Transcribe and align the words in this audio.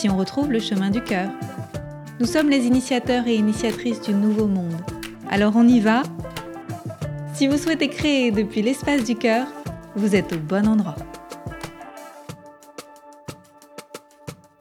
si 0.00 0.08
on 0.08 0.16
retrouve 0.16 0.50
le 0.50 0.60
chemin 0.60 0.88
du 0.88 1.04
cœur. 1.04 1.28
Nous 2.20 2.24
sommes 2.24 2.48
les 2.48 2.64
initiateurs 2.64 3.26
et 3.26 3.34
initiatrices 3.34 4.00
du 4.00 4.14
nouveau 4.14 4.46
monde. 4.46 4.80
Alors 5.28 5.52
on 5.56 5.68
y 5.68 5.78
va 5.78 6.04
Si 7.34 7.46
vous 7.46 7.58
souhaitez 7.58 7.88
créer 7.88 8.30
depuis 8.30 8.62
l'espace 8.62 9.04
du 9.04 9.14
cœur, 9.14 9.46
vous 9.96 10.16
êtes 10.16 10.32
au 10.32 10.38
bon 10.38 10.66
endroit. 10.66 10.96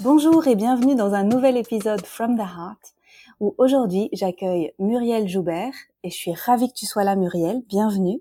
Bonjour 0.01 0.45
et 0.45 0.57
bienvenue 0.57 0.95
dans 0.95 1.13
un 1.13 1.23
nouvel 1.23 1.55
épisode 1.55 2.05
From 2.05 2.35
the 2.35 2.41
Heart 2.41 2.93
où 3.39 3.55
aujourd'hui 3.57 4.09
j'accueille 4.11 4.73
Muriel 4.77 5.29
Joubert 5.29 5.71
et 6.03 6.09
je 6.09 6.15
suis 6.15 6.33
ravie 6.33 6.67
que 6.67 6.77
tu 6.77 6.85
sois 6.85 7.05
là 7.05 7.15
Muriel, 7.15 7.61
bienvenue. 7.69 8.19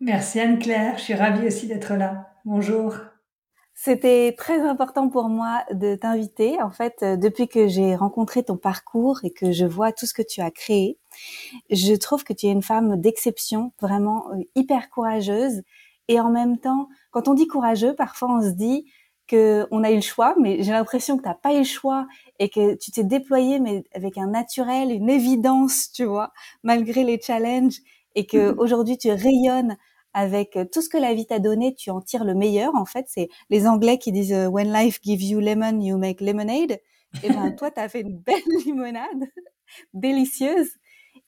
Merci 0.00 0.40
Anne-Claire, 0.40 0.98
je 0.98 1.02
suis 1.04 1.14
ravie 1.14 1.46
aussi 1.46 1.68
d'être 1.68 1.94
là. 1.94 2.32
Bonjour. 2.44 2.96
C'était 3.80 4.34
très 4.36 4.60
important 4.62 5.08
pour 5.08 5.28
moi 5.28 5.62
de 5.72 5.94
t'inviter. 5.94 6.60
En 6.60 6.72
fait, 6.72 6.96
euh, 7.04 7.16
depuis 7.16 7.46
que 7.46 7.68
j'ai 7.68 7.94
rencontré 7.94 8.42
ton 8.42 8.56
parcours 8.56 9.20
et 9.22 9.30
que 9.30 9.52
je 9.52 9.64
vois 9.64 9.92
tout 9.92 10.04
ce 10.04 10.12
que 10.12 10.22
tu 10.22 10.40
as 10.40 10.50
créé, 10.50 10.98
je 11.70 11.94
trouve 11.94 12.24
que 12.24 12.32
tu 12.32 12.46
es 12.46 12.50
une 12.50 12.62
femme 12.62 13.00
d'exception, 13.00 13.70
vraiment 13.80 14.32
euh, 14.32 14.42
hyper 14.56 14.90
courageuse. 14.90 15.62
Et 16.08 16.18
en 16.18 16.28
même 16.30 16.58
temps, 16.58 16.88
quand 17.12 17.28
on 17.28 17.34
dit 17.34 17.46
courageux, 17.46 17.94
parfois 17.94 18.30
on 18.38 18.42
se 18.42 18.48
dit 18.48 18.90
que 19.28 19.68
on 19.70 19.84
a 19.84 19.92
eu 19.92 19.96
le 19.96 20.00
choix, 20.00 20.34
mais 20.40 20.60
j'ai 20.64 20.72
l'impression 20.72 21.16
que 21.16 21.22
tu 21.22 21.28
n'as 21.28 21.36
pas 21.36 21.54
eu 21.54 21.58
le 21.58 21.64
choix 21.64 22.08
et 22.40 22.48
que 22.48 22.74
tu 22.74 22.90
t'es 22.90 23.04
déployée, 23.04 23.60
mais 23.60 23.84
avec 23.94 24.18
un 24.18 24.26
naturel, 24.26 24.90
une 24.90 25.08
évidence, 25.08 25.92
tu 25.92 26.02
vois, 26.04 26.32
malgré 26.64 27.04
les 27.04 27.20
challenges, 27.20 27.78
et 28.16 28.26
que 28.26 28.52
aujourd'hui 28.58 28.98
tu 28.98 29.12
rayonnes 29.12 29.76
avec 30.14 30.56
euh, 30.56 30.64
tout 30.70 30.82
ce 30.82 30.88
que 30.88 30.98
la 30.98 31.14
vie 31.14 31.26
t'a 31.26 31.38
donné, 31.38 31.74
tu 31.74 31.90
en 31.90 32.00
tires 32.00 32.24
le 32.24 32.34
meilleur. 32.34 32.74
En 32.74 32.84
fait, 32.84 33.06
c'est 33.08 33.28
les 33.50 33.66
Anglais 33.66 33.98
qui 33.98 34.12
disent 34.12 34.32
euh, 34.32 34.46
When 34.48 34.72
life 34.72 34.98
gives 35.02 35.22
you 35.22 35.40
lemon, 35.40 35.80
you 35.80 35.98
make 35.98 36.20
lemonade. 36.20 36.78
Et 37.22 37.28
ben 37.28 37.52
toi, 37.56 37.70
tu 37.70 37.80
as 37.80 37.88
fait 37.88 38.00
une 38.02 38.18
belle 38.18 38.42
limonade, 38.66 39.24
délicieuse. 39.94 40.70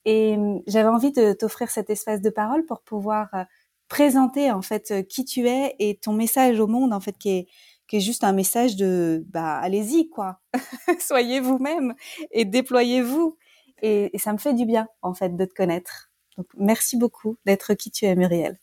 Et 0.05 0.35
hum, 0.35 0.61
j'avais 0.67 0.89
envie 0.89 1.11
de 1.11 1.33
t'offrir 1.33 1.69
cet 1.69 1.89
espace 1.89 2.21
de 2.21 2.29
parole 2.29 2.65
pour 2.65 2.81
pouvoir 2.81 3.29
euh, 3.33 3.43
présenter 3.89 4.51
en 4.51 4.61
fait 4.61 5.07
qui 5.09 5.25
tu 5.25 5.47
es 5.47 5.75
et 5.79 5.97
ton 5.97 6.13
message 6.13 6.59
au 6.61 6.67
monde 6.67 6.93
en 6.93 7.01
fait 7.01 7.17
qui 7.17 7.29
est 7.29 7.47
qui 7.87 7.97
est 7.97 7.99
juste 8.01 8.23
un 8.23 8.31
message 8.31 8.77
de 8.77 9.25
bah 9.29 9.57
allez-y 9.57 10.09
quoi, 10.09 10.39
soyez 10.99 11.41
vous-même 11.41 11.93
et 12.31 12.45
déployez-vous. 12.45 13.37
Et, 13.81 14.15
et 14.15 14.19
ça 14.19 14.31
me 14.33 14.37
fait 14.37 14.53
du 14.53 14.65
bien 14.65 14.87
en 15.01 15.13
fait 15.13 15.35
de 15.35 15.45
te 15.45 15.53
connaître. 15.53 16.11
Donc 16.37 16.47
merci 16.57 16.97
beaucoup 16.97 17.37
d'être 17.45 17.73
qui 17.73 17.91
tu 17.91 18.05
es 18.05 18.15
Muriel. 18.15 18.57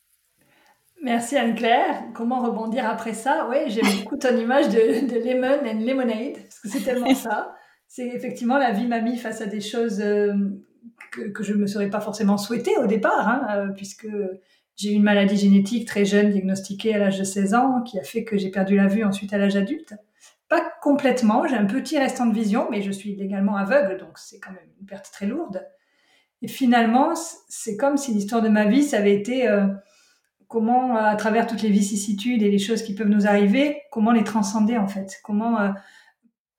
Merci 1.02 1.36
Anne-Claire. 1.36 2.04
Comment 2.14 2.40
rebondir 2.40 2.84
après 2.86 3.14
ça? 3.14 3.46
Oui, 3.48 3.56
j'aime 3.68 3.84
beaucoup 4.02 4.16
ton 4.16 4.36
image 4.36 4.68
de, 4.68 4.78
lemon 4.78 5.60
and 5.64 5.84
lemonade, 5.84 6.42
parce 6.42 6.60
que 6.60 6.68
c'est 6.68 6.80
tellement 6.80 7.14
ça. 7.14 7.54
C'est 7.86 8.06
effectivement 8.08 8.58
la 8.58 8.72
vie 8.72 8.86
m'a 8.86 9.00
mis 9.00 9.16
face 9.16 9.40
à 9.40 9.46
des 9.46 9.60
choses 9.60 10.00
euh, 10.00 10.34
que, 11.10 11.42
je 11.42 11.54
ne 11.54 11.58
me 11.58 11.66
serais 11.66 11.88
pas 11.88 12.00
forcément 12.00 12.36
souhaité 12.36 12.76
au 12.78 12.86
départ, 12.86 13.28
hein, 13.28 13.46
euh, 13.50 13.72
puisque 13.74 14.08
j'ai 14.76 14.92
eu 14.92 14.94
une 14.94 15.02
maladie 15.02 15.36
génétique 15.36 15.86
très 15.86 16.04
jeune, 16.04 16.30
diagnostiquée 16.30 16.94
à 16.94 16.98
l'âge 16.98 17.18
de 17.18 17.24
16 17.24 17.54
ans, 17.54 17.82
qui 17.82 17.98
a 17.98 18.02
fait 18.02 18.24
que 18.24 18.36
j'ai 18.36 18.50
perdu 18.50 18.76
la 18.76 18.88
vue 18.88 19.04
ensuite 19.04 19.32
à 19.32 19.38
l'âge 19.38 19.56
adulte. 19.56 19.94
Pas 20.48 20.62
complètement, 20.82 21.46
j'ai 21.46 21.56
un 21.56 21.66
petit 21.66 21.98
restant 21.98 22.26
de 22.26 22.34
vision, 22.34 22.68
mais 22.70 22.82
je 22.82 22.90
suis 22.90 23.14
légalement 23.14 23.56
aveugle, 23.56 23.98
donc 23.98 24.18
c'est 24.18 24.38
quand 24.38 24.52
même 24.52 24.68
une 24.80 24.86
perte 24.86 25.10
très 25.12 25.26
lourde. 25.26 25.66
Et 26.42 26.48
finalement, 26.48 27.14
c'est 27.48 27.76
comme 27.76 27.96
si 27.96 28.12
l'histoire 28.12 28.42
de 28.42 28.48
ma 28.48 28.64
vie, 28.64 28.82
ça 28.82 28.98
avait 28.98 29.14
été... 29.14 29.48
Euh, 29.48 29.66
comment, 30.48 30.96
à 30.96 31.14
travers 31.14 31.46
toutes 31.46 31.62
les 31.62 31.70
vicissitudes 31.70 32.42
et 32.42 32.50
les 32.50 32.58
choses 32.58 32.82
qui 32.82 32.94
peuvent 32.94 33.08
nous 33.08 33.26
arriver, 33.26 33.82
comment 33.92 34.12
les 34.12 34.24
transcender 34.24 34.78
en 34.78 34.88
fait, 34.88 35.20
comment 35.22 35.60
euh, 35.60 35.68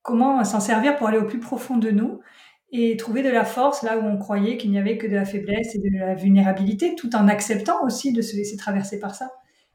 comment 0.01 0.43
s'en 0.43 0.59
servir 0.59 0.95
pour 0.95 1.07
aller 1.07 1.17
au 1.17 1.25
plus 1.25 1.39
profond 1.39 1.77
de 1.77 1.91
nous 1.91 2.21
et 2.71 2.95
trouver 2.97 3.23
de 3.23 3.29
la 3.29 3.45
force 3.45 3.83
là 3.83 3.97
où 3.97 4.05
on 4.05 4.17
croyait 4.17 4.57
qu'il 4.57 4.71
n'y 4.71 4.77
avait 4.77 4.97
que 4.97 5.07
de 5.07 5.15
la 5.15 5.25
faiblesse 5.25 5.75
et 5.75 5.79
de 5.79 5.97
la 5.97 6.13
vulnérabilité, 6.13 6.95
tout 6.95 7.15
en 7.15 7.27
acceptant 7.27 7.83
aussi 7.83 8.13
de 8.13 8.21
se 8.21 8.35
laisser 8.35 8.57
traverser 8.57 8.99
par 8.99 9.15
ça. 9.15 9.31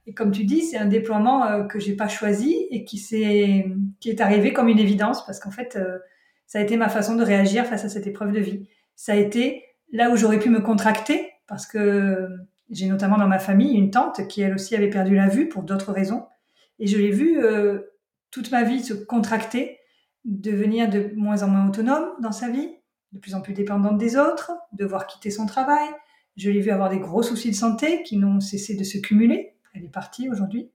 Et 0.06 0.14
comme 0.14 0.30
tu 0.30 0.44
dis, 0.44 0.62
c'est 0.62 0.76
un 0.76 0.86
déploiement 0.86 1.44
euh, 1.47 1.64
que 1.64 1.80
j'ai 1.80 1.97
pas 1.97 2.08
choisi 2.08 2.66
et 2.70 2.84
qui 2.84 2.98
s'est 2.98 3.66
qui 4.00 4.10
est 4.10 4.20
arrivé 4.20 4.53
comme 4.53 4.69
une 4.69 4.78
évidence 4.78 5.24
parce 5.26 5.41
qu'en 5.41 5.50
fait, 5.50 5.76
euh, 5.76 5.98
ça 6.47 6.58
a 6.58 6.62
été 6.62 6.76
ma 6.76 6.88
façon 6.88 7.16
de 7.16 7.24
réagir 7.24 7.66
face 7.66 7.84
à 7.84 7.88
cette 7.88 8.06
épreuve 8.06 8.32
de 8.32 8.41
vie. 8.41 8.69
Ça 8.97 9.12
a 9.12 9.16
été 9.16 9.64
là 9.91 10.10
où 10.10 10.16
j'aurais 10.16 10.38
pu 10.38 10.50
me 10.50 10.60
contracter 10.60 11.32
parce 11.48 11.66
que 11.66 12.28
j'ai 12.70 12.86
notamment 12.86 13.19
dans 13.19 13.28
ma 13.28 13.38
famille 13.38 13.75
une 13.75 13.91
tante 13.91 14.26
qui 14.28 14.41
elle 14.41 14.54
aussi 14.54 14.75
avait 14.75 14.91
perdu 14.91 15.14
la 15.14 15.28
vue 15.28 15.48
pour 15.48 15.62
d'autres 15.62 15.92
raisons. 15.92 16.26
Et 16.78 16.86
je 16.86 16.98
l'ai 16.98 17.10
vue 17.10 17.42
euh, 17.42 17.80
toute 18.30 18.50
ma 18.50 18.64
vie 18.64 18.82
se 18.82 18.94
contracter, 18.94 19.78
devenir 20.25 20.88
de 20.88 21.12
moins 21.14 21.42
en 21.42 21.48
moins 21.48 21.69
autonome 21.69 22.06
dans 22.20 22.32
sa 22.32 22.48
vie, 22.48 22.69
de 23.12 23.19
plus 23.19 23.34
en 23.34 23.41
plus 23.41 23.53
dépendante 23.53 23.98
des 23.98 24.16
autres, 24.16 24.53
devoir 24.72 25.06
quitter 25.06 25.30
son 25.30 25.47
travail. 25.47 25.86
Je 26.36 26.50
l'ai 26.50 26.60
vue 26.60 26.70
avoir 26.70 26.91
des 26.91 26.98
gros 26.98 27.22
soucis 27.22 27.50
de 27.50 27.56
santé 27.56 28.03
qui 28.03 28.16
n'ont 28.16 28.41
cessé 28.41 28.74
de 28.74 28.82
se 28.82 28.98
cumuler. 28.98 29.54
Elle 29.74 29.84
est 29.84 29.92
partie 29.92 30.28
aujourd'hui. 30.28 30.70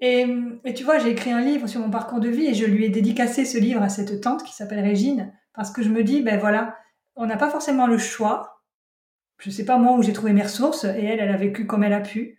Et, 0.00 0.26
et, 0.64 0.74
tu 0.74 0.84
vois, 0.84 0.98
j'ai 0.98 1.10
écrit 1.10 1.32
un 1.32 1.40
livre 1.40 1.66
sur 1.68 1.80
mon 1.80 1.90
parcours 1.90 2.20
de 2.20 2.28
vie 2.28 2.46
et 2.46 2.54
je 2.54 2.66
lui 2.66 2.84
ai 2.84 2.90
dédicacé 2.90 3.44
ce 3.44 3.58
livre 3.58 3.80
à 3.80 3.88
cette 3.88 4.20
tante 4.20 4.42
qui 4.42 4.52
s'appelle 4.52 4.80
Régine 4.80 5.32
parce 5.54 5.70
que 5.70 5.82
je 5.82 5.88
me 5.88 6.04
dis, 6.04 6.20
ben 6.20 6.38
voilà, 6.38 6.76
on 7.14 7.26
n'a 7.26 7.36
pas 7.36 7.48
forcément 7.50 7.86
le 7.86 7.96
choix 7.96 8.55
je 9.38 9.50
sais 9.50 9.64
pas 9.64 9.78
moi 9.78 9.96
où 9.96 10.02
j'ai 10.02 10.12
trouvé 10.12 10.32
mes 10.32 10.42
ressources 10.42 10.84
et 10.84 11.04
elle, 11.04 11.20
elle 11.20 11.30
a 11.30 11.36
vécu 11.36 11.66
comme 11.66 11.84
elle 11.84 11.92
a 11.92 12.00
pu. 12.00 12.38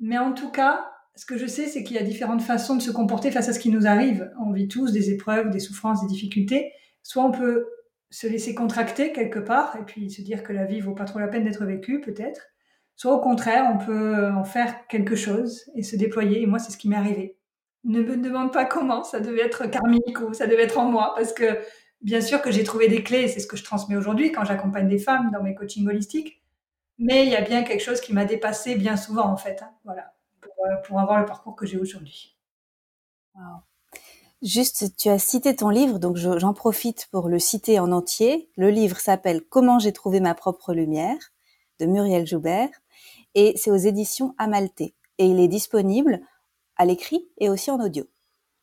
Mais 0.00 0.18
en 0.18 0.32
tout 0.32 0.50
cas, 0.50 0.92
ce 1.14 1.26
que 1.26 1.36
je 1.36 1.46
sais, 1.46 1.66
c'est 1.66 1.84
qu'il 1.84 1.96
y 1.96 1.98
a 1.98 2.02
différentes 2.02 2.42
façons 2.42 2.76
de 2.76 2.82
se 2.82 2.90
comporter 2.90 3.30
face 3.30 3.48
à 3.48 3.52
ce 3.52 3.58
qui 3.58 3.70
nous 3.70 3.86
arrive. 3.86 4.30
On 4.40 4.52
vit 4.52 4.68
tous 4.68 4.92
des 4.92 5.10
épreuves, 5.10 5.50
des 5.50 5.60
souffrances, 5.60 6.00
des 6.02 6.08
difficultés. 6.08 6.72
Soit 7.02 7.24
on 7.24 7.30
peut 7.30 7.68
se 8.10 8.26
laisser 8.26 8.54
contracter 8.54 9.12
quelque 9.12 9.38
part 9.38 9.76
et 9.80 9.84
puis 9.84 10.10
se 10.10 10.22
dire 10.22 10.42
que 10.42 10.52
la 10.52 10.64
vie 10.64 10.80
vaut 10.80 10.94
pas 10.94 11.04
trop 11.04 11.18
la 11.18 11.28
peine 11.28 11.44
d'être 11.44 11.64
vécue, 11.64 12.00
peut-être. 12.00 12.40
Soit 12.96 13.14
au 13.14 13.20
contraire, 13.20 13.70
on 13.74 13.84
peut 13.84 14.28
en 14.28 14.44
faire 14.44 14.86
quelque 14.86 15.16
chose 15.16 15.64
et 15.74 15.82
se 15.82 15.96
déployer. 15.96 16.42
Et 16.42 16.46
moi, 16.46 16.58
c'est 16.58 16.72
ce 16.72 16.78
qui 16.78 16.88
m'est 16.88 16.96
arrivé. 16.96 17.38
Ne 17.84 18.02
me 18.02 18.16
demande 18.16 18.52
pas 18.52 18.64
comment, 18.64 19.02
ça 19.02 19.18
devait 19.18 19.40
être 19.40 19.66
karmique 19.66 20.20
ou 20.20 20.34
ça 20.34 20.46
devait 20.46 20.62
être 20.62 20.78
en 20.78 20.84
moi 20.84 21.14
parce 21.16 21.32
que 21.32 21.58
Bien 22.02 22.20
sûr 22.20 22.42
que 22.42 22.50
j'ai 22.50 22.64
trouvé 22.64 22.88
des 22.88 23.02
clés, 23.02 23.28
c'est 23.28 23.40
ce 23.40 23.46
que 23.46 23.56
je 23.56 23.64
transmets 23.64 23.96
aujourd'hui 23.96 24.32
quand 24.32 24.44
j'accompagne 24.44 24.88
des 24.88 24.98
femmes 24.98 25.30
dans 25.32 25.42
mes 25.42 25.54
coachings 25.54 25.86
holistiques. 25.88 26.42
Mais 26.98 27.24
il 27.24 27.32
y 27.32 27.36
a 27.36 27.40
bien 27.40 27.62
quelque 27.62 27.82
chose 27.82 28.00
qui 28.00 28.12
m'a 28.12 28.24
dépassé 28.24 28.74
bien 28.74 28.96
souvent, 28.96 29.26
en 29.26 29.36
fait. 29.36 29.62
Hein, 29.62 29.70
voilà, 29.84 30.12
euh, 30.44 30.76
pour, 30.84 31.00
avoir 31.00 31.20
le 31.20 31.26
parcours 31.26 31.56
que 31.56 31.66
j'ai 31.66 31.78
aujourd'hui. 31.78 32.36
Juste, 34.42 34.96
tu 34.96 35.08
as 35.08 35.18
cité 35.18 35.54
ton 35.54 35.68
livre, 35.68 35.98
donc 35.98 36.16
j'en 36.16 36.52
profite 36.52 37.08
pour 37.12 37.28
le 37.28 37.38
citer 37.38 37.78
en 37.78 37.92
entier. 37.92 38.50
Le 38.56 38.70
livre 38.70 38.98
s'appelle 38.98 39.42
Comment 39.42 39.78
j'ai 39.78 39.92
trouvé 39.92 40.20
ma 40.20 40.34
propre 40.34 40.74
lumière 40.74 41.32
de 41.78 41.86
Muriel 41.86 42.26
Joubert 42.26 42.68
et 43.34 43.54
c'est 43.56 43.70
aux 43.70 43.76
éditions 43.76 44.34
Amalté. 44.38 44.94
Et 45.18 45.26
il 45.26 45.40
est 45.40 45.48
disponible 45.48 46.20
à 46.76 46.84
l'écrit 46.84 47.28
et 47.38 47.48
aussi 47.48 47.70
en 47.70 47.80
audio. 47.80 48.04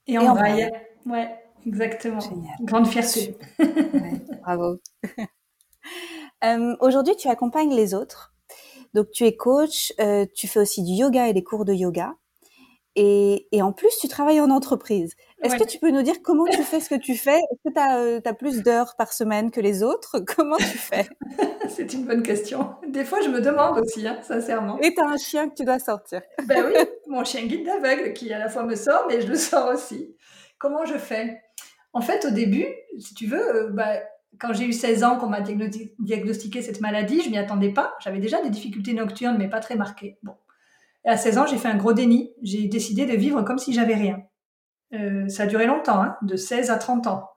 Et, 0.08 0.18
en, 0.18 0.34
braille. 0.34 0.70
Ouais. 1.06 1.34
Exactement. 1.66 2.20
Grande 2.62 2.88
fierté. 2.88 3.38
bravo. 4.42 4.80
Euh, 6.46 6.74
aujourd'hui, 6.80 7.18
tu 7.18 7.28
accompagnes 7.28 7.76
les 7.76 7.94
autres. 7.94 8.34
Donc, 8.94 9.12
tu 9.12 9.26
es 9.26 9.36
coach, 9.36 9.92
euh, 10.00 10.26
tu 10.34 10.48
fais 10.48 10.62
aussi 10.62 10.84
du 10.84 10.94
yoga 10.94 11.28
et 11.28 11.34
des 11.34 11.44
cours 11.44 11.66
de 11.66 11.74
yoga. 11.74 12.16
Et, 12.96 13.48
et 13.52 13.62
en 13.62 13.72
plus, 13.72 13.90
tu 14.00 14.08
travailles 14.08 14.40
en 14.40 14.50
entreprise. 14.50 15.16
Est-ce 15.42 15.56
que 15.56 15.64
tu 15.64 15.80
peux 15.80 15.92
nous 15.92 16.02
dire 16.02 16.22
comment 16.24 16.46
tu 16.46 16.64
fais 16.64 16.80
ce 16.80 16.90
que 16.90 16.96
tu 16.96 17.16
fais? 17.16 17.38
Est-ce 17.38 17.70
que 17.70 17.74
tu 17.74 17.80
as, 17.80 17.98
euh, 17.98 18.34
plus 18.34 18.62
d'heures 18.62 18.96
par 18.98 19.14
semaine 19.14 19.52
que 19.52 19.62
les 19.62 19.84
autres? 19.84 20.20
Comment 20.36 20.58
tu 20.58 20.66
fais? 20.66 21.08
C'est 21.70 21.94
une 21.94 22.06
bonne 22.06 22.24
question. 22.24 22.76
Des 22.88 23.06
fois, 23.06 23.22
je 23.22 23.30
me 23.30 23.40
demande 23.40 23.80
aussi, 23.80 24.06
hein, 24.08 24.20
sincèrement. 24.22 24.80
Et 24.82 24.94
tu 24.94 25.02
as 25.02 25.08
un 25.08 25.18
chien 25.18 25.48
que 25.50 25.56
tu 25.56 25.64
dois 25.64 25.80
sortir. 25.80 26.22
ben 26.46 26.66
oui, 26.66 26.82
mon 27.08 27.24
chien 27.24 27.46
guide 27.46 27.66
d'aveugle 27.66 28.14
qui 28.14 28.34
à 28.34 28.40
la 28.40 28.50
fois 28.50 28.64
me 28.64 28.76
sort, 28.76 29.06
mais 29.08 29.22
je 29.22 29.28
le 29.28 29.36
sors 29.36 29.70
aussi. 29.70 30.16
Comment 30.60 30.86
je 30.86 30.98
fais? 30.98 31.42
En 31.94 32.02
fait, 32.02 32.26
au 32.26 32.30
début, 32.30 32.68
si 33.00 33.16
tu 33.16 33.26
veux, 33.26 33.56
euh, 33.56 33.70
bah, 33.72 33.94
quand 34.40 34.54
j'ai 34.54 34.66
eu 34.66 34.74
16 34.74 35.04
ans, 35.04 35.18
qu'on 35.18 35.28
m'a 35.28 35.42
diagnostiqué 35.42 36.62
cette 36.62 36.82
maladie, 36.82 37.22
je 37.22 37.30
m'y 37.30 37.38
attendais 37.38 37.74
pas. 37.74 37.96
J'avais 38.00 38.20
déjà 38.20 38.42
des 38.44 38.50
difficultés 38.50 38.94
nocturnes, 38.94 39.38
mais 39.38 39.50
pas 39.50 39.60
très 39.60 39.76
marquées. 39.76 40.20
Bon. 40.22 40.36
Et 41.06 41.10
à 41.10 41.18
16 41.18 41.38
ans, 41.40 41.46
j'ai 41.48 41.58
fait 41.58 41.68
un 41.68 41.78
gros 41.78 41.94
déni. 41.94 42.34
J'ai 42.44 42.68
décidé 42.68 43.06
de 43.06 43.16
vivre 43.16 43.42
comme 43.42 43.58
si 43.58 43.74
j'avais 43.74 43.96
rien. 43.96 44.22
Euh, 44.94 45.28
ça 45.30 45.44
a 45.44 45.46
duré 45.46 45.66
longtemps, 45.66 46.02
hein, 46.02 46.18
de 46.22 46.36
16 46.36 46.70
à 46.70 46.78
30 46.78 47.08
ans. 47.08 47.30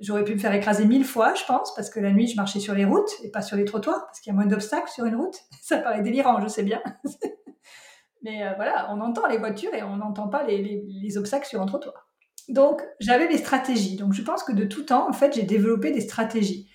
J'aurais 0.00 0.24
pu 0.24 0.34
me 0.34 0.38
faire 0.38 0.54
écraser 0.54 0.86
mille 0.86 1.04
fois, 1.04 1.34
je 1.34 1.44
pense, 1.44 1.74
parce 1.74 1.90
que 1.90 2.00
la 2.00 2.10
nuit, 2.10 2.26
je 2.26 2.36
marchais 2.36 2.60
sur 2.60 2.74
les 2.74 2.86
routes 2.86 3.10
et 3.22 3.30
pas 3.30 3.42
sur 3.42 3.56
les 3.56 3.66
trottoirs, 3.66 4.06
parce 4.06 4.20
qu'il 4.20 4.32
y 4.32 4.34
a 4.34 4.36
moins 4.36 4.46
d'obstacles 4.46 4.88
sur 4.88 5.04
une 5.04 5.16
route. 5.16 5.36
Ça 5.62 5.78
paraît 5.78 6.02
délirant, 6.02 6.40
je 6.40 6.48
sais 6.48 6.62
bien. 6.62 6.80
Mais 8.22 8.46
euh, 8.46 8.52
voilà, 8.56 8.88
on 8.90 9.00
entend 9.00 9.26
les 9.26 9.38
voitures 9.38 9.74
et 9.74 9.82
on 9.82 9.96
n'entend 9.96 10.28
pas 10.28 10.42
les, 10.44 11.16
obstacles 11.16 11.46
sur 11.46 11.60
un 11.60 11.66
trottoir. 11.66 12.09
Donc, 12.50 12.82
j'avais 12.98 13.28
des 13.28 13.38
stratégies. 13.38 13.96
Donc, 13.96 14.12
je 14.12 14.22
pense 14.22 14.42
que 14.42 14.52
de 14.52 14.64
tout 14.64 14.82
temps, 14.82 15.08
en 15.08 15.12
fait, 15.12 15.34
j'ai 15.34 15.44
développé 15.44 15.92
des 15.92 16.00
stratégies 16.00 16.68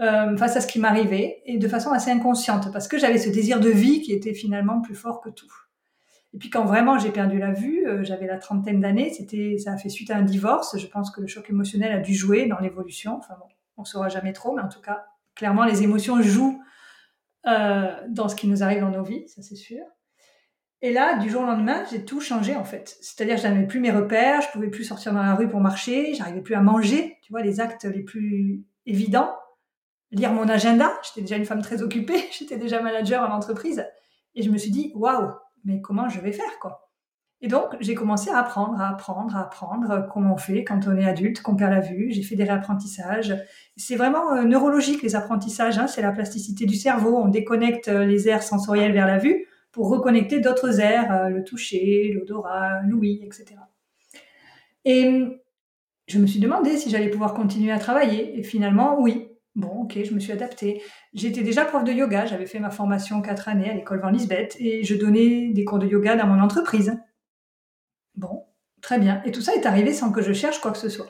euh, 0.00 0.34
face 0.38 0.56
à 0.56 0.62
ce 0.62 0.66
qui 0.66 0.78
m'arrivait 0.78 1.42
et 1.44 1.58
de 1.58 1.68
façon 1.68 1.90
assez 1.90 2.10
inconsciente, 2.10 2.72
parce 2.72 2.88
que 2.88 2.98
j'avais 2.98 3.18
ce 3.18 3.28
désir 3.28 3.60
de 3.60 3.68
vie 3.68 4.00
qui 4.00 4.12
était 4.12 4.32
finalement 4.32 4.80
plus 4.80 4.94
fort 4.94 5.20
que 5.20 5.28
tout. 5.28 5.52
Et 6.32 6.38
puis 6.38 6.48
quand 6.48 6.64
vraiment 6.64 6.98
j'ai 6.98 7.10
perdu 7.10 7.38
la 7.38 7.52
vue, 7.52 7.86
euh, 7.86 8.02
j'avais 8.02 8.26
la 8.26 8.38
trentaine 8.38 8.80
d'années, 8.80 9.12
c'était, 9.12 9.58
ça 9.58 9.72
a 9.72 9.76
fait 9.76 9.90
suite 9.90 10.10
à 10.10 10.16
un 10.16 10.22
divorce. 10.22 10.78
Je 10.78 10.86
pense 10.86 11.10
que 11.10 11.20
le 11.20 11.26
choc 11.26 11.50
émotionnel 11.50 11.92
a 11.92 11.98
dû 11.98 12.14
jouer 12.14 12.46
dans 12.46 12.60
l'évolution. 12.60 13.16
Enfin 13.18 13.34
bon, 13.38 13.46
on 13.76 13.84
saura 13.84 14.08
jamais 14.08 14.32
trop, 14.32 14.54
mais 14.54 14.62
en 14.62 14.68
tout 14.68 14.80
cas, 14.80 15.04
clairement, 15.34 15.64
les 15.64 15.82
émotions 15.82 16.22
jouent 16.22 16.62
euh, 17.46 17.90
dans 18.08 18.28
ce 18.28 18.36
qui 18.36 18.46
nous 18.46 18.62
arrive 18.62 18.80
dans 18.80 18.90
nos 18.90 19.02
vies, 19.02 19.28
ça 19.28 19.42
c'est 19.42 19.56
sûr. 19.56 19.84
Et 20.82 20.92
là, 20.92 21.18
du 21.18 21.28
jour 21.28 21.42
au 21.42 21.46
lendemain, 21.46 21.84
j'ai 21.90 22.04
tout 22.04 22.20
changé 22.20 22.56
en 22.56 22.64
fait. 22.64 22.96
C'est-à-dire, 23.00 23.36
je 23.36 23.46
n'avais 23.46 23.66
plus 23.66 23.80
mes 23.80 23.90
repères, 23.90 24.40
je 24.40 24.48
pouvais 24.48 24.68
plus 24.68 24.84
sortir 24.84 25.12
dans 25.12 25.22
la 25.22 25.34
rue 25.34 25.48
pour 25.48 25.60
marcher, 25.60 26.14
j'arrivais 26.14 26.40
plus 26.40 26.54
à 26.54 26.62
manger. 26.62 27.18
Tu 27.22 27.32
vois, 27.32 27.42
les 27.42 27.60
actes 27.60 27.84
les 27.84 28.02
plus 28.02 28.64
évidents, 28.86 29.34
lire 30.10 30.32
mon 30.32 30.48
agenda. 30.48 30.90
J'étais 31.02 31.20
déjà 31.20 31.36
une 31.36 31.44
femme 31.44 31.62
très 31.62 31.82
occupée, 31.82 32.24
j'étais 32.38 32.56
déjà 32.56 32.80
manager 32.80 33.22
en 33.22 33.34
entreprise, 33.34 33.84
et 34.34 34.42
je 34.42 34.50
me 34.50 34.56
suis 34.56 34.70
dit, 34.70 34.92
waouh, 34.94 35.32
mais 35.64 35.82
comment 35.82 36.08
je 36.08 36.20
vais 36.20 36.32
faire 36.32 36.58
quoi? 36.60 36.90
Et 37.42 37.48
donc 37.48 37.76
j'ai 37.80 37.94
commencé 37.94 38.30
à 38.30 38.38
apprendre, 38.38 38.80
à 38.80 38.90
apprendre, 38.90 39.34
à 39.34 39.40
apprendre 39.40 40.06
comment 40.12 40.34
on 40.34 40.36
fait 40.36 40.62
quand 40.62 40.86
on 40.86 40.96
est 40.96 41.06
adulte, 41.06 41.40
qu'on 41.40 41.56
perd 41.56 41.72
la 41.72 41.80
vue. 41.80 42.10
J'ai 42.10 42.22
fait 42.22 42.36
des 42.36 42.44
réapprentissages. 42.44 43.34
C'est 43.78 43.96
vraiment 43.96 44.34
euh, 44.34 44.42
neurologique 44.42 45.02
les 45.02 45.16
apprentissages. 45.16 45.78
Hein. 45.78 45.86
c'est 45.86 46.02
la 46.02 46.12
plasticité 46.12 46.66
du 46.66 46.74
cerveau. 46.74 47.16
On 47.16 47.28
déconnecte 47.28 47.88
euh, 47.88 48.04
les 48.04 48.28
aires 48.28 48.42
sensorielles 48.42 48.92
vers 48.92 49.06
la 49.06 49.16
vue 49.16 49.46
pour 49.72 49.88
reconnecter 49.88 50.40
d'autres 50.40 50.80
aires, 50.80 51.12
euh, 51.12 51.28
le 51.28 51.44
toucher, 51.44 52.12
l'odorat, 52.14 52.80
l'ouïe, 52.82 53.22
etc. 53.24 53.56
Et 54.84 55.40
je 56.06 56.18
me 56.18 56.26
suis 56.26 56.40
demandé 56.40 56.76
si 56.76 56.90
j'allais 56.90 57.10
pouvoir 57.10 57.34
continuer 57.34 57.70
à 57.70 57.78
travailler. 57.78 58.38
Et 58.38 58.42
finalement, 58.42 59.00
oui, 59.00 59.30
Bon, 59.56 59.82
ok, 59.82 59.98
je 60.04 60.14
me 60.14 60.20
suis 60.20 60.32
adaptée. 60.32 60.80
J'étais 61.12 61.42
déjà 61.42 61.64
prof 61.64 61.82
de 61.82 61.92
yoga, 61.92 62.24
j'avais 62.24 62.46
fait 62.46 62.60
ma 62.60 62.70
formation 62.70 63.20
quatre 63.20 63.48
années 63.48 63.68
à 63.68 63.74
l'école 63.74 64.00
Van 64.00 64.10
Lisbeth 64.10 64.56
et 64.60 64.84
je 64.84 64.94
donnais 64.94 65.50
des 65.52 65.64
cours 65.64 65.80
de 65.80 65.88
yoga 65.88 66.14
dans 66.14 66.26
mon 66.26 66.40
entreprise. 66.40 66.96
Bon, 68.14 68.44
très 68.80 68.98
bien. 68.98 69.22
Et 69.24 69.32
tout 69.32 69.40
ça 69.40 69.54
est 69.54 69.66
arrivé 69.66 69.92
sans 69.92 70.12
que 70.12 70.22
je 70.22 70.32
cherche 70.32 70.60
quoi 70.60 70.70
que 70.70 70.78
ce 70.78 70.88
soit. 70.88 71.08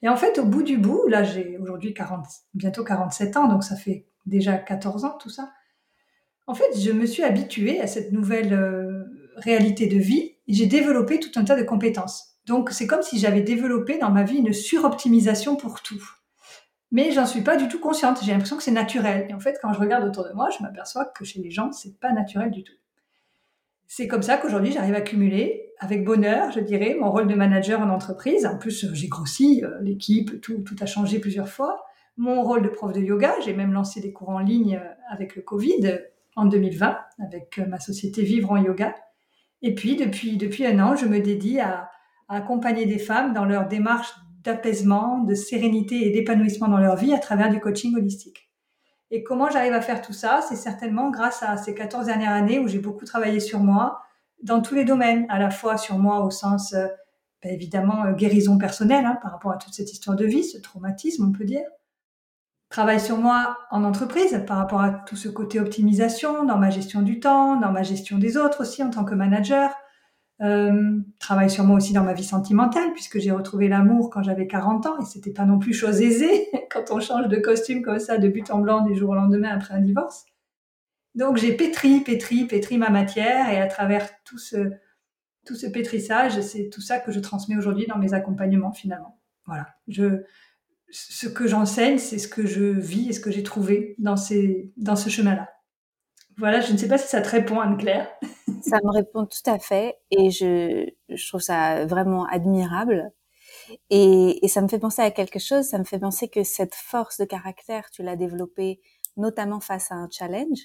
Et 0.00 0.08
en 0.08 0.16
fait, 0.16 0.38
au 0.38 0.44
bout 0.46 0.62
du 0.62 0.78
bout, 0.78 1.06
là 1.06 1.22
j'ai 1.22 1.58
aujourd'hui 1.58 1.92
40, 1.92 2.26
bientôt 2.54 2.82
47 2.82 3.36
ans, 3.36 3.46
donc 3.46 3.62
ça 3.62 3.76
fait 3.76 4.06
déjà 4.26 4.56
14 4.56 5.04
ans 5.04 5.18
tout 5.20 5.30
ça. 5.30 5.52
En 6.46 6.54
fait, 6.54 6.78
je 6.78 6.90
me 6.90 7.06
suis 7.06 7.22
habituée 7.22 7.80
à 7.80 7.86
cette 7.86 8.12
nouvelle 8.12 8.52
euh, 8.52 9.04
réalité 9.36 9.86
de 9.86 9.98
vie 9.98 10.36
et 10.48 10.54
j'ai 10.54 10.66
développé 10.66 11.20
tout 11.20 11.30
un 11.36 11.44
tas 11.44 11.56
de 11.56 11.62
compétences. 11.62 12.36
Donc 12.46 12.70
c'est 12.70 12.86
comme 12.86 13.02
si 13.02 13.18
j'avais 13.18 13.42
développé 13.42 13.98
dans 13.98 14.10
ma 14.10 14.24
vie 14.24 14.38
une 14.38 14.52
suroptimisation 14.52 15.56
pour 15.56 15.82
tout 15.82 16.02
mais 16.92 17.10
j'en 17.10 17.26
suis 17.26 17.40
pas 17.40 17.56
du 17.56 17.68
tout 17.68 17.80
consciente. 17.80 18.22
J'ai 18.22 18.32
l'impression 18.32 18.58
que 18.58 18.62
c'est 18.62 18.70
naturel. 18.70 19.26
Et 19.28 19.34
en 19.34 19.40
fait, 19.40 19.58
quand 19.60 19.72
je 19.72 19.80
regarde 19.80 20.04
autour 20.04 20.24
de 20.24 20.32
moi, 20.34 20.50
je 20.56 20.62
m'aperçois 20.62 21.06
que 21.06 21.24
chez 21.24 21.40
les 21.40 21.50
gens, 21.50 21.72
c'est 21.72 21.98
pas 21.98 22.12
naturel 22.12 22.50
du 22.50 22.62
tout. 22.62 22.74
C'est 23.88 24.06
comme 24.06 24.22
ça 24.22 24.36
qu'aujourd'hui, 24.36 24.72
j'arrive 24.72 24.94
à 24.94 25.00
cumuler 25.00 25.72
avec 25.78 26.04
bonheur, 26.04 26.52
je 26.52 26.60
dirais, 26.60 26.94
mon 27.00 27.10
rôle 27.10 27.26
de 27.26 27.34
manager 27.34 27.80
en 27.80 27.88
entreprise. 27.88 28.46
En 28.46 28.58
plus, 28.58 28.92
j'ai 28.92 29.08
grossi 29.08 29.64
euh, 29.64 29.80
l'équipe, 29.80 30.40
tout, 30.40 30.58
tout 30.58 30.76
a 30.80 30.86
changé 30.86 31.18
plusieurs 31.18 31.48
fois. 31.48 31.82
Mon 32.18 32.42
rôle 32.42 32.62
de 32.62 32.68
prof 32.68 32.92
de 32.92 33.00
yoga, 33.00 33.34
j'ai 33.42 33.54
même 33.54 33.72
lancé 33.72 34.00
des 34.00 34.12
cours 34.12 34.28
en 34.28 34.38
ligne 34.38 34.76
euh, 34.76 34.94
avec 35.10 35.34
le 35.34 35.42
Covid 35.42 35.98
en 36.36 36.46
2020 36.46 36.98
avec 37.24 37.58
euh, 37.58 37.66
ma 37.66 37.78
société 37.78 38.22
Vivre 38.22 38.52
en 38.52 38.56
Yoga. 38.56 38.94
Et 39.62 39.74
puis, 39.74 39.96
depuis, 39.96 40.36
depuis 40.36 40.66
un 40.66 40.78
an, 40.80 40.96
je 40.96 41.06
me 41.06 41.20
dédie 41.20 41.60
à, 41.60 41.90
accompagner 42.28 42.86
des 42.86 42.98
femmes 42.98 43.34
dans 43.34 43.44
leur 43.44 43.68
démarche 43.68 44.08
d'apaisement, 44.42 45.18
de 45.18 45.34
sérénité 45.34 46.06
et 46.06 46.10
d'épanouissement 46.10 46.68
dans 46.68 46.78
leur 46.78 46.96
vie 46.96 47.12
à 47.12 47.18
travers 47.18 47.50
du 47.50 47.60
coaching 47.60 47.94
holistique. 47.94 48.50
Et 49.10 49.22
comment 49.22 49.50
j'arrive 49.50 49.74
à 49.74 49.82
faire 49.82 50.00
tout 50.00 50.14
ça? 50.14 50.40
C'est 50.48 50.56
certainement 50.56 51.10
grâce 51.10 51.42
à 51.42 51.58
ces 51.58 51.74
14 51.74 52.06
dernières 52.06 52.32
années 52.32 52.58
où 52.58 52.68
j'ai 52.68 52.78
beaucoup 52.78 53.04
travaillé 53.04 53.38
sur 53.38 53.60
moi 53.60 54.00
dans 54.42 54.62
tous 54.62 54.74
les 54.74 54.84
domaines, 54.84 55.26
à 55.28 55.38
la 55.38 55.50
fois 55.50 55.76
sur 55.76 55.98
moi 55.98 56.24
au 56.24 56.30
sens 56.30 56.72
euh, 56.72 56.86
ben, 57.42 57.52
évidemment 57.52 58.04
euh, 58.04 58.12
guérison 58.12 58.56
personnelle 58.56 59.04
hein, 59.04 59.18
par 59.22 59.32
rapport 59.32 59.52
à 59.52 59.56
toute 59.56 59.74
cette 59.74 59.92
histoire 59.92 60.16
de 60.16 60.24
vie, 60.24 60.44
ce 60.44 60.58
traumatisme 60.58 61.26
on 61.26 61.32
peut 61.32 61.44
dire. 61.44 61.64
Travail 62.72 63.00
sur 63.00 63.18
moi 63.18 63.58
en 63.70 63.84
entreprise 63.84 64.42
par 64.46 64.56
rapport 64.56 64.80
à 64.80 64.92
tout 64.92 65.14
ce 65.14 65.28
côté 65.28 65.60
optimisation 65.60 66.46
dans 66.46 66.56
ma 66.56 66.70
gestion 66.70 67.02
du 67.02 67.20
temps, 67.20 67.60
dans 67.60 67.70
ma 67.70 67.82
gestion 67.82 68.16
des 68.16 68.38
autres 68.38 68.62
aussi 68.62 68.82
en 68.82 68.88
tant 68.88 69.04
que 69.04 69.14
manager, 69.14 69.70
euh, 70.40 70.98
travaille 71.20 71.50
sur 71.50 71.64
moi 71.64 71.76
aussi 71.76 71.92
dans 71.92 72.02
ma 72.02 72.14
vie 72.14 72.24
sentimentale, 72.24 72.94
puisque 72.94 73.18
j'ai 73.18 73.30
retrouvé 73.30 73.68
l'amour 73.68 74.08
quand 74.08 74.22
j'avais 74.22 74.46
40 74.46 74.86
ans, 74.86 74.98
et 74.98 75.04
c'était 75.04 75.34
pas 75.34 75.44
non 75.44 75.58
plus 75.58 75.74
chose 75.74 76.00
aisée 76.00 76.48
quand 76.70 76.84
on 76.90 76.98
change 76.98 77.28
de 77.28 77.36
costume 77.36 77.82
comme 77.82 77.98
ça 77.98 78.16
de 78.16 78.26
but 78.28 78.50
en 78.50 78.60
blanc 78.60 78.80
du 78.80 78.94
jour 78.96 79.10
au 79.10 79.14
lendemain 79.14 79.50
après 79.54 79.74
un 79.74 79.80
divorce. 79.80 80.24
Donc 81.14 81.36
j'ai 81.36 81.54
pétri, 81.54 82.00
pétri, 82.00 82.46
pétri 82.46 82.78
ma 82.78 82.88
matière, 82.88 83.50
et 83.50 83.60
à 83.60 83.66
travers 83.66 84.08
tout 84.24 84.38
ce, 84.38 84.70
tout 85.44 85.56
ce 85.56 85.66
pétrissage, 85.66 86.40
c'est 86.40 86.70
tout 86.70 86.80
ça 86.80 87.00
que 87.00 87.12
je 87.12 87.20
transmets 87.20 87.58
aujourd'hui 87.58 87.86
dans 87.86 87.98
mes 87.98 88.14
accompagnements 88.14 88.72
finalement. 88.72 89.20
Voilà. 89.44 89.66
Je, 89.88 90.22
ce 90.92 91.26
que 91.26 91.46
j'enseigne, 91.46 91.98
c'est 91.98 92.18
ce 92.18 92.28
que 92.28 92.46
je 92.46 92.64
vis 92.64 93.08
et 93.08 93.12
ce 93.12 93.20
que 93.20 93.30
j'ai 93.30 93.42
trouvé 93.42 93.96
dans, 93.98 94.16
ces, 94.16 94.70
dans 94.76 94.96
ce 94.96 95.08
chemin-là. 95.08 95.48
Voilà, 96.38 96.60
je 96.60 96.72
ne 96.72 96.78
sais 96.78 96.88
pas 96.88 96.98
si 96.98 97.08
ça 97.08 97.20
te 97.20 97.28
répond, 97.28 97.60
Anne-Claire. 97.60 98.08
ça 98.62 98.78
me 98.84 98.90
répond 98.90 99.26
tout 99.26 99.50
à 99.50 99.58
fait 99.58 99.96
et 100.10 100.30
je, 100.30 100.86
je 101.08 101.28
trouve 101.28 101.40
ça 101.40 101.86
vraiment 101.86 102.26
admirable. 102.26 103.10
Et, 103.90 104.44
et, 104.44 104.48
ça 104.48 104.60
me 104.60 104.68
fait 104.68 104.78
penser 104.78 105.02
à 105.02 105.10
quelque 105.10 105.38
chose, 105.38 105.64
ça 105.64 105.78
me 105.78 105.84
fait 105.84 105.98
penser 105.98 106.28
que 106.28 106.42
cette 106.42 106.74
force 106.74 107.18
de 107.18 107.24
caractère, 107.24 107.90
tu 107.90 108.02
l'as 108.02 108.16
développée 108.16 108.80
notamment 109.16 109.60
face 109.60 109.90
à 109.92 109.94
un 109.94 110.08
challenge. 110.10 110.58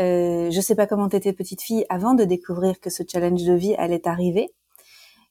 Euh, 0.00 0.50
je 0.50 0.60
sais 0.60 0.76
pas 0.76 0.86
comment 0.86 1.08
t'étais 1.08 1.32
petite 1.32 1.62
fille 1.62 1.84
avant 1.88 2.14
de 2.14 2.24
découvrir 2.24 2.78
que 2.80 2.90
ce 2.90 3.02
challenge 3.10 3.42
de 3.42 3.54
vie 3.54 3.74
allait 3.76 4.06
arriver, 4.06 4.48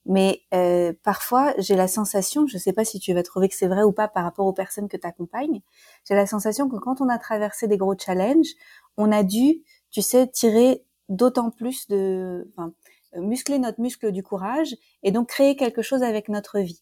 mais 0.07 0.42
euh, 0.54 0.94
parfois 1.04 1.54
j'ai 1.57 1.75
la 1.75 1.89
sensation, 1.89 2.48
je 2.48 2.57
sais 2.57 2.71
pas 2.71 2.86
si 2.86 2.98
tu 3.00 3.13
vas 3.13 3.24
trouver 3.24 3.50
que 3.50 3.56
c'est 3.56 3.68
vrai 3.68 3.83
ou 3.83 3.92
pas 3.92 4.07
par 4.07 4.24
rapport 4.24 4.48
aux 4.48 4.54
personnes 4.54 4.88
que 4.88 4.95
tu 4.95 5.06
accompagnes, 5.06 5.62
j'ai 6.05 6.15
la 6.15 6.25
sensation 6.25 6.70
que 6.70 6.77
quand 6.77 7.01
on 7.01 7.10
a 7.10 7.20
traversé 7.20 7.67
des 7.67 7.77
gros 7.77 7.96
challenges, 7.98 8.55
on 8.96 9.12
a 9.12 9.24
dû, 9.24 9.63
tu 9.91 10.01
sais, 10.01 10.27
tirer 10.27 10.86
d'autant 11.10 11.51
plus 11.51 11.88
de, 11.89 12.50
enfin, 12.53 12.74
euh, 13.15 13.22
muscler 13.22 13.60
notre 13.60 13.81
muscle 13.81 14.12
du 14.13 14.24
courage 14.24 14.75
et 15.03 15.12
donc 15.12 15.27
créer 15.27 15.58
quelque 15.58 15.81
chose 15.81 16.03
avec 16.03 16.29
notre 16.29 16.60
vie. 16.60 16.81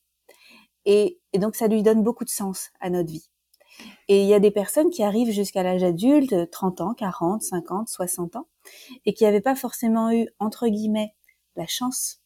Et, 0.85 1.19
et, 1.33 1.39
donc 1.39 1.55
ça 1.55 1.67
lui 1.67 1.81
donne 1.81 2.03
beaucoup 2.03 2.25
de 2.25 2.29
sens 2.29 2.69
à 2.79 2.91
notre 2.91 3.11
vie. 3.11 3.27
Et 4.07 4.21
il 4.21 4.27
y 4.27 4.35
a 4.35 4.39
des 4.39 4.51
personnes 4.51 4.91
qui 4.91 5.03
arrivent 5.03 5.31
jusqu'à 5.31 5.63
l'âge 5.63 5.83
adulte, 5.83 6.49
30 6.51 6.81
ans, 6.81 6.93
40, 6.93 7.41
50, 7.41 7.89
60 7.89 8.35
ans, 8.35 8.47
et 9.05 9.13
qui 9.13 9.23
n'avaient 9.23 9.41
pas 9.41 9.55
forcément 9.55 10.11
eu, 10.11 10.27
entre 10.39 10.67
guillemets, 10.67 11.15
la 11.55 11.65
chance 11.65 12.21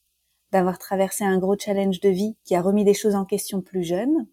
d'avoir 0.52 0.80
traversé 0.80 1.24
un 1.24 1.38
gros 1.38 1.58
challenge 1.58 2.00
de 2.00 2.10
vie 2.10 2.38
qui 2.44 2.56
a 2.56 2.62
remis 2.62 2.84
des 2.84 2.94
choses 2.94 3.16
en 3.16 3.26
question 3.26 3.62
plus 3.62 3.84
jeunes, 3.84 4.28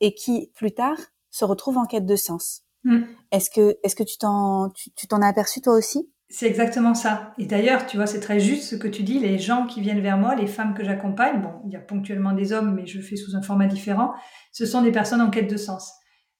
et 0.00 0.14
qui, 0.14 0.50
plus 0.54 0.72
tard, 0.72 0.98
se 1.30 1.44
retrouvent 1.44 1.78
en 1.78 1.86
quête 1.86 2.06
de 2.06 2.16
sens. 2.16 2.64
Mm. 2.84 3.02
Est-ce 3.30 3.50
que, 3.50 3.78
est-ce 3.84 3.96
que 3.96 4.02
tu 4.02 4.18
t'en, 4.18 4.70
tu, 4.70 5.06
t'en 5.06 5.22
as 5.22 5.28
aperçu 5.28 5.60
toi 5.60 5.74
aussi? 5.74 6.10
C'est 6.28 6.46
exactement 6.46 6.94
ça. 6.94 7.34
Et 7.38 7.46
d'ailleurs, 7.46 7.86
tu 7.86 7.98
vois, 7.98 8.06
c'est 8.06 8.20
très 8.20 8.40
juste 8.40 8.64
ce 8.64 8.76
que 8.76 8.88
tu 8.88 9.02
dis. 9.02 9.18
Les 9.18 9.38
gens 9.38 9.66
qui 9.66 9.80
viennent 9.80 10.00
vers 10.00 10.16
moi, 10.16 10.34
les 10.34 10.46
femmes 10.46 10.74
que 10.74 10.82
j'accompagne, 10.82 11.42
bon, 11.42 11.52
il 11.66 11.72
y 11.72 11.76
a 11.76 11.80
ponctuellement 11.80 12.32
des 12.32 12.52
hommes, 12.52 12.74
mais 12.74 12.86
je 12.86 13.00
fais 13.00 13.16
sous 13.16 13.36
un 13.36 13.42
format 13.42 13.66
différent. 13.66 14.14
Ce 14.50 14.64
sont 14.64 14.82
des 14.82 14.92
personnes 14.92 15.20
en 15.20 15.30
quête 15.30 15.50
de 15.50 15.58
sens. 15.58 15.92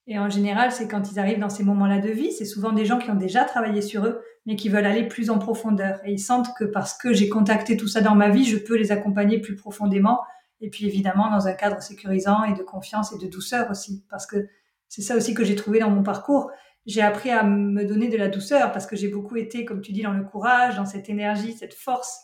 Et 0.07 0.19
en 0.19 0.29
général, 0.29 0.71
c'est 0.71 0.87
quand 0.87 1.11
ils 1.11 1.19
arrivent 1.19 1.39
dans 1.39 1.49
ces 1.49 1.63
moments-là 1.63 1.99
de 1.99 2.09
vie, 2.09 2.31
c'est 2.31 2.45
souvent 2.45 2.73
des 2.73 2.85
gens 2.85 2.99
qui 2.99 3.09
ont 3.09 3.15
déjà 3.15 3.45
travaillé 3.45 3.81
sur 3.81 4.05
eux, 4.05 4.21
mais 4.45 4.55
qui 4.55 4.67
veulent 4.67 4.85
aller 4.85 5.07
plus 5.07 5.29
en 5.29 5.39
profondeur. 5.39 6.01
Et 6.03 6.11
ils 6.11 6.19
sentent 6.19 6.53
que 6.57 6.65
parce 6.65 6.93
que 6.93 7.13
j'ai 7.13 7.29
contacté 7.29 7.77
tout 7.77 7.87
ça 7.87 8.01
dans 8.01 8.15
ma 8.15 8.29
vie, 8.29 8.43
je 8.43 8.57
peux 8.57 8.75
les 8.75 8.91
accompagner 8.91 9.39
plus 9.39 9.55
profondément. 9.55 10.19
Et 10.59 10.69
puis 10.69 10.85
évidemment, 10.85 11.29
dans 11.29 11.47
un 11.47 11.53
cadre 11.53 11.81
sécurisant 11.81 12.43
et 12.43 12.53
de 12.53 12.63
confiance 12.63 13.13
et 13.13 13.17
de 13.17 13.29
douceur 13.29 13.71
aussi. 13.71 14.03
Parce 14.09 14.25
que 14.25 14.47
c'est 14.89 15.01
ça 15.01 15.15
aussi 15.15 15.33
que 15.33 15.45
j'ai 15.45 15.55
trouvé 15.55 15.79
dans 15.79 15.89
mon 15.89 16.03
parcours. 16.03 16.51
J'ai 16.85 17.01
appris 17.01 17.31
à 17.31 17.43
me 17.43 17.85
donner 17.85 18.09
de 18.09 18.17
la 18.17 18.27
douceur 18.27 18.73
parce 18.73 18.85
que 18.85 18.97
j'ai 18.97 19.07
beaucoup 19.07 19.37
été, 19.37 19.63
comme 19.63 19.79
tu 19.79 19.93
dis, 19.93 20.01
dans 20.01 20.11
le 20.11 20.23
courage, 20.23 20.75
dans 20.75 20.85
cette 20.85 21.09
énergie, 21.09 21.53
cette 21.53 21.73
force, 21.73 22.19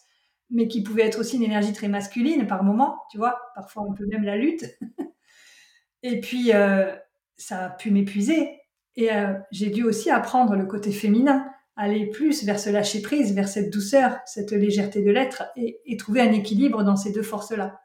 mais 0.50 0.68
qui 0.68 0.84
pouvait 0.84 1.04
être 1.04 1.20
aussi 1.20 1.38
une 1.38 1.44
énergie 1.44 1.72
très 1.72 1.88
masculine 1.88 2.46
par 2.46 2.64
moment, 2.64 2.98
tu 3.10 3.18
vois. 3.18 3.40
Parfois, 3.56 3.84
on 3.84 3.94
peut 3.94 4.06
même 4.06 4.24
la 4.24 4.36
lutte. 4.36 4.66
et 6.04 6.20
puis, 6.20 6.52
euh, 6.54 6.94
ça 7.40 7.66
a 7.66 7.70
pu 7.70 7.90
m'épuiser. 7.90 8.60
Et 8.96 9.12
euh, 9.12 9.34
j'ai 9.52 9.70
dû 9.70 9.84
aussi 9.84 10.12
apprendre 10.12 10.56
le 10.56 10.66
côté 10.66 10.92
féminin, 10.92 11.48
aller 11.76 12.08
plus 12.08 12.44
vers 12.44 12.60
ce 12.60 12.70
lâcher 12.70 13.02
prise, 13.02 13.34
vers 13.34 13.48
cette 13.48 13.72
douceur, 13.72 14.20
cette 14.26 14.52
légèreté 14.52 15.02
de 15.02 15.10
l'être, 15.10 15.44
et, 15.56 15.80
et 15.86 15.98
trouver 15.98 16.22
un 16.22 16.32
équilibre 16.32 16.84
dans 16.84 16.96
ces 16.96 17.12
deux 17.12 17.24
forces-là 17.24 17.80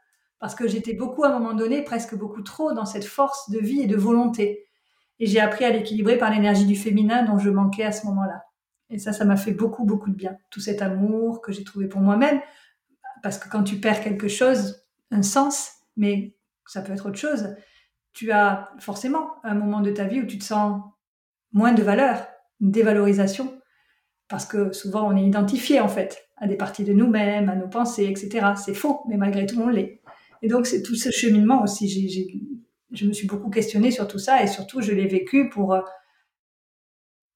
parce 0.45 0.55
que 0.55 0.69
j'étais 0.69 0.93
beaucoup 0.93 1.25
à 1.25 1.29
un 1.29 1.39
moment 1.39 1.55
donné, 1.55 1.81
presque 1.81 2.15
beaucoup 2.15 2.43
trop 2.43 2.75
dans 2.75 2.85
cette 2.85 3.07
force 3.07 3.49
de 3.49 3.59
vie 3.59 3.81
et 3.81 3.87
de 3.87 3.97
volonté. 3.97 4.67
Et 5.19 5.25
j'ai 5.25 5.41
appris 5.41 5.65
à 5.65 5.71
l'équilibrer 5.71 6.19
par 6.19 6.31
l'énergie 6.31 6.67
du 6.67 6.77
féminin 6.77 7.25
dont 7.25 7.39
je 7.39 7.49
manquais 7.49 7.85
à 7.85 7.93
ce 7.93 8.05
moment-là. 8.09 8.45
Et 8.91 8.99
ça, 8.99 9.15
ça 9.15 9.25
m'a 9.25 9.39
fait 9.39 9.53
beaucoup, 9.53 9.87
beaucoup 9.87 10.11
de 10.11 10.15
bien. 10.15 10.37
Tout 10.51 10.61
cet 10.61 10.83
amour 10.83 11.41
que 11.41 11.51
j'ai 11.51 11.65
trouvé 11.65 11.87
pour 11.89 12.03
moi-même. 12.03 12.43
Parce 13.23 13.39
que 13.39 13.49
quand 13.49 13.63
tu 13.63 13.77
perds 13.77 14.03
quelque 14.03 14.29
chose, 14.29 14.85
un 15.11 15.23
sens, 15.23 15.71
mais 15.97 16.37
ça 16.67 16.83
peut 16.83 16.93
être 16.93 17.09
autre 17.09 17.17
chose, 17.17 17.55
tu 18.15 18.31
as 18.31 18.71
forcément 18.79 19.35
un 19.43 19.55
moment 19.55 19.81
de 19.81 19.91
ta 19.91 20.05
vie 20.05 20.21
où 20.21 20.27
tu 20.27 20.39
te 20.39 20.45
sens 20.45 20.81
moins 21.53 21.73
de 21.73 21.83
valeur, 21.83 22.27
une 22.61 22.71
dévalorisation. 22.71 23.61
Parce 24.29 24.47
que 24.47 24.73
souvent, 24.73 25.07
on 25.07 25.17
est 25.17 25.25
identifié, 25.25 25.81
en 25.81 25.89
fait, 25.89 26.29
à 26.37 26.47
des 26.47 26.57
parties 26.57 26.85
de 26.85 26.93
nous-mêmes, 26.93 27.49
à 27.49 27.57
nos 27.57 27.69
pensées, 27.69 28.07
etc. 28.07 28.53
C'est 28.57 28.75
faux, 28.75 29.03
mais 29.09 29.17
malgré 29.17 29.45
tout, 29.45 29.61
on 29.61 29.69
l'est. 29.69 30.01
Et 30.43 30.49
donc, 30.49 30.67
c'est 30.67 30.83
tout 30.83 30.95
ce 30.95 31.11
cheminement 31.11 31.63
aussi. 31.63 32.31
Je 32.93 33.07
me 33.07 33.13
suis 33.13 33.27
beaucoup 33.27 33.51
questionnée 33.51 33.91
sur 33.91 34.09
tout 34.09 34.19
ça 34.19 34.43
et 34.43 34.47
surtout, 34.47 34.81
je 34.81 34.93
l'ai 34.93 35.07
vécu 35.07 35.51
pour. 35.51 35.75
Euh, 35.75 35.81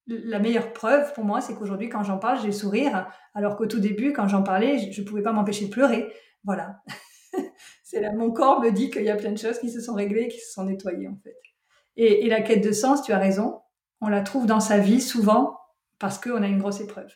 la 0.06 0.38
meilleure 0.38 0.72
preuve 0.72 1.12
pour 1.12 1.24
moi, 1.24 1.42
c'est 1.42 1.54
qu'aujourd'hui, 1.54 1.90
quand 1.90 2.02
j'en 2.02 2.16
parle, 2.16 2.40
j'ai 2.40 2.50
sourire, 2.50 3.06
alors 3.34 3.56
qu'au 3.56 3.66
tout 3.66 3.78
début, 3.78 4.14
quand 4.14 4.26
j'en 4.26 4.42
parlais, 4.42 4.90
je 4.90 5.02
ne 5.02 5.06
pouvais 5.06 5.20
pas 5.20 5.32
m'empêcher 5.32 5.66
de 5.66 5.70
pleurer. 5.70 6.10
Voilà. 6.44 6.80
C'est 7.90 8.02
là, 8.02 8.12
mon 8.12 8.30
corps 8.30 8.60
me 8.60 8.70
dit 8.70 8.90
qu'il 8.90 9.04
y 9.04 9.08
a 9.08 9.16
plein 9.16 9.32
de 9.32 9.38
choses 9.38 9.58
qui 9.58 9.70
se 9.70 9.80
sont 9.80 9.94
réglées, 9.94 10.28
qui 10.28 10.38
se 10.40 10.52
sont 10.52 10.64
nettoyées, 10.64 11.08
en 11.08 11.16
fait. 11.24 11.34
Et, 11.96 12.28
la 12.28 12.42
quête 12.42 12.62
de 12.62 12.70
sens, 12.70 13.02
tu 13.02 13.12
as 13.12 13.18
raison, 13.18 13.62
on 14.02 14.08
la 14.08 14.20
trouve 14.20 14.44
dans 14.44 14.60
sa 14.60 14.76
vie 14.76 15.00
souvent 15.00 15.58
parce 15.98 16.18
qu'on 16.18 16.42
a 16.42 16.46
une 16.48 16.58
grosse 16.58 16.82
épreuve. 16.82 17.10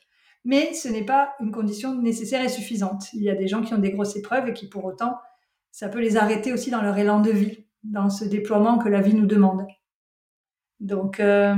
Mais 0.47 0.73
ce 0.73 0.89
n'est 0.89 1.05
pas 1.05 1.35
une 1.41 1.53
condition 1.53 1.95
nécessaire 1.95 2.43
et 2.43 2.49
suffisante. 2.49 3.13
Il 3.13 3.23
y 3.23 3.29
a 3.29 3.35
des 3.35 3.49
gens 3.49 3.61
qui 3.61 3.75
ont 3.75 3.79
des 3.79 3.91
grosses 3.91 4.17
épreuves 4.17 4.49
et 4.49 4.55
qui 4.55 4.67
pour 4.67 4.87
autant, 4.87 5.19
ça 5.73 5.91
peut 5.91 6.01
les 6.01 6.17
arrêter 6.17 6.55
aussi 6.55 6.71
dans 6.71 6.81
leur 6.81 6.97
élan 6.97 7.21
de 7.21 7.31
vie 7.31 7.67
dans 7.83 8.09
ce 8.09 8.25
déploiement 8.25 8.79
que 8.79 8.89
la 8.89 9.03
vie 9.03 9.15
nous 9.15 9.27
demande. 9.27 9.67
Donc, 10.81 11.21
euh, 11.21 11.55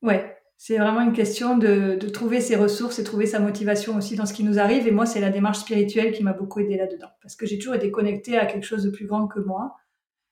ouais, 0.00 0.35
c'est 0.58 0.78
vraiment 0.78 1.02
une 1.02 1.12
question 1.12 1.58
de, 1.58 1.98
trouver 2.08 2.40
ses 2.40 2.56
ressources 2.56 2.98
et 2.98 3.04
trouver 3.04 3.26
sa 3.26 3.40
motivation 3.40 3.96
aussi 3.96 4.16
dans 4.16 4.24
ce 4.24 4.32
qui 4.32 4.42
nous 4.42 4.58
arrive. 4.58 4.86
Et 4.86 4.90
moi, 4.90 5.04
c'est 5.04 5.20
la 5.20 5.30
démarche 5.30 5.58
spirituelle 5.58 6.12
qui 6.12 6.22
m'a 6.22 6.32
beaucoup 6.32 6.60
aidé 6.60 6.76
là-dedans. 6.76 7.10
Parce 7.20 7.36
que 7.36 7.46
j'ai 7.46 7.58
toujours 7.58 7.74
été 7.74 7.90
connectée 7.90 8.38
à 8.38 8.46
quelque 8.46 8.64
chose 8.64 8.82
de 8.82 8.90
plus 8.90 9.06
grand 9.06 9.26
que 9.26 9.40
moi. 9.40 9.76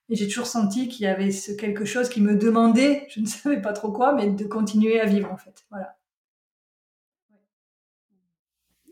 Et 0.08 0.16
j'ai 0.16 0.26
toujours 0.26 0.46
senti 0.46 0.88
qu'il 0.88 1.04
y 1.04 1.08
avait 1.08 1.30
ce 1.30 1.52
quelque 1.52 1.84
chose 1.84 2.08
qui 2.08 2.20
me 2.20 2.36
demandait, 2.36 3.06
je 3.08 3.20
ne 3.20 3.26
savais 3.26 3.60
pas 3.60 3.72
trop 3.72 3.92
quoi, 3.92 4.14
mais 4.14 4.28
de 4.30 4.44
continuer 4.44 5.00
à 5.00 5.06
vivre 5.06 5.30
en 5.30 5.36
fait. 5.36 5.64
Voilà. 5.70 5.96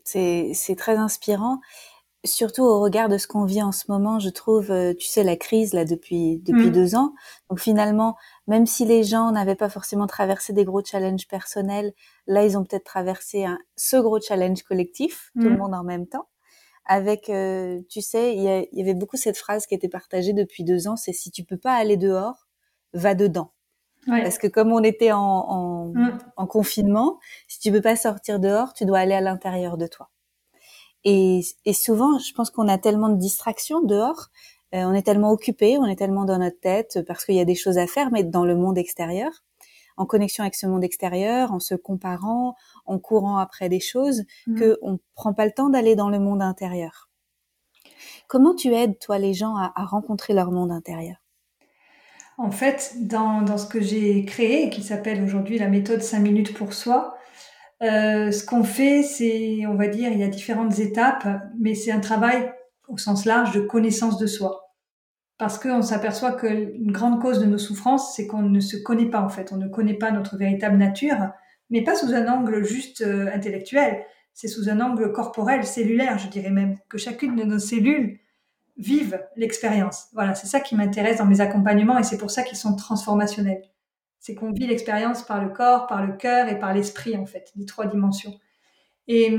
C'est 0.03 0.75
très 0.77 0.97
inspirant 0.97 1.61
surtout 2.25 2.63
au 2.63 2.79
regard 2.79 3.09
de 3.09 3.17
ce 3.17 3.27
qu'on 3.27 3.45
vit 3.45 3.61
en 3.61 3.71
ce 3.71 3.85
moment, 3.89 4.19
je 4.19 4.29
trouve, 4.29 4.71
euh, 4.71 4.93
tu 4.93 5.07
sais, 5.07 5.23
la 5.23 5.35
crise 5.35 5.73
là 5.73 5.85
depuis 5.85 6.39
depuis 6.39 6.67
mm. 6.67 6.71
deux 6.71 6.95
ans. 6.95 7.13
Donc 7.49 7.59
finalement, 7.59 8.15
même 8.47 8.65
si 8.65 8.85
les 8.85 9.03
gens 9.03 9.31
n'avaient 9.31 9.55
pas 9.55 9.69
forcément 9.69 10.07
traversé 10.07 10.53
des 10.53 10.63
gros 10.63 10.83
challenges 10.83 11.27
personnels, 11.27 11.93
là 12.27 12.45
ils 12.45 12.57
ont 12.57 12.63
peut-être 12.63 12.85
traversé 12.85 13.45
un, 13.45 13.59
ce 13.75 13.97
gros 13.97 14.21
challenge 14.21 14.63
collectif, 14.63 15.31
tout 15.35 15.49
le 15.49 15.55
mm. 15.55 15.57
monde 15.57 15.73
en 15.73 15.83
même 15.83 16.07
temps. 16.07 16.29
Avec, 16.85 17.29
euh, 17.29 17.79
tu 17.89 18.01
sais, 18.01 18.35
il 18.35 18.43
y, 18.43 18.81
avait 18.81 18.93
beaucoup 18.93 19.15
cette 19.15 19.37
phrase 19.37 19.65
qui 19.65 19.73
était 19.73 19.87
partagée 19.87 20.33
depuis 20.33 20.65
deux 20.65 20.89
ans, 20.89 20.97
c'est 20.97 21.13
si 21.13 21.31
tu 21.31 21.45
peux 21.45 21.57
pas 21.57 21.73
aller 21.73 21.95
dehors, 21.95 22.47
va 22.93 23.15
dedans. 23.15 23.53
Parce 24.05 24.37
que 24.37 24.47
comme 24.47 24.73
on 24.73 24.83
était 24.83 25.13
en, 25.13 25.21
en, 25.21 25.85
mm. 25.93 26.17
en 26.35 26.45
confinement, 26.45 27.19
si 27.47 27.59
tu 27.59 27.71
peux 27.71 27.81
pas 27.81 27.95
sortir 27.95 28.41
dehors, 28.41 28.73
tu 28.73 28.83
dois 28.83 28.99
aller 28.99 29.13
à 29.13 29.21
l'intérieur 29.21 29.77
de 29.77 29.87
toi. 29.87 30.09
Et, 31.05 31.41
et 31.65 31.73
souvent, 31.73 32.17
je 32.17 32.33
pense 32.33 32.49
qu'on 32.49 32.67
a 32.67 32.77
tellement 32.77 33.09
de 33.09 33.17
distractions 33.17 33.81
dehors, 33.81 34.29
euh, 34.73 34.83
on 34.85 34.93
est 34.93 35.03
tellement 35.03 35.31
occupé, 35.31 35.77
on 35.77 35.85
est 35.85 35.95
tellement 35.95 36.25
dans 36.25 36.39
notre 36.39 36.59
tête 36.59 36.99
parce 37.05 37.25
qu'il 37.25 37.35
y 37.35 37.39
a 37.39 37.45
des 37.45 37.55
choses 37.55 37.77
à 37.77 37.85
faire, 37.85 38.09
mais 38.11 38.23
dans 38.23 38.45
le 38.45 38.55
monde 38.55 38.77
extérieur, 38.77 39.31
en 39.97 40.05
connexion 40.05 40.43
avec 40.43 40.55
ce 40.55 40.65
monde 40.65 40.83
extérieur, 40.83 41.51
en 41.51 41.59
se 41.59 41.75
comparant, 41.75 42.55
en 42.85 42.97
courant 42.97 43.37
après 43.37 43.69
des 43.69 43.79
choses, 43.79 44.23
mmh. 44.47 44.59
que 44.59 44.79
on 44.81 44.99
prend 45.13 45.33
pas 45.33 45.45
le 45.45 45.51
temps 45.51 45.69
d'aller 45.69 45.95
dans 45.95 46.09
le 46.09 46.19
monde 46.19 46.41
intérieur. 46.41 47.09
Comment 48.27 48.55
tu 48.55 48.73
aides 48.73 48.97
toi 48.97 49.19
les 49.19 49.35
gens 49.35 49.55
à, 49.55 49.71
à 49.75 49.85
rencontrer 49.85 50.33
leur 50.33 50.51
monde 50.51 50.71
intérieur? 50.71 51.17
En 52.37 52.49
fait, 52.49 52.95
dans, 52.99 53.43
dans 53.43 53.59
ce 53.59 53.67
que 53.67 53.79
j'ai 53.79 54.25
créé, 54.25 54.71
qui 54.71 54.81
s'appelle 54.81 55.21
aujourd'hui 55.23 55.59
la 55.59 55.67
méthode 55.67 56.01
5 56.01 56.19
minutes 56.19 56.53
pour 56.55 56.73
soi, 56.73 57.15
euh, 57.83 58.31
ce 58.31 58.45
qu'on 58.45 58.63
fait, 58.63 59.03
c'est, 59.03 59.65
on 59.67 59.75
va 59.75 59.87
dire, 59.87 60.11
il 60.11 60.19
y 60.19 60.23
a 60.23 60.29
différentes 60.29 60.79
étapes, 60.79 61.27
mais 61.59 61.75
c'est 61.75 61.91
un 61.91 61.99
travail 61.99 62.53
au 62.87 62.97
sens 62.97 63.25
large 63.25 63.53
de 63.53 63.59
connaissance 63.59 64.17
de 64.17 64.25
soi. 64.25 64.73
Parce 65.37 65.59
qu'on 65.59 65.81
s'aperçoit 65.81 66.31
qu'une 66.31 66.91
grande 66.91 67.21
cause 67.21 67.39
de 67.39 67.45
nos 67.45 67.57
souffrances, 67.57 68.15
c'est 68.15 68.27
qu'on 68.27 68.43
ne 68.43 68.59
se 68.61 68.77
connaît 68.77 69.09
pas 69.09 69.21
en 69.21 69.29
fait, 69.29 69.51
on 69.51 69.57
ne 69.57 69.67
connaît 69.67 69.95
pas 69.95 70.11
notre 70.11 70.37
véritable 70.37 70.77
nature, 70.77 71.17
mais 71.69 71.83
pas 71.83 71.95
sous 71.95 72.13
un 72.13 72.27
angle 72.27 72.63
juste 72.63 73.01
euh, 73.01 73.29
intellectuel, 73.33 74.05
c'est 74.33 74.47
sous 74.47 74.69
un 74.69 74.79
angle 74.79 75.11
corporel, 75.11 75.65
cellulaire, 75.65 76.17
je 76.17 76.29
dirais 76.29 76.51
même, 76.51 76.77
que 76.87 76.97
chacune 76.97 77.35
de 77.35 77.43
nos 77.43 77.59
cellules 77.59 78.19
vive 78.77 79.19
l'expérience. 79.35 80.07
Voilà, 80.13 80.35
c'est 80.35 80.47
ça 80.47 80.59
qui 80.59 80.75
m'intéresse 80.75 81.17
dans 81.17 81.25
mes 81.25 81.41
accompagnements 81.41 81.97
et 81.97 82.03
c'est 82.03 82.17
pour 82.17 82.31
ça 82.31 82.43
qu'ils 82.43 82.57
sont 82.57 82.75
transformationnels 82.75 83.61
c'est 84.23 84.35
qu'on 84.35 84.53
vit 84.53 84.67
l'expérience 84.67 85.21
par 85.21 85.43
le 85.43 85.49
corps, 85.49 85.85
par 85.85 86.05
le 86.05 86.13
cœur 86.13 86.47
et 86.47 86.57
par 86.57 86.73
l'esprit, 86.73 87.17
en 87.17 87.25
fait, 87.25 87.51
les 87.57 87.65
trois 87.65 87.87
dimensions. 87.87 88.33
Et, 89.09 89.37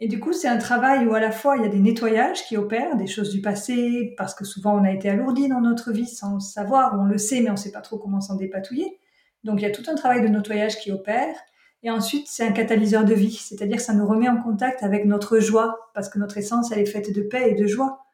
du 0.00 0.18
coup, 0.18 0.32
c'est 0.32 0.48
un 0.48 0.58
travail 0.58 1.06
où 1.06 1.14
à 1.14 1.20
la 1.20 1.30
fois 1.30 1.56
il 1.56 1.62
y 1.62 1.64
a 1.64 1.68
des 1.68 1.78
nettoyages 1.78 2.44
qui 2.44 2.56
opèrent, 2.56 2.96
des 2.96 3.06
choses 3.06 3.30
du 3.30 3.40
passé, 3.40 4.14
parce 4.18 4.34
que 4.34 4.44
souvent 4.44 4.76
on 4.76 4.82
a 4.82 4.90
été 4.90 5.08
alourdi 5.08 5.46
dans 5.46 5.60
notre 5.60 5.92
vie 5.92 6.08
sans 6.08 6.34
le 6.34 6.40
savoir, 6.40 6.98
on 6.98 7.04
le 7.04 7.16
sait, 7.16 7.40
mais 7.42 7.50
on 7.50 7.52
ne 7.52 7.58
sait 7.58 7.70
pas 7.70 7.80
trop 7.80 7.96
comment 7.96 8.20
s'en 8.20 8.34
dépatouiller. 8.34 8.98
Donc 9.44 9.60
il 9.60 9.62
y 9.62 9.66
a 9.66 9.70
tout 9.70 9.84
un 9.88 9.94
travail 9.94 10.20
de 10.20 10.26
nettoyage 10.26 10.80
qui 10.80 10.90
opère. 10.90 11.36
Et 11.84 11.90
ensuite, 11.90 12.26
c'est 12.26 12.44
un 12.44 12.50
catalyseur 12.50 13.04
de 13.04 13.14
vie, 13.14 13.36
c'est-à-dire 13.36 13.76
que 13.76 13.82
ça 13.84 13.94
nous 13.94 14.06
remet 14.06 14.28
en 14.28 14.42
contact 14.42 14.82
avec 14.82 15.04
notre 15.04 15.38
joie, 15.38 15.92
parce 15.94 16.08
que 16.08 16.18
notre 16.18 16.38
essence, 16.38 16.72
elle 16.72 16.80
est 16.80 16.86
faite 16.86 17.14
de 17.14 17.22
paix 17.22 17.52
et 17.52 17.54
de 17.54 17.68
joie. 17.68 18.04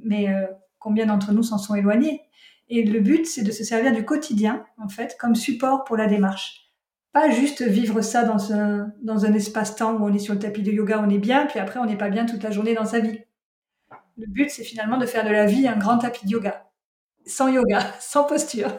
Mais 0.00 0.28
euh, 0.28 0.44
combien 0.80 1.06
d'entre 1.06 1.30
nous 1.32 1.44
s'en 1.44 1.58
sont 1.58 1.76
éloignés? 1.76 2.20
Et 2.68 2.84
le 2.84 3.00
but, 3.00 3.26
c'est 3.26 3.42
de 3.42 3.50
se 3.50 3.64
servir 3.64 3.92
du 3.92 4.04
quotidien, 4.04 4.64
en 4.78 4.88
fait, 4.88 5.16
comme 5.18 5.34
support 5.34 5.84
pour 5.84 5.96
la 5.96 6.06
démarche. 6.06 6.72
Pas 7.12 7.28
juste 7.28 7.62
vivre 7.62 8.00
ça 8.00 8.24
dans 8.24 8.54
un, 8.54 8.90
dans 9.02 9.26
un 9.26 9.34
espace-temps 9.34 9.94
où 9.94 10.04
on 10.04 10.14
est 10.14 10.18
sur 10.18 10.32
le 10.32 10.40
tapis 10.40 10.62
de 10.62 10.72
yoga, 10.72 11.02
on 11.04 11.10
est 11.10 11.18
bien, 11.18 11.46
puis 11.46 11.58
après 11.58 11.78
on 11.78 11.84
n'est 11.84 11.98
pas 11.98 12.08
bien 12.08 12.24
toute 12.24 12.42
la 12.42 12.50
journée 12.50 12.74
dans 12.74 12.86
sa 12.86 13.00
vie. 13.00 13.20
Le 14.16 14.26
but, 14.26 14.50
c'est 14.50 14.64
finalement 14.64 14.96
de 14.96 15.04
faire 15.04 15.24
de 15.24 15.30
la 15.30 15.44
vie 15.44 15.68
un 15.68 15.76
grand 15.76 15.98
tapis 15.98 16.24
de 16.24 16.30
yoga. 16.30 16.70
Sans 17.26 17.48
yoga, 17.48 17.80
sans 18.00 18.24
posture. 18.24 18.70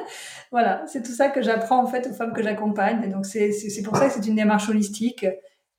voilà, 0.50 0.84
c'est 0.88 1.04
tout 1.04 1.12
ça 1.12 1.28
que 1.28 1.42
j'apprends 1.42 1.80
en 1.80 1.86
fait 1.86 2.08
aux 2.08 2.14
femmes 2.14 2.32
que 2.32 2.42
j'accompagne. 2.42 3.04
Et 3.04 3.08
donc 3.08 3.24
c'est 3.24 3.82
pour 3.84 3.96
ça 3.96 4.08
que 4.08 4.14
c'est 4.14 4.26
une 4.26 4.36
démarche 4.36 4.68
holistique, 4.68 5.24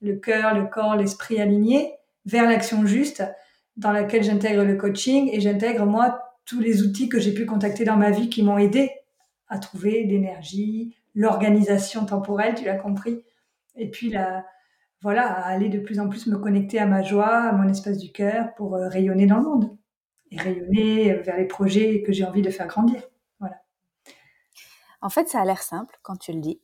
le 0.02 0.16
cœur, 0.16 0.54
le 0.54 0.68
corps, 0.68 0.96
l'esprit 0.96 1.42
aligné 1.42 1.94
vers 2.26 2.48
l'action 2.50 2.86
juste, 2.86 3.24
dans 3.76 3.92
laquelle 3.92 4.24
j'intègre 4.24 4.64
le 4.64 4.76
coaching 4.76 5.30
et 5.32 5.42
j'intègre 5.42 5.86
moi 5.86 6.27
tous 6.48 6.60
les 6.60 6.82
outils 6.82 7.10
que 7.10 7.20
j'ai 7.20 7.34
pu 7.34 7.46
contacter 7.46 7.84
dans 7.84 7.98
ma 7.98 8.10
vie 8.10 8.30
qui 8.30 8.42
m'ont 8.42 8.58
aidé 8.58 8.90
à 9.50 9.60
trouver 9.60 10.04
l'énergie, 10.06 10.96
l'organisation 11.14 12.06
temporelle, 12.06 12.56
tu 12.56 12.66
l'as 12.66 12.78
compris, 12.78 13.24
et 13.76 13.90
puis 13.92 14.10
la, 14.10 14.46
voilà, 15.02 15.28
à 15.28 15.48
aller 15.48 15.70
de 15.70 15.80
plus 15.80 16.00
en 16.00 16.10
plus 16.10 16.26
me 16.28 16.38
connecter 16.38 16.80
à 16.80 16.86
ma 16.86 17.04
joie, 17.04 17.28
à 17.28 17.52
mon 17.52 17.68
espace 17.68 17.98
du 17.98 18.12
cœur 18.12 18.54
pour 18.56 18.76
euh, 18.76 18.88
rayonner 18.88 19.28
dans 19.28 19.38
le 19.38 19.44
monde 19.44 19.78
et 20.32 20.38
rayonner 20.38 21.14
euh, 21.14 21.22
vers 21.22 21.38
les 21.38 21.46
projets 21.46 22.02
que 22.02 22.12
j'ai 22.12 22.26
envie 22.26 22.42
de 22.42 22.50
faire 22.50 22.68
grandir. 22.68 23.02
Voilà. 23.40 23.58
En 25.02 25.10
fait, 25.10 25.28
ça 25.28 25.42
a 25.42 25.46
l'air 25.46 25.62
simple 25.62 26.00
quand 26.02 26.18
tu 26.18 26.32
le 26.34 26.40
dis. 26.40 26.60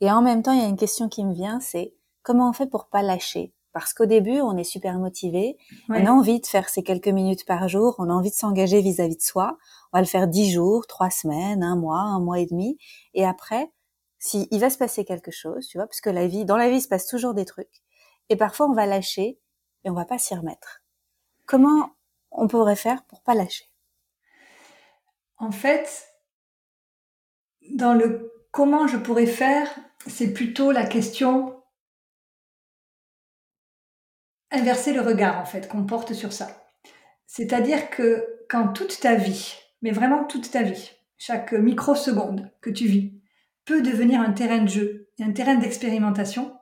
Et 0.00 0.10
en 0.10 0.22
même 0.22 0.42
temps, 0.42 0.52
il 0.52 0.60
y 0.60 0.64
a 0.64 0.68
une 0.68 0.76
question 0.76 1.08
qui 1.08 1.24
me 1.24 1.32
vient, 1.32 1.58
c'est 1.60 1.94
comment 2.22 2.48
on 2.48 2.52
fait 2.52 2.66
pour 2.66 2.88
pas 2.88 3.02
lâcher 3.02 3.52
parce 3.76 3.92
qu'au 3.92 4.06
début, 4.06 4.40
on 4.40 4.56
est 4.56 4.64
super 4.64 4.98
motivé, 4.98 5.58
on 5.90 6.06
a 6.06 6.10
envie 6.10 6.40
de 6.40 6.46
faire 6.46 6.70
ces 6.70 6.82
quelques 6.82 7.08
minutes 7.08 7.44
par 7.44 7.68
jour, 7.68 7.94
on 7.98 8.08
a 8.08 8.12
envie 8.14 8.30
de 8.30 8.34
s'engager 8.34 8.80
vis-à-vis 8.80 9.18
de 9.18 9.22
soi. 9.22 9.58
On 9.92 9.98
va 9.98 10.00
le 10.00 10.06
faire 10.06 10.28
dix 10.28 10.50
jours, 10.50 10.86
trois 10.86 11.10
semaines, 11.10 11.62
un 11.62 11.76
mois, 11.76 12.00
un 12.00 12.18
mois 12.18 12.38
et 12.38 12.46
demi. 12.46 12.78
Et 13.12 13.26
après, 13.26 13.70
si 14.18 14.48
il 14.50 14.60
va 14.60 14.70
se 14.70 14.78
passer 14.78 15.04
quelque 15.04 15.30
chose, 15.30 15.66
tu 15.66 15.76
vois, 15.76 15.86
parce 15.86 16.00
que 16.00 16.08
la 16.08 16.26
vie, 16.26 16.46
dans 16.46 16.56
la 16.56 16.70
vie, 16.70 16.76
il 16.76 16.80
se 16.80 16.88
passe 16.88 17.06
toujours 17.06 17.34
des 17.34 17.44
trucs. 17.44 17.82
Et 18.30 18.36
parfois, 18.36 18.66
on 18.66 18.72
va 18.72 18.86
lâcher 18.86 19.38
et 19.84 19.90
on 19.90 19.92
va 19.92 20.06
pas 20.06 20.16
s'y 20.16 20.34
remettre. 20.34 20.82
Comment 21.44 21.90
on 22.30 22.48
pourrait 22.48 22.76
faire 22.76 23.04
pour 23.04 23.20
pas 23.20 23.34
lâcher? 23.34 23.66
En 25.36 25.50
fait, 25.50 26.14
dans 27.74 27.92
le 27.92 28.32
comment 28.52 28.86
je 28.86 28.96
pourrais 28.96 29.26
faire, 29.26 29.68
c'est 30.06 30.32
plutôt 30.32 30.72
la 30.72 30.86
question 30.86 31.55
inverser 34.56 34.92
le 34.92 35.00
regard 35.00 35.40
en 35.40 35.44
fait 35.44 35.68
qu'on 35.68 35.84
porte 35.84 36.12
sur 36.12 36.32
ça. 36.32 36.48
C'est-à-dire 37.26 37.90
que 37.90 38.24
quand 38.48 38.68
toute 38.68 39.00
ta 39.00 39.14
vie, 39.14 39.54
mais 39.82 39.90
vraiment 39.90 40.24
toute 40.24 40.50
ta 40.50 40.62
vie, 40.62 40.92
chaque 41.18 41.52
microseconde 41.52 42.50
que 42.60 42.70
tu 42.70 42.86
vis, 42.86 43.12
peut 43.64 43.82
devenir 43.82 44.20
un 44.20 44.32
terrain 44.32 44.62
de 44.62 44.68
jeu 44.68 45.08
et 45.18 45.24
un 45.24 45.32
terrain 45.32 45.56
d'expérimentation, 45.56 46.56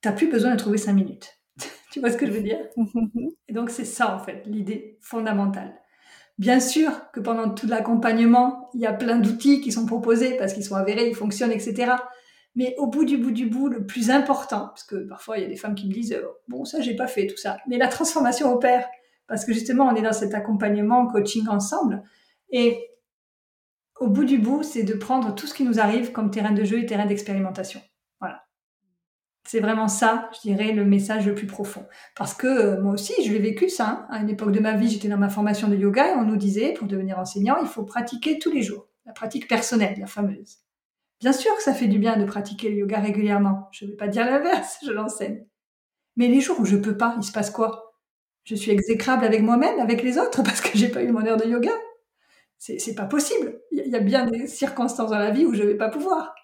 t'as 0.00 0.12
plus 0.12 0.28
besoin 0.28 0.52
de 0.52 0.56
trouver 0.56 0.78
cinq 0.78 0.94
minutes. 0.94 1.36
Tu 1.92 1.98
vois 1.98 2.12
ce 2.12 2.16
que 2.16 2.26
je 2.26 2.30
veux 2.30 2.42
dire? 2.42 2.60
Et 3.48 3.52
donc 3.52 3.68
c'est 3.68 3.84
ça 3.84 4.14
en 4.14 4.20
fait 4.20 4.44
l'idée 4.46 4.96
fondamentale. 5.00 5.74
Bien 6.38 6.60
sûr 6.60 7.10
que 7.12 7.18
pendant 7.18 7.50
tout 7.50 7.66
l'accompagnement, 7.66 8.70
il 8.74 8.80
y 8.80 8.86
a 8.86 8.92
plein 8.92 9.18
d'outils 9.18 9.60
qui 9.60 9.72
sont 9.72 9.86
proposés 9.86 10.36
parce 10.36 10.52
qu'ils 10.54 10.64
sont 10.64 10.76
avérés, 10.76 11.08
ils 11.08 11.16
fonctionnent, 11.16 11.50
etc. 11.50 11.96
Mais 12.54 12.74
au 12.78 12.88
bout 12.88 13.04
du 13.04 13.16
bout 13.16 13.30
du 13.30 13.46
bout, 13.46 13.68
le 13.68 13.86
plus 13.86 14.10
important, 14.10 14.68
parce 14.68 14.84
que 14.84 14.96
parfois 14.96 15.38
il 15.38 15.42
y 15.42 15.46
a 15.46 15.48
des 15.48 15.56
femmes 15.56 15.74
qui 15.74 15.86
me 15.86 15.92
disent 15.92 16.12
euh, 16.12 16.26
bon 16.48 16.64
ça 16.64 16.80
j'ai 16.80 16.96
pas 16.96 17.06
fait 17.06 17.26
tout 17.26 17.36
ça, 17.36 17.58
mais 17.68 17.78
la 17.78 17.88
transformation 17.88 18.52
opère 18.52 18.88
parce 19.28 19.44
que 19.44 19.52
justement 19.52 19.86
on 19.86 19.94
est 19.94 20.02
dans 20.02 20.12
cet 20.12 20.34
accompagnement, 20.34 21.06
coaching 21.06 21.46
ensemble, 21.46 22.02
et 22.50 22.90
au 24.00 24.08
bout 24.08 24.24
du 24.24 24.38
bout, 24.38 24.62
c'est 24.62 24.82
de 24.82 24.94
prendre 24.94 25.34
tout 25.34 25.46
ce 25.46 25.54
qui 25.54 25.62
nous 25.62 25.78
arrive 25.78 26.10
comme 26.10 26.30
terrain 26.30 26.52
de 26.52 26.64
jeu 26.64 26.78
et 26.78 26.86
terrain 26.86 27.06
d'expérimentation. 27.06 27.80
Voilà. 28.18 28.44
C'est 29.46 29.60
vraiment 29.60 29.88
ça, 29.88 30.30
je 30.34 30.40
dirais, 30.40 30.72
le 30.72 30.84
message 30.86 31.26
le 31.26 31.34
plus 31.34 31.46
profond. 31.46 31.86
Parce 32.16 32.32
que 32.32 32.46
euh, 32.46 32.80
moi 32.80 32.94
aussi, 32.94 33.12
je 33.22 33.30
l'ai 33.30 33.38
vécu 33.38 33.68
ça. 33.68 33.88
Hein. 33.88 34.06
À 34.10 34.20
une 34.20 34.30
époque 34.30 34.52
de 34.52 34.60
ma 34.60 34.74
vie, 34.74 34.88
j'étais 34.88 35.08
dans 35.08 35.18
ma 35.18 35.28
formation 35.28 35.68
de 35.68 35.76
yoga 35.76 36.08
et 36.08 36.16
on 36.16 36.24
nous 36.24 36.36
disait, 36.36 36.72
pour 36.72 36.88
devenir 36.88 37.18
enseignant, 37.18 37.56
il 37.60 37.68
faut 37.68 37.84
pratiquer 37.84 38.38
tous 38.38 38.50
les 38.50 38.62
jours. 38.62 38.88
La 39.04 39.12
pratique 39.12 39.48
personnelle, 39.48 39.96
la 40.00 40.06
fameuse. 40.06 40.58
Bien 41.20 41.32
sûr 41.32 41.54
que 41.56 41.62
ça 41.62 41.74
fait 41.74 41.86
du 41.86 41.98
bien 41.98 42.16
de 42.16 42.24
pratiquer 42.24 42.70
le 42.70 42.76
yoga 42.76 42.98
régulièrement. 43.00 43.68
Je 43.72 43.84
ne 43.84 43.90
vais 43.90 43.96
pas 43.96 44.08
dire 44.08 44.24
l'inverse, 44.24 44.78
je 44.84 44.90
l'enseigne. 44.90 45.44
Mais 46.16 46.28
les 46.28 46.40
jours 46.40 46.58
où 46.60 46.64
je 46.64 46.76
peux 46.76 46.96
pas, 46.96 47.14
il 47.18 47.24
se 47.24 47.32
passe 47.32 47.50
quoi? 47.50 47.94
Je 48.44 48.54
suis 48.54 48.70
exécrable 48.70 49.24
avec 49.24 49.42
moi-même, 49.42 49.78
avec 49.80 50.02
les 50.02 50.18
autres, 50.18 50.42
parce 50.44 50.60
que 50.60 50.76
j'ai 50.76 50.88
pas 50.88 51.02
eu 51.02 51.12
mon 51.12 51.24
heure 51.24 51.36
de 51.36 51.46
yoga 51.46 51.72
c'est 52.60 52.94
pas 52.94 53.06
possible. 53.06 53.60
Il 53.72 53.88
y 53.88 53.96
a 53.96 54.00
bien 54.00 54.26
des 54.26 54.46
circonstances 54.46 55.10
dans 55.10 55.18
la 55.18 55.30
vie 55.30 55.46
où 55.46 55.54
je 55.54 55.62
vais 55.62 55.76
pas 55.76 55.88
pouvoir. 55.88 56.34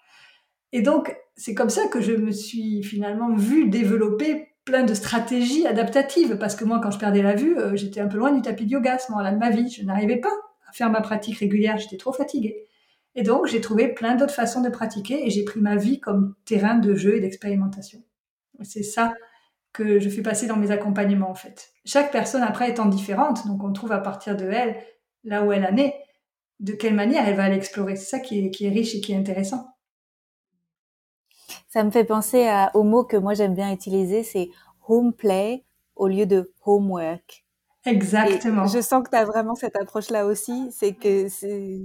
Et 0.73 0.81
donc, 0.81 1.15
c'est 1.35 1.53
comme 1.53 1.69
ça 1.69 1.87
que 1.87 2.01
je 2.01 2.11
me 2.11 2.31
suis 2.31 2.83
finalement 2.83 3.35
vue 3.35 3.69
développer 3.69 4.47
plein 4.65 4.83
de 4.83 4.95
stratégies 4.95 5.67
adaptatives. 5.67 6.37
Parce 6.39 6.55
que 6.55 6.65
moi, 6.65 6.79
quand 6.81 6.91
je 6.91 6.97
perdais 6.97 7.21
la 7.21 7.35
vue, 7.35 7.57
euh, 7.57 7.75
j'étais 7.75 8.01
un 8.01 8.07
peu 8.07 8.17
loin 8.17 8.31
du 8.31 8.41
tapis 8.41 8.65
de 8.65 8.71
yoga 8.71 8.95
à 8.95 8.97
ce 8.97 9.11
moment-là 9.11 9.31
de 9.31 9.37
ma 9.37 9.51
vie. 9.51 9.69
Je 9.69 9.83
n'arrivais 9.83 10.17
pas 10.17 10.33
à 10.67 10.73
faire 10.73 10.89
ma 10.89 11.01
pratique 11.01 11.37
régulière. 11.37 11.77
J'étais 11.77 11.97
trop 11.97 12.11
fatiguée. 12.11 12.66
Et 13.17 13.23
donc, 13.23 13.47
j'ai 13.47 13.61
trouvé 13.61 13.87
plein 13.87 14.15
d'autres 14.15 14.33
façons 14.33 14.61
de 14.61 14.69
pratiquer 14.69 15.25
et 15.25 15.31
j'ai 15.31 15.43
pris 15.43 15.59
ma 15.59 15.75
vie 15.75 15.99
comme 15.99 16.35
terrain 16.45 16.75
de 16.75 16.93
jeu 16.93 17.15
et 17.15 17.19
d'expérimentation. 17.19 17.99
C'est 18.61 18.83
ça 18.83 19.15
que 19.73 19.99
je 19.99 20.07
fais 20.07 20.21
passer 20.21 20.45
dans 20.45 20.55
mes 20.55 20.69
accompagnements, 20.69 21.31
en 21.31 21.35
fait. 21.35 21.71
Chaque 21.83 22.11
personne, 22.11 22.43
après, 22.43 22.69
étant 22.69 22.85
différente, 22.85 23.47
donc 23.47 23.63
on 23.63 23.73
trouve 23.73 23.91
à 23.91 23.97
partir 23.97 24.37
de 24.37 24.45
elle, 24.45 24.77
là 25.23 25.43
où 25.43 25.51
elle 25.51 25.65
en 25.65 25.75
est, 25.77 25.95
de 26.59 26.73
quelle 26.73 26.93
manière 26.93 27.27
elle 27.27 27.35
va 27.35 27.49
l'explorer. 27.49 27.95
C'est 27.95 28.05
ça 28.05 28.19
qui 28.19 28.51
est, 28.53 28.69
riche 28.69 28.93
et 28.93 29.01
qui 29.01 29.13
est 29.13 29.17
intéressant. 29.17 29.67
Ça 31.69 31.83
me 31.83 31.89
fait 31.89 32.05
penser 32.05 32.47
au 32.75 32.83
mot 32.83 33.03
que 33.03 33.17
moi 33.17 33.33
j'aime 33.33 33.55
bien 33.55 33.73
utiliser, 33.73 34.21
c'est 34.21 34.49
home 34.87 35.11
play 35.11 35.65
au 35.95 36.07
lieu 36.07 36.27
de 36.27 36.53
homework. 36.65 37.45
Exactement. 37.83 38.67
je 38.67 38.81
sens 38.81 39.03
que 39.03 39.09
tu 39.09 39.15
as 39.15 39.25
vraiment 39.25 39.55
cette 39.55 39.75
approche-là 39.75 40.27
aussi, 40.27 40.69
c'est 40.71 40.93
que 40.93 41.29
c'est 41.29 41.81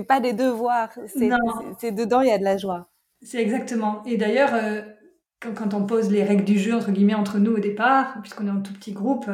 pas 0.00 0.20
des 0.20 0.32
devoirs, 0.32 0.90
c'est 1.06 1.92
dedans, 1.92 2.20
il 2.20 2.28
y 2.28 2.32
a 2.32 2.38
de 2.38 2.44
la 2.44 2.56
joie. 2.56 2.88
C'est 3.22 3.40
exactement. 3.40 4.02
Et 4.04 4.16
d'ailleurs, 4.16 4.50
euh, 4.54 4.82
quand, 5.40 5.74
on 5.74 5.84
pose 5.86 6.10
les 6.10 6.22
règles 6.22 6.44
du 6.44 6.58
jeu, 6.58 6.74
entre 6.74 6.90
guillemets, 6.90 7.14
entre 7.14 7.38
nous 7.38 7.52
au 7.52 7.58
départ, 7.58 8.20
puisqu'on 8.22 8.46
est 8.46 8.50
en 8.50 8.60
tout 8.60 8.72
petit 8.72 8.92
groupe, 8.92 9.26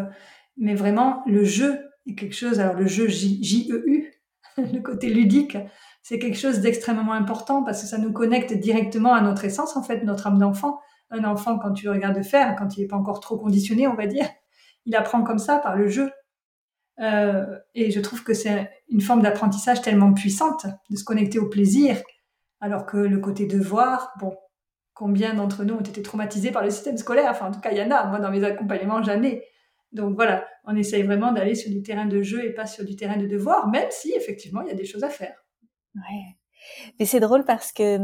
mais 0.56 0.74
vraiment, 0.74 1.22
le 1.26 1.44
jeu 1.44 1.80
est 2.06 2.14
quelque 2.14 2.34
chose, 2.34 2.60
alors 2.60 2.74
le 2.74 2.86
jeu 2.86 3.08
J-E-U, 3.08 4.12
le 4.56 4.80
côté 4.80 5.08
ludique, 5.08 5.56
c'est 6.02 6.18
quelque 6.18 6.38
chose 6.38 6.60
d'extrêmement 6.60 7.12
important 7.12 7.62
parce 7.62 7.82
que 7.82 7.86
ça 7.86 7.98
nous 7.98 8.12
connecte 8.12 8.52
directement 8.52 9.14
à 9.14 9.20
notre 9.20 9.44
essence, 9.44 9.76
en 9.76 9.82
fait, 9.82 10.04
notre 10.04 10.26
âme 10.26 10.38
d'enfant. 10.38 10.80
Un 11.10 11.24
enfant, 11.24 11.58
quand 11.58 11.72
tu 11.72 11.86
le 11.86 11.92
regardes 11.92 12.22
faire, 12.22 12.56
quand 12.56 12.76
il 12.76 12.80
n'est 12.80 12.88
pas 12.88 12.96
encore 12.96 13.20
trop 13.20 13.36
conditionné, 13.36 13.86
on 13.86 13.94
va 13.94 14.06
dire, 14.06 14.26
il 14.86 14.96
apprend 14.96 15.22
comme 15.22 15.38
ça 15.38 15.58
par 15.58 15.76
le 15.76 15.88
jeu. 15.88 16.10
Euh, 17.02 17.44
et 17.74 17.90
je 17.90 18.00
trouve 18.00 18.22
que 18.22 18.34
c'est 18.34 18.70
une 18.88 19.00
forme 19.00 19.22
d'apprentissage 19.22 19.82
tellement 19.82 20.12
puissante 20.12 20.66
de 20.90 20.96
se 20.96 21.04
connecter 21.04 21.38
au 21.38 21.48
plaisir, 21.48 22.00
alors 22.60 22.86
que 22.86 22.96
le 22.96 23.18
côté 23.18 23.46
devoir, 23.46 24.12
bon, 24.20 24.36
combien 24.94 25.34
d'entre 25.34 25.64
nous 25.64 25.74
ont 25.74 25.80
été 25.80 26.00
traumatisés 26.02 26.52
par 26.52 26.62
le 26.62 26.70
système 26.70 26.96
scolaire? 26.96 27.30
Enfin, 27.30 27.48
en 27.48 27.50
tout 27.50 27.60
cas, 27.60 27.72
il 27.72 27.78
y 27.78 27.82
en 27.82 27.90
a. 27.90 28.06
Moi, 28.06 28.20
dans 28.20 28.30
mes 28.30 28.44
accompagnements, 28.44 29.02
jamais. 29.02 29.44
Donc 29.90 30.14
voilà, 30.14 30.46
on 30.64 30.76
essaye 30.76 31.02
vraiment 31.02 31.32
d'aller 31.32 31.54
sur 31.54 31.70
du 31.70 31.82
terrain 31.82 32.06
de 32.06 32.22
jeu 32.22 32.44
et 32.44 32.54
pas 32.54 32.66
sur 32.66 32.84
du 32.84 32.96
terrain 32.96 33.18
de 33.18 33.26
devoir, 33.26 33.68
même 33.68 33.88
si 33.90 34.12
effectivement 34.14 34.62
il 34.62 34.68
y 34.68 34.70
a 34.70 34.74
des 34.74 34.86
choses 34.86 35.04
à 35.04 35.10
faire. 35.10 35.34
Ouais. 35.94 36.36
Mais 36.98 37.04
c'est 37.04 37.20
drôle 37.20 37.44
parce 37.44 37.72
que 37.72 37.98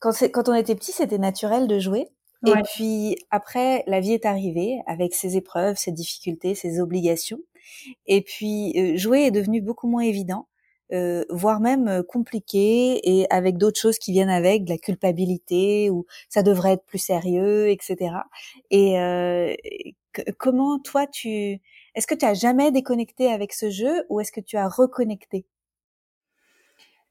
quand, 0.00 0.12
quand 0.32 0.48
on 0.48 0.54
était 0.54 0.74
petit, 0.74 0.92
c'était 0.92 1.18
naturel 1.18 1.66
de 1.66 1.78
jouer. 1.78 2.08
Et 2.46 2.62
puis 2.74 3.16
après, 3.30 3.84
la 3.86 4.00
vie 4.00 4.14
est 4.14 4.24
arrivée 4.24 4.80
avec 4.86 5.14
ses 5.14 5.36
épreuves, 5.36 5.76
ses 5.76 5.92
difficultés, 5.92 6.54
ses 6.54 6.80
obligations. 6.80 7.38
Et 8.06 8.22
puis 8.22 8.72
euh, 8.76 8.96
jouer 8.96 9.22
est 9.22 9.30
devenu 9.30 9.60
beaucoup 9.60 9.88
moins 9.88 10.02
évident. 10.02 10.46
Euh, 10.92 11.24
voire 11.30 11.60
même 11.60 11.86
euh, 11.86 12.02
compliqué 12.02 13.00
et 13.08 13.24
avec 13.30 13.56
d'autres 13.56 13.78
choses 13.78 13.96
qui 13.96 14.10
viennent 14.10 14.28
avec, 14.28 14.64
de 14.64 14.70
la 14.70 14.78
culpabilité 14.78 15.88
ou 15.88 16.04
ça 16.28 16.42
devrait 16.42 16.72
être 16.72 16.84
plus 16.84 16.98
sérieux, 16.98 17.68
etc. 17.68 18.16
Et 18.72 18.96
comment 20.38 20.80
toi 20.80 21.06
tu, 21.06 21.60
est-ce 21.94 22.08
que 22.08 22.16
tu 22.16 22.24
as 22.24 22.34
jamais 22.34 22.72
déconnecté 22.72 23.30
avec 23.30 23.52
ce 23.52 23.70
jeu 23.70 24.04
ou 24.08 24.18
est-ce 24.18 24.32
que 24.32 24.40
tu 24.40 24.56
as 24.56 24.68
reconnecté? 24.68 25.46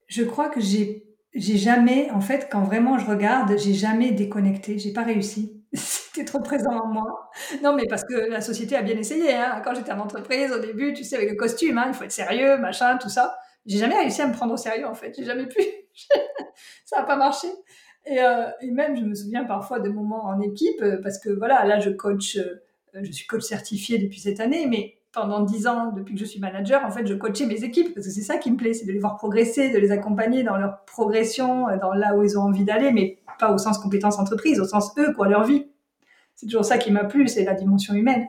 Je 0.08 0.24
crois 0.24 0.50
que 0.50 0.60
j'ai 0.60 1.06
jamais, 1.34 2.10
en 2.12 2.20
fait, 2.20 2.50
quand 2.52 2.64
vraiment 2.64 2.98
je 2.98 3.06
regarde, 3.06 3.58
j'ai 3.58 3.74
jamais 3.74 4.12
déconnecté, 4.12 4.78
j'ai 4.78 4.92
pas 4.92 5.04
réussi. 5.04 5.59
C'était 5.74 6.26
trop 6.26 6.40
présent 6.40 6.72
en 6.72 6.88
moi. 6.88 7.30
Non, 7.64 7.74
mais 7.74 7.86
parce 7.88 8.04
que 8.04 8.30
la 8.30 8.42
société 8.42 8.76
a 8.76 8.82
bien 8.82 8.98
essayé. 8.98 9.34
Hein. 9.34 9.62
Quand 9.64 9.76
j'étais 9.76 9.92
en 9.92 10.00
entreprise, 10.00 10.52
au 10.52 10.60
début, 10.60 10.94
tu 10.94 11.04
sais, 11.04 11.16
avec 11.16 11.30
le 11.30 11.36
costume, 11.36 11.78
hein, 11.78 11.86
il 11.88 11.94
faut 11.94 12.04
être 12.04 12.12
sérieux, 12.12 12.58
machin, 12.58 12.98
tout 12.98 13.10
ça 13.10 13.38
j'ai 13.70 13.78
jamais 13.78 13.96
réussi 13.96 14.22
à 14.22 14.28
me 14.28 14.34
prendre 14.34 14.54
au 14.54 14.58
sérieux 14.58 14.88
en 14.88 14.96
fait. 14.96 15.14
J'ai 15.18 15.26
jamais 15.26 15.46
pu. 15.46 15.62
ça 16.86 16.98
n'a 16.98 17.04
pas 17.04 17.16
marché. 17.16 17.48
Et, 18.06 18.20
euh, 18.20 18.50
et, 18.62 18.72
même, 18.72 18.98
je 18.98 19.04
me 19.04 19.14
souviens 19.14 19.46
parfois 19.46 19.80
de 19.80 19.90
moments 19.90 20.26
en 20.26 20.42
équipe, 20.42 20.82
euh, 20.82 21.00
parce 21.04 21.20
que 21.20 21.30
voilà, 21.30 21.64
là, 21.66 21.80
je 21.80 21.92
coach, 21.92 22.38
euh, 22.38 22.64
je 22.94 23.12
suis 23.12 23.28
coach 23.28 23.44
certifié 23.44 24.00
depuis 24.00 24.20
cette 24.20 24.40
année, 24.40 24.66
mais 24.68 24.96
pendant 25.12 25.42
dix 25.42 25.68
ans, 25.68 25.92
depuis 25.92 26.16
que 26.16 26.20
je 26.20 26.26
suis 26.26 26.40
manager, 26.40 26.84
en 26.86 26.90
fait, 26.90 27.06
je 27.06 27.14
coachais 27.14 27.46
mes 27.46 27.64
équipes, 27.64 27.94
parce 27.94 28.08
que 28.08 28.12
c'est 28.12 28.22
ça 28.22 28.38
qui 28.38 28.52
me 28.52 28.58
plaît, 28.58 28.74
c'est 28.74 28.86
de 28.86 28.92
les 28.92 29.00
voir 29.00 29.18
progresser, 29.18 29.70
de 29.70 29.78
les 29.78 29.92
accompagner 29.92 30.44
dans 30.44 30.58
leur 30.58 30.86
progression, 30.86 31.66
dans 31.80 31.94
là 31.94 32.16
où 32.16 32.24
ils 32.24 32.38
ont 32.38 32.44
envie 32.44 32.64
d'aller, 32.64 32.92
mais 32.92 33.19
pas 33.40 33.52
au 33.52 33.58
sens 33.58 33.78
compétence 33.80 34.20
entreprise, 34.20 34.60
au 34.60 34.66
sens 34.66 34.92
eux, 34.98 35.14
quoi, 35.14 35.28
leur 35.28 35.44
vie. 35.44 35.66
C'est 36.36 36.46
toujours 36.46 36.66
ça 36.66 36.78
qui 36.78 36.92
m'a 36.92 37.04
plu, 37.04 37.28
c'est 37.28 37.44
la 37.44 37.54
dimension 37.54 37.94
humaine. 37.94 38.26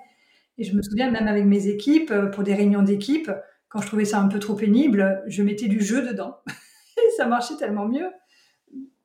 Et 0.59 0.65
je 0.65 0.75
me 0.75 0.83
souviens 0.83 1.11
même 1.11 1.29
avec 1.29 1.45
mes 1.45 1.69
équipes, 1.69 2.13
pour 2.33 2.43
des 2.43 2.55
réunions 2.55 2.83
d'équipe, 2.83 3.31
quand 3.71 3.81
je 3.81 3.87
trouvais 3.87 4.05
ça 4.05 4.21
un 4.21 4.29
peu 4.29 4.39
trop 4.39 4.55
pénible, 4.55 5.23
je 5.27 5.43
mettais 5.43 5.69
du 5.69 5.81
jeu 5.81 6.03
dedans. 6.03 6.37
et 6.97 7.11
ça 7.17 7.27
marchait 7.27 7.57
tellement 7.57 7.87
mieux. 7.87 8.11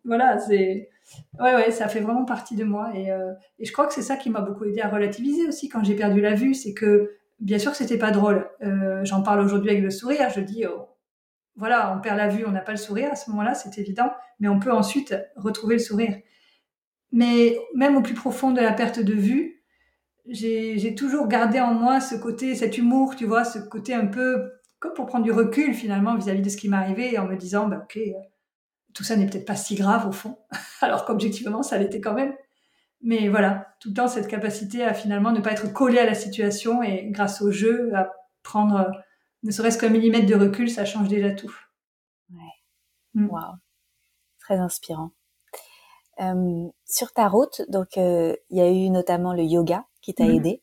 Voilà, 0.03 0.39
c'est. 0.39 0.89
Ouais, 1.39 1.53
ouais, 1.55 1.71
ça 1.71 1.87
fait 1.87 1.99
vraiment 1.99 2.25
partie 2.25 2.55
de 2.55 2.63
moi. 2.63 2.91
Et, 2.95 3.11
euh, 3.11 3.31
et 3.59 3.65
je 3.65 3.71
crois 3.71 3.85
que 3.85 3.93
c'est 3.93 4.01
ça 4.01 4.17
qui 4.17 4.29
m'a 4.29 4.41
beaucoup 4.41 4.65
aidé 4.65 4.81
à 4.81 4.89
relativiser 4.89 5.47
aussi 5.47 5.69
quand 5.69 5.83
j'ai 5.83 5.95
perdu 5.95 6.19
la 6.19 6.33
vue. 6.33 6.55
C'est 6.55 6.73
que, 6.73 7.11
bien 7.39 7.59
sûr, 7.59 7.75
c'était 7.75 7.99
pas 7.99 8.11
drôle. 8.11 8.49
Euh, 8.63 9.05
J'en 9.05 9.21
parle 9.21 9.39
aujourd'hui 9.41 9.69
avec 9.69 9.83
le 9.83 9.91
sourire. 9.91 10.29
Je 10.35 10.41
dis, 10.41 10.65
oh, 10.65 10.87
voilà, 11.55 11.95
on 11.95 12.01
perd 12.01 12.17
la 12.17 12.27
vue, 12.27 12.45
on 12.45 12.51
n'a 12.51 12.61
pas 12.61 12.71
le 12.71 12.77
sourire 12.77 13.11
à 13.11 13.15
ce 13.15 13.29
moment-là, 13.29 13.55
c'est 13.55 13.77
évident. 13.77 14.11
Mais 14.39 14.47
on 14.47 14.59
peut 14.59 14.71
ensuite 14.71 15.15
retrouver 15.35 15.75
le 15.75 15.81
sourire. 15.81 16.17
Mais 17.11 17.57
même 17.75 17.95
au 17.95 18.01
plus 18.01 18.13
profond 18.13 18.51
de 18.51 18.59
la 18.59 18.73
perte 18.73 18.99
de 18.99 19.13
vue, 19.13 19.63
j'ai 20.27 20.95
toujours 20.95 21.27
gardé 21.27 21.59
en 21.59 21.73
moi 21.73 22.01
ce 22.01 22.15
côté, 22.15 22.55
cet 22.55 22.77
humour, 22.77 23.15
tu 23.15 23.25
vois, 23.25 23.45
ce 23.45 23.59
côté 23.59 23.93
un 23.93 24.07
peu 24.07 24.51
comme 24.79 24.93
pour 24.93 25.05
prendre 25.05 25.23
du 25.23 25.31
recul 25.31 25.73
finalement 25.73 26.15
vis-à-vis 26.15 26.41
de 26.41 26.49
ce 26.49 26.57
qui 26.57 26.67
m'arrivait 26.67 27.17
en 27.17 27.25
me 27.25 27.35
disant, 27.35 27.67
bah, 27.67 27.81
ok, 27.83 27.97
euh, 27.97 28.11
tout 28.93 29.03
ça 29.03 29.15
n'est 29.15 29.25
peut-être 29.25 29.45
pas 29.45 29.55
si 29.55 29.75
grave 29.75 30.07
au 30.07 30.11
fond, 30.11 30.37
alors 30.81 31.05
qu'objectivement 31.05 31.63
ça 31.63 31.77
l'était 31.77 32.01
quand 32.01 32.13
même. 32.13 32.33
Mais 33.01 33.29
voilà, 33.29 33.67
tout 33.79 33.89
le 33.89 33.93
temps 33.93 34.07
cette 34.07 34.27
capacité 34.27 34.83
à 34.83 34.93
finalement 34.93 35.31
ne 35.31 35.41
pas 35.41 35.51
être 35.51 35.71
collé 35.71 35.99
à 35.99 36.05
la 36.05 36.15
situation 36.15 36.81
et 36.83 37.07
grâce 37.11 37.41
au 37.41 37.51
jeu, 37.51 37.91
à 37.95 38.11
prendre 38.43 38.91
ne 39.45 39.51
serait-ce 39.51 39.77
qu'un 39.77 39.89
millimètre 39.89 40.25
de 40.25 40.35
recul, 40.35 40.69
ça 40.69 40.85
change 40.85 41.07
déjà 41.07 41.31
tout. 41.31 41.55
Ouais. 42.31 42.39
Mm. 43.13 43.29
Wow. 43.29 43.53
Très 44.39 44.57
inspirant. 44.57 45.11
Euh, 46.19 46.67
sur 46.85 47.11
ta 47.13 47.27
route, 47.27 47.61
donc 47.69 47.97
il 47.97 48.37
y 48.49 48.61
a 48.61 48.71
eu 48.71 48.89
notamment 48.89 49.33
le 49.33 49.43
yoga 49.43 49.85
qui 50.01 50.13
t'a 50.13 50.25
mmh. 50.25 50.35
aidé. 50.35 50.61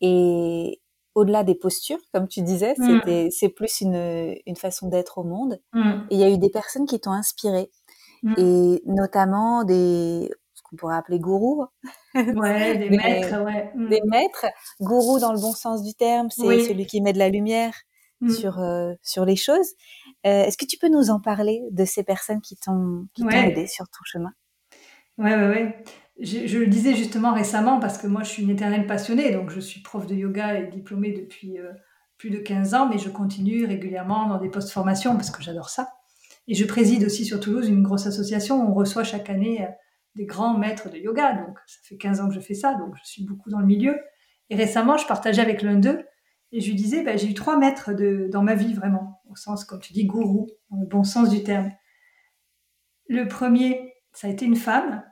Et 0.00 0.80
au-delà 1.14 1.44
des 1.44 1.54
postures, 1.54 1.98
comme 2.12 2.28
tu 2.28 2.42
disais, 2.42 2.74
c'était 2.76 3.28
c'est 3.30 3.48
plus 3.48 3.80
une, 3.80 4.36
une 4.46 4.56
façon 4.56 4.88
d'être 4.88 5.18
au 5.18 5.24
monde. 5.24 5.60
Et 5.74 6.14
il 6.14 6.18
y 6.18 6.24
a 6.24 6.30
eu 6.30 6.38
des 6.38 6.50
personnes 6.50 6.86
qui 6.86 7.00
t'ont 7.00 7.12
inspiré, 7.12 7.70
et 8.36 8.82
notamment 8.86 9.64
des 9.64 10.30
ce 10.54 10.62
qu'on 10.62 10.76
pourrait 10.76 10.96
appeler 10.96 11.18
gourous. 11.18 11.64
Ouais, 12.14 12.76
des, 12.76 12.90
maîtres, 12.90 13.42
ouais. 13.42 13.72
Des 13.88 14.02
maîtres, 14.04 14.46
gourous 14.80 15.20
dans 15.20 15.32
le 15.32 15.40
bon 15.40 15.52
sens 15.52 15.82
du 15.82 15.94
terme, 15.94 16.28
c'est 16.30 16.64
celui 16.64 16.86
qui 16.86 17.00
met 17.00 17.12
de 17.12 17.18
la 17.18 17.30
lumière 17.30 17.74
sur 18.30 18.60
euh, 18.60 18.92
sur 19.02 19.24
les 19.24 19.36
choses. 19.36 19.68
Euh, 20.26 20.44
Est-ce 20.44 20.56
que 20.56 20.64
tu 20.64 20.78
peux 20.78 20.88
nous 20.88 21.10
en 21.10 21.20
parler 21.20 21.62
de 21.70 21.84
ces 21.84 22.04
personnes 22.04 22.40
qui 22.40 22.56
t'ont 22.56 23.06
aidé 23.30 23.66
sur 23.66 23.86
ton 23.86 24.04
chemin? 24.04 24.32
Ouais, 25.18 25.34
ouais, 25.34 25.48
ouais. 25.48 25.84
je, 26.20 26.58
le 26.58 26.66
disais 26.66 26.94
justement 26.94 27.34
récemment 27.34 27.80
parce 27.80 27.98
que 27.98 28.06
moi 28.06 28.22
je 28.22 28.30
suis 28.30 28.42
une 28.42 28.50
éternelle 28.50 28.86
passionnée, 28.86 29.30
donc 29.32 29.50
je 29.50 29.60
suis 29.60 29.82
prof 29.82 30.06
de 30.06 30.14
yoga 30.14 30.58
et 30.58 30.68
diplômée 30.68 31.12
depuis 31.12 31.58
euh, 31.58 31.72
plus 32.16 32.30
de 32.30 32.38
15 32.38 32.74
ans, 32.74 32.88
mais 32.88 32.98
je 32.98 33.08
continue 33.08 33.64
régulièrement 33.64 34.28
dans 34.28 34.38
des 34.38 34.48
post-formations 34.48 35.14
parce 35.14 35.30
que 35.30 35.42
j'adore 35.42 35.68
ça. 35.68 35.92
Et 36.48 36.54
je 36.54 36.64
préside 36.64 37.04
aussi 37.04 37.24
sur 37.24 37.40
Toulouse 37.40 37.68
une 37.68 37.82
grosse 37.82 38.06
association 38.06 38.60
où 38.60 38.70
on 38.70 38.74
reçoit 38.74 39.04
chaque 39.04 39.30
année 39.30 39.68
des 40.16 40.26
grands 40.26 40.56
maîtres 40.58 40.90
de 40.90 40.96
yoga. 40.96 41.34
Donc 41.34 41.58
ça 41.66 41.78
fait 41.84 41.96
15 41.96 42.20
ans 42.20 42.28
que 42.28 42.34
je 42.34 42.40
fais 42.40 42.54
ça, 42.54 42.74
donc 42.74 42.94
je 42.96 43.08
suis 43.08 43.24
beaucoup 43.24 43.50
dans 43.50 43.60
le 43.60 43.66
milieu. 43.66 43.96
Et 44.50 44.56
récemment, 44.56 44.96
je 44.96 45.06
partageais 45.06 45.40
avec 45.40 45.62
l'un 45.62 45.76
d'eux 45.76 46.04
et 46.52 46.60
je 46.60 46.68
lui 46.68 46.76
disais, 46.76 47.02
bah, 47.02 47.16
j'ai 47.16 47.28
eu 47.28 47.34
trois 47.34 47.58
maîtres 47.58 47.94
de, 47.94 48.28
dans 48.30 48.42
ma 48.42 48.54
vie 48.54 48.74
vraiment, 48.74 49.22
au 49.30 49.36
sens, 49.36 49.64
comme 49.64 49.80
tu 49.80 49.94
dis, 49.94 50.04
gourou, 50.04 50.48
dans 50.70 50.80
le 50.80 50.86
bon 50.86 51.02
sens 51.02 51.30
du 51.30 51.42
terme. 51.42 51.72
Le 53.08 53.26
premier, 53.26 53.94
ça 54.12 54.26
a 54.26 54.30
été 54.30 54.44
une 54.44 54.56
femme 54.56 55.02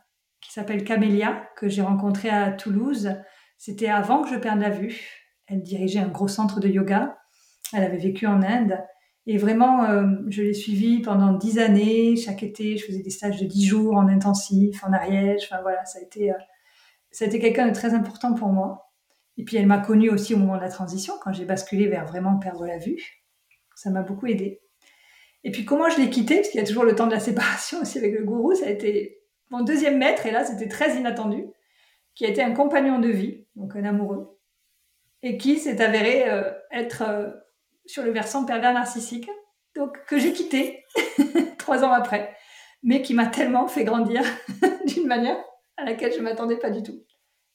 qui 0.43 0.53
s'appelle 0.53 0.85
Camélia, 0.85 1.49
que 1.57 1.69
j'ai 1.69 1.83
rencontrée 1.83 2.29
à 2.29 2.53
Toulouse. 2.53 3.15
C'était 3.57 3.89
avant 3.89 4.23
que 4.23 4.29
je 4.29 4.37
perde 4.37 4.61
la 4.61 4.71
vue. 4.71 5.01
Elle 5.47 5.63
dirigeait 5.63 6.01
un 6.01 6.09
gros 6.09 6.29
centre 6.29 6.61
de 6.61 6.69
yoga. 6.69 7.19
Elle 7.73 7.85
avait 7.85 7.99
vécu 7.99 8.27
en 8.27 8.43
Inde. 8.43 8.79
Et 9.27 9.39
vraiment, 9.39 9.85
euh, 9.85 10.07
je 10.29 10.43
l'ai 10.43 10.55
suivie 10.55 11.01
pendant 11.01 11.33
dix 11.33 11.59
années. 11.59 12.17
Chaque 12.17 12.43
été, 12.43 12.77
je 12.77 12.87
faisais 12.87 13.03
des 13.03 13.11
stages 13.11 13.41
de 13.41 13.47
dix 13.47 13.65
jours 13.65 13.97
en 13.97 14.09
intensif, 14.09 14.83
en 14.85 14.93
Ariège. 14.93 15.43
Enfin 15.45 15.63
voilà, 15.63 15.85
ça 15.85 15.99
a 15.99 16.03
été, 16.03 16.33
euh, 16.33 16.39
ça 17.11 17.25
a 17.25 17.29
été 17.29 17.39
quelqu'un 17.39 17.69
de 17.69 17.75
très 17.75 17.95
important 17.95 18.35
pour 18.35 18.49
moi. 18.49 18.90
Et 19.41 19.43
puis 19.43 19.57
elle 19.57 19.67
m'a 19.67 19.79
connue 19.79 20.11
aussi 20.11 20.35
au 20.35 20.37
moment 20.37 20.57
de 20.57 20.61
la 20.61 20.69
transition, 20.69 21.15
quand 21.23 21.33
j'ai 21.33 21.47
basculé 21.47 21.87
vers 21.87 22.05
vraiment 22.05 22.39
perdre 22.39 22.67
la 22.67 22.77
vue. 22.77 23.03
Ça 23.75 23.89
m'a 23.89 24.03
beaucoup 24.03 24.27
aidé. 24.27 24.61
Et 25.45 25.51
puis 25.51 25.65
comment 25.65 25.89
je 25.89 25.99
l'ai 25.99 26.11
quitté, 26.11 26.35
parce 26.37 26.49
qu'il 26.51 26.61
y 26.61 26.63
a 26.63 26.67
toujours 26.67 26.85
le 26.85 26.95
temps 26.95 27.07
de 27.07 27.15
la 27.15 27.21
séparation 27.21 27.81
aussi 27.81 27.97
avec 27.97 28.13
le 28.13 28.23
gourou, 28.23 28.55
ça 28.55 28.67
a 28.67 28.69
été 28.69 29.23
mon 29.49 29.63
deuxième 29.63 29.97
maître, 29.97 30.27
et 30.27 30.31
là 30.31 30.45
c'était 30.45 30.69
très 30.69 30.95
inattendu, 30.95 31.47
qui 32.15 32.27
a 32.27 32.29
été 32.29 32.43
un 32.43 32.53
compagnon 32.53 32.99
de 32.99 33.09
vie, 33.09 33.47
donc 33.57 33.75
un 33.77 33.85
amoureux, 33.85 34.39
et 35.23 35.39
qui 35.39 35.57
s'est 35.57 35.81
avéré 35.81 36.29
euh, 36.29 36.53
être 36.71 37.03
euh, 37.09 37.31
sur 37.87 38.03
le 38.03 38.11
versant 38.11 38.45
pervers 38.45 38.75
narcissique, 38.75 39.31
donc 39.75 40.05
que 40.05 40.19
j'ai 40.19 40.35
quitté 40.35 40.85
trois 41.59 41.83
ans 41.83 41.93
après, 41.93 42.37
mais 42.83 43.01
qui 43.01 43.15
m'a 43.15 43.27
tellement 43.27 43.69
fait 43.69 43.85
grandir 43.85 44.23
d'une 44.87 45.07
manière 45.07 45.43
à 45.79 45.87
laquelle 45.87 46.13
je 46.13 46.19
ne 46.19 46.25
m'attendais 46.25 46.59
pas 46.59 46.69
du 46.69 46.83
tout. 46.83 47.03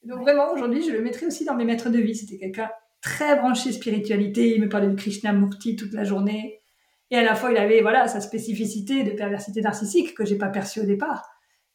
Donc 0.06 0.22
vraiment 0.22 0.52
aujourd'hui, 0.54 0.84
je 0.84 0.91
le 0.91 1.02
mettrai 1.02 1.26
aussi 1.26 1.46
dans 1.46 1.56
mes 1.56 1.65
maîtres 1.65 1.89
de 1.89 2.00
vie. 2.00 2.15
C'était 2.15 2.38
quelqu'un 2.38 2.70
très 3.02 3.36
branché 3.36 3.72
spiritualité. 3.72 4.56
Il 4.56 4.62
me 4.62 4.70
parlait 4.70 4.88
de 4.88 4.96
Krishnamurti 4.96 5.76
toute 5.76 5.94
la 5.94 6.04
journée. 6.04 6.62
Et 7.12 7.18
à 7.18 7.24
la 7.24 7.36
fois, 7.36 7.52
il 7.52 7.58
avait 7.58 7.82
voilà 7.82 8.08
sa 8.08 8.22
spécificité 8.22 9.04
de 9.04 9.12
perversité 9.12 9.62
narcissique 9.62 10.15
que 10.15 10.26
j'ai 10.26 10.38
pas 10.38 10.50
perçue 10.50 10.82
au 10.82 10.86
départ. 10.86 11.28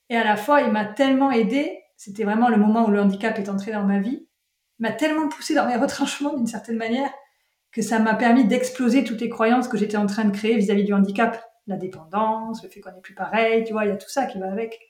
Et 0.09 0.17
à 0.17 0.25
la 0.25 0.37
fois, 0.37 0.63
il 0.63 0.73
m'a 0.73 0.85
tellement 0.85 1.31
aidé. 1.31 1.79
C'était 1.97 2.25
vraiment 2.25 2.49
le 2.49 2.57
moment 2.57 2.87
où 2.87 2.91
le 2.91 3.01
handicap 3.01 3.39
est 3.39 3.49
entré 3.49 3.73
dans 3.73 3.85
ma 3.85 3.99
vie. 3.99 4.27
Il 4.79 4.83
m'a 4.83 4.93
tellement 4.93 5.29
poussé 5.29 5.55
dans 5.55 5.67
mes 5.67 5.77
retranchements 5.77 6.37
d'une 6.37 6.47
certaine 6.47 6.79
manière 6.79 7.13
que 7.73 7.83
ça 7.83 7.99
m'a 7.99 8.15
permis 8.15 8.45
d'exploser 8.45 9.05
toutes 9.05 9.21
les 9.21 9.29
croyances 9.29 9.69
que 9.69 9.77
j'étais 9.77 9.97
en 9.97 10.07
train 10.07 10.25
de 10.25 10.37
créer 10.37 10.57
vis-à-vis 10.57 10.85
du 10.85 10.93
handicap. 10.93 11.41
La 11.67 11.77
dépendance, 11.77 12.65
le 12.65 12.69
fait 12.69 12.81
qu'on 12.81 12.91
n'est 12.91 13.01
plus 13.01 13.15
pareil, 13.15 13.63
tu 13.65 13.73
vois, 13.73 13.85
il 13.85 13.89
y 13.89 13.93
a 13.93 13.97
tout 13.97 14.09
ça 14.09 14.27
qui 14.27 14.39
va 14.39 14.51
avec. 14.51 14.90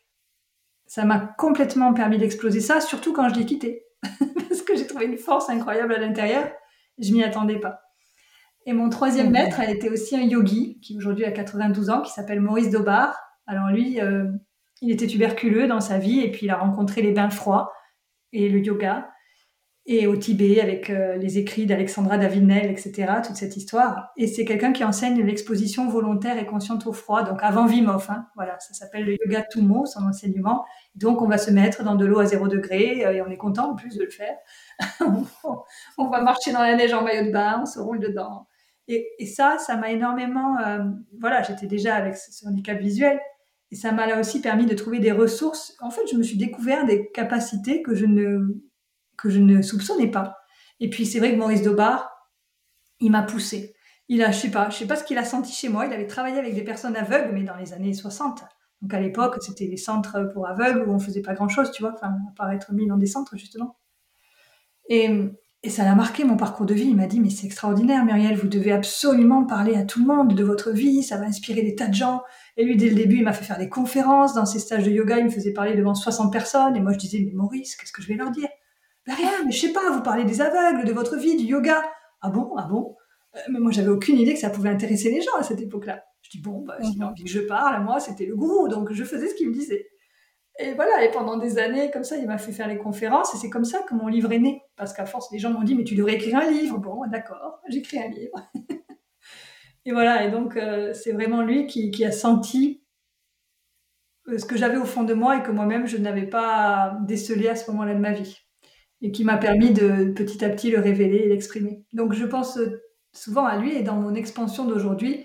Ça 0.91 1.05
m'a 1.05 1.21
complètement 1.21 1.95
permis 1.95 2.19
d'exploser 2.19 2.61
ça, 2.61 2.81
surtout 2.81 3.13
quand 3.13 3.29
je 3.29 3.39
l'ai 3.39 3.47
quitté. 3.47 3.85
Parce 4.49 4.63
que 4.63 4.75
j'ai 4.75 4.89
trouvé 4.89 5.05
une 5.05 5.19
force 5.19 5.49
incroyable 5.49 5.95
à 5.95 5.99
l'intérieur. 5.99 6.51
Je 6.99 7.13
m'y 7.13 7.23
attendais 7.23 7.61
pas. 7.61 7.81
Et 8.67 8.73
mon 8.73 8.89
troisième 8.89 9.31
maître 9.31 9.61
a 9.61 9.71
été 9.71 9.89
aussi 9.89 10.17
un 10.17 10.23
yogi, 10.23 10.81
qui 10.81 10.97
aujourd'hui 10.97 11.25
a 11.25 11.31
92 11.31 11.91
ans, 11.91 12.03
qui 12.03 12.11
s'appelle 12.11 12.41
Maurice 12.41 12.71
Dobar. 12.71 13.17
Alors 13.47 13.69
lui, 13.69 14.01
euh, 14.01 14.25
il 14.83 14.91
était 14.91 15.07
tuberculeux 15.07 15.69
dans 15.69 15.79
sa 15.79 15.99
vie 15.99 16.23
et 16.23 16.33
puis 16.33 16.47
il 16.47 16.51
a 16.51 16.57
rencontré 16.57 17.03
les 17.03 17.13
bains 17.13 17.31
froids 17.31 17.73
et 18.33 18.49
le 18.49 18.59
yoga 18.59 19.09
et 19.87 20.07
au 20.07 20.15
Tibet 20.17 20.61
avec 20.61 20.91
euh, 20.91 21.17
les 21.17 21.39
écrits 21.39 21.67
d'Alexandra 21.67 22.19
Davinel, 22.19 22.71
etc., 22.71 23.13
toute 23.25 23.37
cette 23.37 23.57
histoire. 23.57 24.11
Et 24.17 24.27
c'est 24.27 24.45
quelqu'un 24.45 24.73
qui 24.73 24.85
enseigne 24.85 25.23
l'exposition 25.23 25.89
volontaire 25.89 26.39
et 26.39 26.47
consciente 26.47 26.87
au 26.87 26.93
froid, 26.93 27.23
donc 27.23 27.39
avant 27.43 27.67
Vimov. 27.67 28.07
Hein, 28.11 28.27
voilà, 28.37 28.59
ça 28.61 28.75
s'appelle 28.75 29.05
le 29.05 29.17
yoga 29.25 29.43
Tumo, 29.51 29.87
son 29.87 30.07
enseignement. 30.07 30.65
Donc 30.95 31.23
on 31.23 31.27
va 31.27 31.39
se 31.39 31.51
mettre 31.51 31.83
dans 31.83 31.95
de 31.95 32.05
l'eau 32.05 32.19
à 32.19 32.27
zéro 32.27 32.47
degré 32.47 33.05
euh, 33.07 33.13
et 33.13 33.23
on 33.23 33.31
est 33.31 33.39
content 33.39 33.73
en 33.73 33.75
plus 33.75 33.97
de 33.97 34.05
le 34.05 34.11
faire. 34.11 34.37
on 35.99 36.09
va 36.09 36.21
marcher 36.21 36.53
dans 36.53 36.63
la 36.63 36.77
neige 36.77 36.93
en 36.93 37.03
maillot 37.03 37.27
de 37.27 37.33
bain, 37.33 37.61
on 37.63 37.67
se 37.67 37.81
roule 37.81 38.01
dedans. 38.01 38.47
Et, 38.87 39.09
et 39.19 39.27
ça, 39.27 39.57
ça 39.59 39.77
m'a 39.77 39.91
énormément... 39.91 40.59
Euh, 40.59 40.85
voilà, 41.21 41.43
j'étais 41.43 41.67
déjà 41.67 41.95
avec 41.95 42.17
ce 42.17 42.47
handicap 42.47 42.79
visuel, 42.79 43.19
et 43.71 43.77
ça 43.77 43.93
m'a 43.93 44.07
là 44.07 44.19
aussi 44.19 44.41
permis 44.41 44.67
de 44.67 44.75
trouver 44.75 44.99
des 44.99 45.13
ressources. 45.13 45.77
En 45.81 45.91
fait, 45.91 46.03
je 46.11 46.17
me 46.17 46.23
suis 46.23 46.37
découvert 46.37 46.87
des 46.87 47.09
capacités 47.11 47.83
que 47.83 47.95
je 47.95 48.05
ne, 48.05 48.61
que 49.21 49.31
je 49.31 49.39
ne 49.39 49.63
soupçonnais 49.63 50.11
pas. 50.11 50.39
Et 50.81 50.89
puis, 50.91 51.07
c'est 51.07 51.19
vrai 51.19 51.33
que 51.33 51.37
Maurice 51.37 51.63
Dobar, 51.63 52.11
il 53.01 53.11
m'a 53.11 53.23
poussé. 53.23 53.75
Il 54.09 54.23
a, 54.23 54.33
je 54.33 54.39
sais 54.39 54.51
pas, 54.51 54.71
je 54.71 54.77
sais 54.77 54.87
pas 54.87 54.97
ce 54.97 55.05
qu'il 55.05 55.19
a 55.19 55.25
senti 55.25 55.53
chez 55.53 55.69
moi. 55.69 55.87
Il 55.87 55.93
avait 55.93 56.07
travaillé 56.07 56.39
avec 56.39 56.55
des 56.55 56.65
personnes 56.65 56.97
aveugles, 56.97 57.33
mais 57.33 57.45
dans 57.45 57.57
les 57.57 57.73
années 57.73 57.95
60. 57.95 58.43
Donc, 58.83 58.95
à 58.95 59.01
l'époque, 59.01 59.37
c'était 59.41 59.69
des 59.69 59.77
centres 59.77 60.31
pour 60.33 60.49
aveugles 60.49 60.89
où 60.89 60.93
on 60.93 60.99
faisait 60.99 61.23
pas 61.23 61.35
grand 61.35 61.49
chose, 61.49 61.71
tu 61.71 61.83
vois, 61.83 61.93
enfin, 61.95 62.09
à 62.09 62.35
part 62.37 62.51
être 62.51 62.73
mis 62.73 62.87
dans 62.87 62.97
des 62.97 63.07
centres, 63.07 63.37
justement. 63.37 63.79
Et, 64.89 65.11
et 65.63 65.69
ça 65.69 65.85
l'a 65.85 65.95
marqué 65.95 66.25
mon 66.25 66.37
parcours 66.37 66.65
de 66.65 66.73
vie. 66.73 66.89
Il 66.89 66.97
m'a 66.97 67.07
dit, 67.07 67.21
mais 67.21 67.29
c'est 67.29 67.47
extraordinaire, 67.47 68.05
Muriel, 68.05 68.37
vous 68.37 68.49
devez 68.49 68.73
absolument 68.73 69.45
parler 69.45 69.77
à 69.77 69.85
tout 69.85 70.01
le 70.01 70.07
monde 70.07 70.35
de 70.35 70.43
votre 70.43 70.71
vie, 70.71 71.03
ça 71.03 71.19
va 71.19 71.27
inspirer 71.27 71.63
des 71.63 71.75
tas 71.75 71.89
de 71.89 71.95
gens. 71.95 72.23
Et 72.57 72.65
lui, 72.65 72.77
dès 72.77 72.89
le 72.89 72.95
début, 72.95 73.19
il 73.19 73.25
m'a 73.25 73.35
fait 73.35 73.45
faire 73.45 73.59
des 73.59 73.69
conférences. 73.69 74.35
Dans 74.35 74.47
ses 74.47 74.59
stages 74.59 74.85
de 74.85 74.91
yoga, 74.91 75.19
il 75.19 75.27
me 75.27 75.31
faisait 75.31 75.53
parler 75.53 75.77
devant 75.77 75.95
60 75.95 76.33
personnes. 76.33 76.75
Et 76.77 76.81
moi, 76.81 76.93
je 76.93 76.99
disais, 76.99 77.23
mais 77.25 77.33
Maurice, 77.33 77.77
qu'est-ce 77.77 77.93
que 77.93 78.03
je 78.03 78.09
vais 78.09 78.15
leur 78.17 78.31
dire? 78.31 78.49
Rien, 79.07 79.45
mais 79.45 79.53
je 79.53 79.61
sais 79.61 79.73
pas, 79.73 79.91
vous 79.91 80.03
parlez 80.03 80.25
des 80.25 80.41
aveugles, 80.41 80.87
de 80.87 80.93
votre 80.93 81.17
vie, 81.17 81.37
du 81.37 81.45
yoga. 81.45 81.83
Ah 82.21 82.31
bon, 82.31 82.55
ah 82.57 82.67
bon? 82.69 82.97
Euh, 83.37 83.41
Mais 83.49 83.59
moi, 83.59 83.71
j'avais 83.73 83.89
aucune 83.89 84.19
idée 84.19 84.35
que 84.35 84.41
ça 84.41 84.51
pouvait 84.51 84.69
intéresser 84.69 85.11
les 85.11 85.21
gens 85.21 85.35
à 85.39 85.43
cette 85.43 85.61
époque-là. 85.61 86.05
Je 86.23 86.31
dis, 86.31 86.41
bon, 86.41 86.63
bah, 86.65 86.77
s'il 86.83 87.01
a 87.03 87.07
mhm. 87.07 87.13
envie 87.13 87.25
que 87.25 87.31
je 87.31 87.41
parle, 87.41 87.83
moi, 87.83 88.01
c'était 88.01 88.27
le 88.27 88.37
gourou, 88.37 88.69
donc 88.69 88.93
je 88.93 89.05
faisais 89.05 89.29
ce 89.29 89.35
qu'il 89.35 89.49
me 89.49 89.55
disait. 89.55 89.87
Et 90.59 90.75
voilà, 90.75 91.05
et 91.05 91.11
pendant 91.11 91.39
des 91.39 91.59
années, 91.59 91.91
comme 91.91 92.05
ça, 92.05 92.17
il 92.17 92.27
m'a 92.27 92.37
fait 92.37 92.53
faire 92.53 92.69
les 92.69 92.77
conférences, 92.77 93.35
et 93.35 93.39
c'est 93.39 93.49
comme 93.49 93.65
ça 93.65 93.83
que 93.89 93.95
mon 93.95 94.09
livre 94.09 94.31
est 94.33 94.39
né. 94.39 94.63
Parce 94.77 94.93
qu'à 94.93 95.07
force, 95.07 95.31
les 95.33 95.39
gens 95.39 95.51
m'ont 95.51 95.63
dit, 95.63 95.75
mais 95.75 95.85
tu 95.85 95.95
devrais 95.95 96.15
écrire 96.15 96.37
un 96.37 96.51
livre. 96.51 96.79
Bon, 96.79 97.07
d'accord, 97.07 97.61
j'écris 97.69 97.99
un 97.99 98.09
livre. 98.09 98.51
et 99.87 99.93
voilà, 99.93 100.25
et 100.25 100.31
donc, 100.31 100.57
euh, 100.57 100.93
c'est 100.93 101.13
vraiment 101.13 101.43
lui 101.43 101.67
qui, 101.67 102.05
a 102.05 102.13
senti 102.13 102.85
euh, 104.29 104.37
ce 104.37 104.45
que 104.45 104.59
j'avais 104.59 104.77
au 104.77 104.85
fond 104.85 105.05
de 105.05 105.15
moi 105.15 105.39
et 105.39 105.43
que 105.43 105.51
moi-même, 105.51 105.87
je 105.87 105.97
n'avais 105.97 106.27
pas 106.27 106.99
décelé 107.07 107.49
à 107.49 107.57
ce 107.57 107.71
moment-là 107.71 107.95
de 107.95 108.01
ma 108.01 108.13
vie. 108.13 108.39
Et 109.03 109.13
qui 109.13 109.25
m'a 109.25 109.39
permis 109.39 109.73
de 109.73 110.13
petit 110.13 110.45
à 110.45 110.51
petit 110.51 110.71
le 110.71 110.79
révéler 110.79 111.19
et 111.19 111.29
l'exprimer. 111.29 111.85
Donc, 111.93 112.13
je 112.13 112.27
pense 112.27 112.59
souvent 113.13 113.47
à 113.47 113.57
lui, 113.57 113.75
et 113.75 113.83
dans 113.83 113.97
mon 113.97 114.15
expansion 114.15 114.67
d'aujourd'hui, 114.67 115.25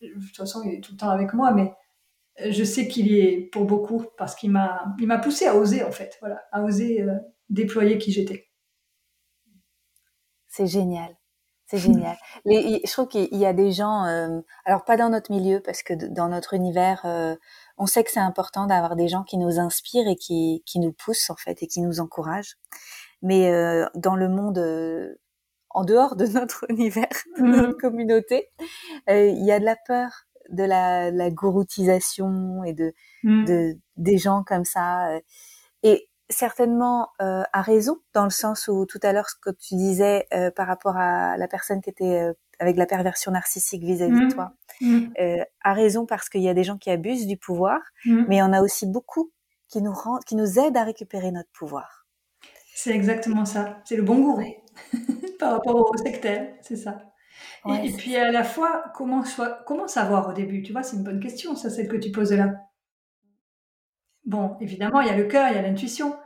de 0.00 0.14
toute 0.14 0.36
façon, 0.36 0.62
il 0.64 0.74
est 0.74 0.80
tout 0.80 0.92
le 0.92 0.98
temps 0.98 1.10
avec 1.10 1.34
moi, 1.34 1.52
mais 1.52 1.72
je 2.48 2.64
sais 2.64 2.88
qu'il 2.88 3.08
y 3.08 3.20
est 3.20 3.50
pour 3.52 3.64
beaucoup 3.64 4.06
parce 4.16 4.34
qu'il 4.34 4.50
m'a, 4.50 4.84
il 4.98 5.06
m'a 5.06 5.18
poussé 5.18 5.46
à 5.46 5.56
oser 5.56 5.84
en 5.84 5.92
fait, 5.92 6.16
voilà, 6.20 6.40
à 6.52 6.62
oser 6.62 7.02
euh, 7.02 7.14
déployer 7.48 7.98
qui 7.98 8.12
j'étais. 8.12 8.48
C'est 10.48 10.66
génial. 10.66 11.16
C'est 11.66 11.78
génial. 11.78 12.16
je 12.44 12.90
trouve 12.90 13.06
qu'il 13.06 13.36
y 13.36 13.46
a 13.46 13.52
des 13.52 13.70
gens, 13.70 14.04
euh, 14.06 14.40
alors 14.64 14.84
pas 14.84 14.96
dans 14.96 15.08
notre 15.08 15.30
milieu, 15.30 15.60
parce 15.60 15.82
que 15.82 15.94
dans 15.94 16.28
notre 16.28 16.54
univers, 16.54 17.02
euh, 17.04 17.36
on 17.78 17.86
sait 17.86 18.02
que 18.02 18.10
c'est 18.10 18.18
important 18.18 18.66
d'avoir 18.66 18.96
des 18.96 19.06
gens 19.06 19.22
qui 19.22 19.38
nous 19.38 19.60
inspirent 19.60 20.08
et 20.08 20.16
qui, 20.16 20.64
qui 20.66 20.80
nous 20.80 20.92
poussent 20.92 21.30
en 21.30 21.36
fait 21.36 21.62
et 21.62 21.68
qui 21.68 21.80
nous 21.80 22.00
encouragent. 22.00 22.56
Mais 23.22 23.52
dans 23.94 24.16
le 24.16 24.28
monde, 24.28 24.58
en 25.70 25.84
dehors 25.84 26.16
de 26.16 26.26
notre 26.38 26.64
univers, 26.70 27.08
de 27.36 27.42
notre 27.42 27.76
mmh. 27.76 27.80
communauté, 27.80 28.48
il 29.08 29.44
y 29.44 29.52
a 29.52 29.60
de 29.60 29.64
la 29.64 29.76
peur, 29.76 30.26
de 30.50 30.64
la, 30.64 31.10
la 31.10 31.30
gouroutisation 31.30 32.64
et 32.64 32.72
de, 32.72 32.92
mm. 33.22 33.44
de, 33.44 33.78
des 33.96 34.18
gens 34.18 34.42
comme 34.44 34.64
ça. 34.64 35.10
Euh, 35.10 35.20
et 35.82 36.08
certainement 36.28 37.08
euh, 37.22 37.42
à 37.52 37.62
raison, 37.62 37.98
dans 38.14 38.24
le 38.24 38.30
sens 38.30 38.68
où 38.68 38.86
tout 38.86 39.00
à 39.02 39.12
l'heure 39.12 39.28
ce 39.28 39.36
que 39.40 39.50
tu 39.50 39.74
disais 39.74 40.26
euh, 40.34 40.50
par 40.50 40.66
rapport 40.66 40.96
à 40.96 41.36
la 41.36 41.48
personne 41.48 41.80
qui 41.80 41.90
était 41.90 42.20
euh, 42.20 42.32
avec 42.58 42.76
la 42.76 42.86
perversion 42.86 43.32
narcissique 43.32 43.82
vis-à-vis 43.82 44.20
de 44.20 44.26
mm. 44.26 44.32
toi, 44.32 44.52
mm. 44.80 45.06
Euh, 45.20 45.44
a 45.62 45.72
raison 45.72 46.06
parce 46.06 46.28
qu'il 46.28 46.42
y 46.42 46.48
a 46.48 46.54
des 46.54 46.64
gens 46.64 46.78
qui 46.78 46.90
abusent 46.90 47.26
du 47.26 47.36
pouvoir, 47.36 47.80
mais 48.04 48.36
il 48.36 48.38
y 48.38 48.42
en 48.42 48.52
a 48.52 48.60
aussi 48.62 48.86
beaucoup 48.86 49.32
qui 49.68 49.82
nous 49.82 49.92
rend, 49.92 50.18
qui 50.18 50.34
nous 50.34 50.58
aident 50.58 50.76
à 50.76 50.84
récupérer 50.84 51.30
notre 51.30 51.50
pouvoir. 51.52 51.99
C'est 52.82 52.94
exactement 52.94 53.44
ça. 53.44 53.82
C'est 53.84 53.96
le 53.96 54.02
bon 54.02 54.20
gourou 54.20 54.54
par 55.38 55.52
rapport 55.52 55.90
au 55.90 55.96
sectaire, 55.98 56.54
c'est 56.62 56.76
ça 56.76 57.10
et, 57.66 57.92
puis 57.92 58.16
à 58.16 58.30
la 58.30 58.42
fois, 58.42 58.84
comment, 58.94 59.22
comment 59.66 59.86
savoir 59.86 60.28
au 60.28 60.32
début? 60.32 60.62
Tu 60.62 60.72
vois, 60.72 60.82
c'est 60.82 60.96
une 60.96 61.04
bonne 61.04 61.20
question, 61.20 61.54
ça, 61.56 61.68
celle 61.68 61.88
que 61.88 61.96
tu 61.96 62.10
poses 62.10 62.32
là. 62.32 62.54
Bon, 64.24 64.56
évidemment, 64.60 65.00
il 65.00 65.08
y 65.08 65.10
a 65.10 65.16
le 65.16 65.24
cœur, 65.24 65.48
il 65.50 65.56
y 65.56 65.58
a 65.58 65.62
l'intuition. 65.62 66.16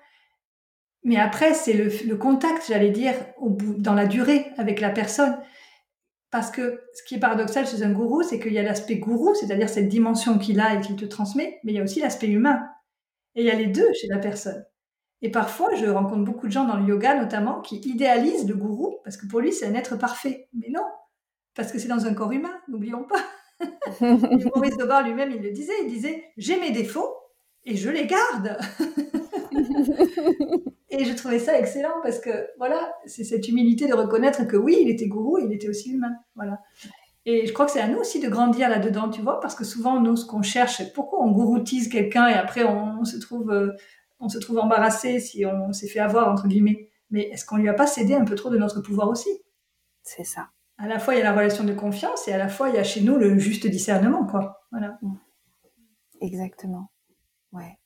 Mais 1.03 1.17
après, 1.17 1.55
c'est 1.55 1.73
le, 1.73 2.17
contact, 2.17 2.65
j'allais 2.69 2.91
dire, 2.91 3.15
au 3.39 3.51
bout, 3.51 3.75
dans 3.75 3.95
la 3.95 4.07
durée 4.07 4.53
avec 4.59 4.81
la 4.81 4.91
personne. 4.91 5.37
Parce 6.31 6.51
que 6.51 6.83
ce 6.95 7.03
qui 7.03 7.17
est 7.17 7.21
paradoxal 7.21 7.67
chez 7.67 7.83
un 7.83 7.91
gourou, 7.91 8.23
c'est 8.23 8.41
qu'il 8.41 8.53
y 8.53 8.59
a 8.59 8.63
l'aspect 8.63 8.97
gourou, 8.97 9.35
c'est-à-dire 9.35 9.69
cette 9.69 9.89
dimension 9.89 10.39
qu'il 10.39 10.61
a 10.61 10.75
et 10.75 10.81
qu'il 10.81 10.97
te 10.97 11.05
transmet, 11.05 11.61
mais 11.65 11.73
il 11.73 11.77
y 11.77 11.81
a 11.81 11.83
aussi 11.83 12.01
l'aspect 12.01 12.29
humain. 12.29 12.63
Et 13.35 13.43
il 13.43 13.47
y 13.47 13.51
a 13.51 13.57
les 13.57 13.67
deux 13.67 13.93
chez 13.93 14.07
la 14.09 14.19
personne. 14.19 14.65
Et 15.23 15.31
parfois, 15.31 15.75
je 15.75 15.87
rencontre 15.87 16.25
beaucoup 16.25 16.47
de 16.47 16.53
gens 16.53 16.67
dans 16.67 16.77
le 16.77 16.85
yoga 16.85 17.19
notamment 17.19 17.61
qui 17.61 17.77
idéalisent 17.77 18.47
le 18.47 18.55
gourou 18.55 18.99
parce 19.05 19.17
que 19.17 19.27
pour 19.27 19.41
lui, 19.41 19.53
c'est 19.53 19.67
un 19.67 19.75
être 19.75 19.97
parfait. 19.97 20.49
Mais 20.53 20.69
non, 20.71 20.85
parce 21.55 21.73
que 21.73 21.79
c'est 21.79 21.89
dans 21.89 22.07
un 22.07 22.15
corps 22.15 22.33
humain, 22.33 22.55
n'oublions 22.69 23.05
pas. 23.05 23.25
Maurice 24.55 24.77
Dobar 24.77 25.03
lui-même, 25.03 25.31
il 25.31 25.43
le 25.43 25.51
disait, 25.51 25.73
il 25.83 25.89
disait, 25.89 26.25
j'ai 26.37 26.59
mes 26.61 26.73
défauts 26.73 27.15
et 27.65 27.77
je 27.77 27.89
les 27.89 28.07
garde. 28.07 28.59
et 30.91 31.05
je 31.05 31.15
trouvais 31.15 31.39
ça 31.39 31.59
excellent 31.59 32.01
parce 32.03 32.19
que 32.19 32.49
voilà, 32.59 32.93
c'est 33.07 33.25
cette 33.25 33.49
humilité 33.49 33.87
de 33.87 33.95
reconnaître 33.95 34.45
que 34.47 34.57
oui, 34.57 34.79
il 34.81 34.91
était 34.91 35.07
gourou, 35.07 35.39
il 35.39 35.53
était 35.53 35.69
aussi 35.69 35.93
humain. 35.93 36.15
Voilà. 36.35 36.61
Et 37.27 37.47
je 37.47 37.53
crois 37.53 37.65
que 37.65 37.73
c'est 37.73 37.81
à 37.81 37.89
nous 37.89 37.99
aussi 37.99 38.21
de 38.21 38.29
grandir 38.29 38.69
là-dedans, 38.69 39.09
tu 39.09 39.23
vois, 39.23 39.41
parce 39.41 39.55
que 39.55 39.65
souvent, 39.65 39.99
nous, 39.99 40.17
ce 40.17 40.27
qu'on 40.27 40.43
cherche, 40.43 40.77
c'est 40.77 40.93
pourquoi 40.93 41.23
on 41.23 41.31
gouroutise 41.31 41.89
quelqu'un 41.89 42.29
et 42.29 42.35
après 42.35 42.65
on, 42.65 43.05
se 43.05 43.17
trouve, 43.17 43.51
euh, 43.51 43.73
on 44.25 44.29
se 44.29 44.39
trouve 44.39 44.59
embarrassé 44.59 45.21
si 45.21 45.45
on 45.47 45.73
s'est 45.73 45.89
fait 45.89 46.01
avoir, 46.01 46.29
entre 46.31 46.49
guillemets. 46.49 46.89
Mais 47.11 47.23
est-ce 47.29 47.45
qu'on 47.45 47.57
lui 47.57 47.69
a 47.69 47.75
pas 47.75 47.87
cédé 47.87 48.15
un 48.15 48.25
peu 48.25 48.35
trop 48.35 48.51
de 48.51 48.59
notre 48.59 48.81
pouvoir 48.81 49.09
aussi? 49.09 49.29
C'est 50.03 50.25
ça. 50.25 50.49
À 50.79 50.89
la 50.89 50.99
fois, 50.99 51.15
il 51.15 51.19
y 51.19 51.21
a 51.21 51.25
la 51.25 51.35
relation 51.35 51.65
de 51.65 51.73
confiance 51.73 52.27
et 52.27 52.33
à 52.33 52.39
la 52.39 52.49
fois, 52.49 52.69
il 52.69 52.75
y 52.75 52.79
a 52.79 52.85
chez 52.85 53.01
nous 53.03 53.17
le 53.17 53.39
juste 53.39 53.67
discernement, 53.67 54.27
quoi. 54.27 54.63
Voilà. 54.73 54.99
Exactement. 56.21 56.91
Ouais. 57.53 57.79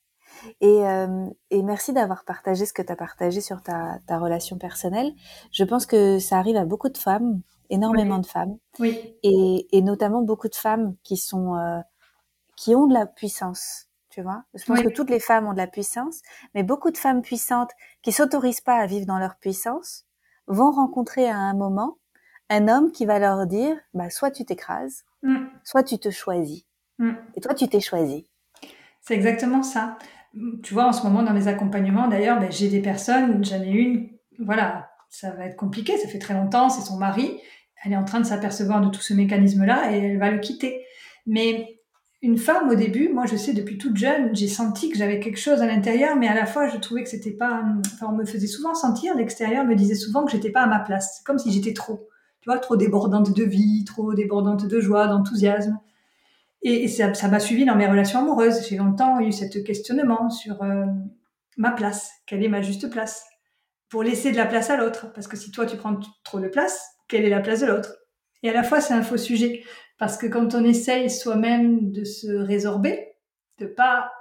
Et, 0.61 0.87
euh, 0.87 1.27
et 1.51 1.61
merci 1.61 1.93
d'avoir 1.93 2.23
partagé 2.23 2.65
ce 2.65 2.73
que 2.73 2.81
tu 2.81 2.91
as 2.91 2.95
partagé 2.95 3.41
sur 3.41 3.61
ta, 3.61 3.99
ta 4.07 4.17
relation 4.17 4.57
personnelle. 4.57 5.11
Je 5.51 5.63
pense 5.63 5.85
que 5.85 6.17
ça 6.19 6.37
arrive 6.37 6.55
à 6.55 6.65
beaucoup 6.65 6.89
de 6.89 6.97
femmes 6.97 7.41
énormément 7.69 8.19
de 8.19 8.25
femmes. 8.25 8.57
Oui. 8.79 9.15
Et, 9.23 9.67
et, 9.71 9.81
notamment 9.81 10.21
beaucoup 10.21 10.49
de 10.49 10.55
femmes 10.55 10.95
qui 11.03 11.17
sont 11.17 11.55
euh, 11.55 11.79
qui 12.55 12.75
ont 12.75 12.87
de 12.87 12.93
la 12.93 13.05
puissance. 13.05 13.88
Tu 14.09 14.21
vois, 14.21 14.43
je 14.55 14.65
pense 14.65 14.81
que 14.81 14.89
toutes 14.89 15.11
les 15.11 15.19
femmes 15.19 15.45
ont 15.47 15.53
de 15.53 15.57
la 15.57 15.67
puissance, 15.67 16.21
mais 16.55 16.63
beaucoup 16.63 16.89
de 16.89 16.97
femmes 16.97 17.21
puissantes 17.21 17.71
qui 18.01 18.11
s'autorisent 18.11 18.61
pas 18.61 18.77
à 18.77 18.87
vivre 18.87 19.05
dans 19.05 19.19
leur 19.19 19.35
puissance 19.35 20.05
vont 20.47 20.71
rencontrer 20.71 21.29
à 21.29 21.37
un 21.37 21.53
moment 21.53 21.99
un 22.49 22.67
homme 22.67 22.91
qui 22.91 23.05
va 23.05 23.19
leur 23.19 23.45
dire, 23.45 23.77
bah 23.93 24.09
soit 24.09 24.31
tu 24.31 24.45
t'écrases, 24.45 25.03
mm. 25.21 25.45
soit 25.63 25.83
tu 25.83 25.99
te 25.99 26.09
choisis. 26.09 26.65
Mm. 26.97 27.11
Et 27.35 27.41
toi, 27.41 27.53
tu 27.53 27.67
t'es 27.67 27.79
choisi. 27.79 28.27
C'est 29.01 29.13
exactement 29.13 29.61
ça. 29.61 29.97
Tu 30.63 30.73
vois, 30.73 30.85
en 30.85 30.91
ce 30.91 31.03
moment 31.03 31.23
dans 31.23 31.33
mes 31.33 31.47
accompagnements, 31.47 32.07
d'ailleurs, 32.07 32.39
ben, 32.39 32.51
j'ai 32.51 32.69
des 32.69 32.81
personnes, 32.81 33.43
j'en 33.43 33.61
ai 33.61 33.69
une, 33.69 34.09
voilà, 34.39 34.89
ça 35.09 35.31
va 35.31 35.45
être 35.45 35.55
compliqué, 35.55 35.97
ça 35.97 36.07
fait 36.07 36.19
très 36.19 36.33
longtemps, 36.33 36.69
c'est 36.69 36.81
son 36.81 36.97
mari, 36.97 37.39
elle 37.83 37.93
est 37.93 37.97
en 37.97 38.05
train 38.05 38.19
de 38.19 38.25
s'apercevoir 38.25 38.81
de 38.81 38.89
tout 38.89 39.01
ce 39.01 39.13
mécanisme-là 39.13 39.91
et 39.91 39.99
elle 39.99 40.19
va 40.19 40.31
le 40.31 40.39
quitter. 40.39 40.83
Mais 41.25 41.78
une 42.21 42.37
femme, 42.37 42.69
au 42.69 42.75
début, 42.75 43.09
moi 43.09 43.25
je 43.25 43.37
sais 43.37 43.53
depuis 43.53 43.77
toute 43.77 43.95
jeune, 43.95 44.35
j'ai 44.35 44.49
senti 44.49 44.89
que 44.89 44.97
j'avais 44.97 45.19
quelque 45.19 45.39
chose 45.39 45.61
à 45.61 45.65
l'intérieur, 45.65 46.17
mais 46.17 46.27
à 46.27 46.33
la 46.33 46.45
fois 46.45 46.67
je 46.67 46.77
trouvais 46.77 47.03
que 47.03 47.09
c'était 47.09 47.31
pas. 47.31 47.63
Enfin, 47.93 48.07
on 48.09 48.15
me 48.15 48.25
faisait 48.25 48.47
souvent 48.47 48.75
sentir, 48.75 49.15
l'extérieur 49.15 49.63
me 49.63 49.75
disait 49.75 49.95
souvent 49.95 50.25
que 50.25 50.31
j'étais 50.31 50.51
pas 50.51 50.61
à 50.61 50.67
ma 50.67 50.79
place. 50.79 51.21
Comme 51.25 51.39
si 51.39 51.51
j'étais 51.51 51.73
trop, 51.73 52.09
tu 52.41 52.49
vois, 52.49 52.59
trop 52.59 52.75
débordante 52.75 53.33
de 53.33 53.43
vie, 53.43 53.85
trop 53.85 54.13
débordante 54.13 54.65
de 54.65 54.79
joie, 54.81 55.07
d'enthousiasme. 55.07 55.79
Et, 56.61 56.89
ça, 56.89 57.27
m'a 57.29 57.39
suivi 57.39 57.63
dans 57.63 57.75
mes 57.75 57.87
relations 57.87 58.19
amoureuses. 58.19 58.67
J'ai 58.67 58.75
longtemps 58.75 59.21
eu 59.21 59.31
ce 59.31 59.45
questionnement 59.59 60.29
sur 60.29 60.61
euh, 60.61 60.85
ma 61.55 61.71
place, 61.71 62.11
quelle 62.25 62.43
est 62.43 62.49
ma 62.49 62.61
juste 62.61 62.89
place, 62.89 63.25
pour 63.89 64.03
laisser 64.03 64.31
de 64.31 64.37
la 64.37 64.45
place 64.45 64.69
à 64.69 64.75
l'autre. 64.75 65.13
Parce 65.13 65.27
que 65.27 65.37
si 65.37 65.51
toi 65.51 65.65
tu 65.65 65.77
prends 65.77 65.97
trop 66.25 66.41
de 66.41 66.49
place, 66.49 66.85
quelle 67.07 67.23
est 67.23 67.29
la 67.29 67.39
place 67.39 67.61
de 67.61 67.67
l'autre? 67.67 67.98
Et 68.43 68.49
à 68.49 68.53
la 68.53 68.63
fois, 68.63 68.81
c'est 68.81 68.93
un 68.93 69.01
faux 69.01 69.17
sujet, 69.17 69.63
parce 69.97 70.17
que 70.17 70.27
quand 70.27 70.55
on 70.55 70.63
essaye 70.63 71.09
soi-même 71.09 71.91
de 71.91 72.03
se 72.03 72.27
résorber, 72.27 73.13
de 73.57 73.65
pas 73.65 74.11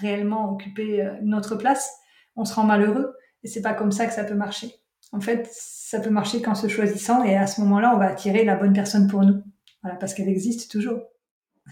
réellement 0.00 0.52
occuper 0.52 1.02
euh, 1.02 1.14
notre 1.22 1.56
place, 1.56 1.96
on 2.36 2.44
se 2.44 2.54
rend 2.54 2.64
malheureux, 2.64 3.16
et 3.42 3.48
c'est 3.48 3.62
pas 3.62 3.74
comme 3.74 3.92
ça 3.92 4.06
que 4.06 4.12
ça 4.12 4.24
peut 4.24 4.34
marcher. 4.34 4.72
En 5.12 5.20
fait, 5.20 5.48
ça 5.50 6.00
peut 6.00 6.10
marcher 6.10 6.42
qu'en 6.42 6.54
se 6.54 6.68
choisissant, 6.68 7.22
et 7.22 7.36
à 7.36 7.46
ce 7.46 7.60
moment-là, 7.62 7.94
on 7.94 7.98
va 7.98 8.06
attirer 8.06 8.44
la 8.44 8.56
bonne 8.56 8.72
personne 8.72 9.08
pour 9.08 9.22
nous. 9.22 9.42
Voilà, 9.82 9.96
parce 9.96 10.12
qu'elle 10.12 10.28
existe 10.28 10.70
toujours. 10.70 11.00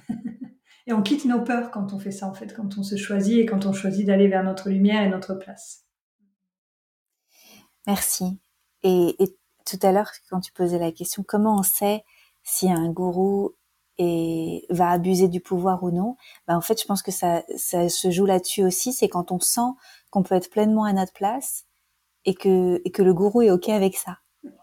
et 0.87 0.93
on 0.93 1.03
quitte 1.03 1.25
nos 1.25 1.43
peurs 1.43 1.71
quand 1.71 1.93
on 1.93 1.99
fait 1.99 2.13
ça, 2.13 2.29
en 2.29 2.35
fait, 2.35 2.55
quand 2.55 2.79
on 2.79 2.83
se 2.83 2.97
choisit 2.97 3.39
et 3.39 3.47
quand 3.47 3.67
on 3.67 3.73
choisit 3.73 4.07
d'aller 4.07 4.29
vers 4.29 4.45
notre 4.45 4.71
lumière 4.71 5.03
et 5.03 5.09
notre 5.09 5.35
place. 5.35 5.85
Merci. 7.87 8.39
Et, 8.83 9.17
et 9.19 9.37
tout 9.67 9.79
à 9.83 9.93
l'heure, 9.93 10.11
quand 10.31 10.41
tu 10.41 10.53
posais 10.53 10.79
la 10.79 10.93
question, 10.93 11.25
comment 11.27 11.57
on 11.59 11.63
sait 11.63 12.05
si 12.43 12.71
un 12.71 12.91
gourou 12.91 13.55
va 13.99 14.91
abuser 14.91 15.29
du 15.29 15.41
pouvoir 15.41 15.83
ou 15.83 15.91
non? 15.91 16.17
Ben, 16.47 16.57
En 16.57 16.61
fait, 16.61 16.81
je 16.81 16.87
pense 16.87 17.03
que 17.03 17.11
ça, 17.11 17.43
ça 17.57 17.89
se 17.89 18.11
joue 18.11 18.27
là-dessus 18.27 18.63
aussi. 18.63 18.93
C'est 18.93 19.09
quand 19.09 19.33
on 19.33 19.41
sent 19.41 19.73
qu'on 20.11 20.23
peut 20.23 20.35
être 20.35 20.51
pleinement 20.51 20.85
à 20.85 20.93
notre 20.93 21.13
place 21.13 21.65
et 22.25 22.35
que, 22.35 22.81
et 22.85 22.91
que 22.91 23.03
le 23.03 23.15
gourou 23.15 23.43
est 23.43 23.51
OK 23.51 23.69
avec 23.69 23.97
ça. 23.97 24.19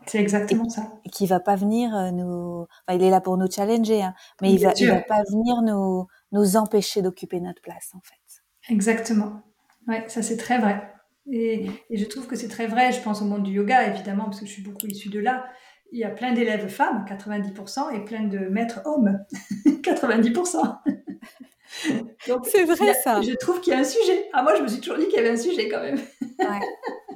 C'est 0.06 0.20
exactement 0.20 0.70
ça. 0.70 0.92
Et 1.06 1.10
qui 1.10 1.26
va 1.26 1.40
pas 1.40 1.56
venir 1.56 1.96
euh, 1.96 2.12
nous. 2.12 2.66
Enfin, 2.88 2.98
il 2.98 3.04
est 3.04 3.10
là 3.10 3.22
pour 3.22 3.38
nous 3.38 3.50
challenger, 3.50 4.02
hein, 4.04 4.14
mais 4.42 4.54
il 4.54 4.64
va, 4.64 4.74
il 4.78 4.88
va 4.88 5.02
pas 5.02 5.24
venir 5.30 5.62
nous, 5.62 6.08
nous 6.32 6.58
empêcher 6.58 7.02
d'occuper 7.02 7.40
notre 7.40 7.62
place, 7.62 7.92
en 7.94 8.02
fait. 8.02 8.72
Exactement. 8.72 9.42
Ouais, 9.88 10.06
ça 10.08 10.22
c'est 10.22 10.38
très 10.38 10.60
vrai. 10.60 10.94
Et, 11.32 11.70
et, 11.90 11.98
je 11.98 12.06
trouve 12.06 12.28
que 12.28 12.36
c'est 12.36 12.50
très 12.50 12.68
vrai, 12.68 12.92
je 12.92 13.02
pense 13.02 13.22
au 13.22 13.26
monde 13.26 13.44
du 13.44 13.54
yoga, 13.54 13.88
évidemment, 13.88 14.26
parce 14.26 14.42
que 14.42 14.46
je 14.46 14.52
suis 14.52 14.62
beaucoup 14.62 14.86
issue 14.88 15.10
de 15.10 15.20
là. 15.20 15.46
Il 15.92 16.00
y 16.00 16.04
a 16.04 16.10
plein 16.10 16.34
d'élèves 16.34 16.68
femmes, 16.68 17.06
90%, 17.08 17.96
et 17.96 18.04
plein 18.04 18.24
de 18.24 18.40
maîtres 18.40 18.82
hommes, 18.86 19.24
90%. 19.66 20.80
C'est 22.44 22.66
vrai 22.66 22.94
ça. 22.94 23.22
Je 23.22 23.36
trouve 23.36 23.62
qu'il 23.62 23.74
y 23.74 23.76
a 23.76 23.80
un 23.80 23.84
sujet. 23.84 24.30
Ah, 24.34 24.44
moi, 24.44 24.56
je 24.56 24.64
me 24.64 24.68
suis 24.68 24.80
toujours 24.80 24.98
dit 24.98 25.06
qu'il 25.06 25.16
y 25.16 25.20
avait 25.20 25.32
un 25.32 25.38
sujet 25.38 25.70
quand 25.70 25.82
même. 25.82 26.00
Ouais. 26.40 26.60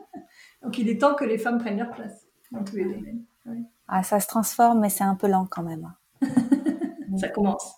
Donc, 0.64 0.78
il 0.78 0.90
est 0.90 1.00
temps 1.00 1.16
que 1.16 1.26
les 1.26 1.38
femmes 1.38 1.60
prennent 1.60 1.78
leur 1.78 1.92
place 1.92 2.28
dans 2.52 2.64
tous 2.64 2.78
les 2.78 2.86
domaines. 2.86 3.26
Ah, 3.88 4.04
ça 4.04 4.20
se 4.20 4.28
transforme, 4.28 4.80
mais 4.80 4.90
c'est 4.90 5.04
un 5.04 5.16
peu 5.16 5.28
lent 5.28 5.48
quand 5.50 5.64
même. 5.64 5.94
ça 7.18 7.30
commence. 7.30 7.76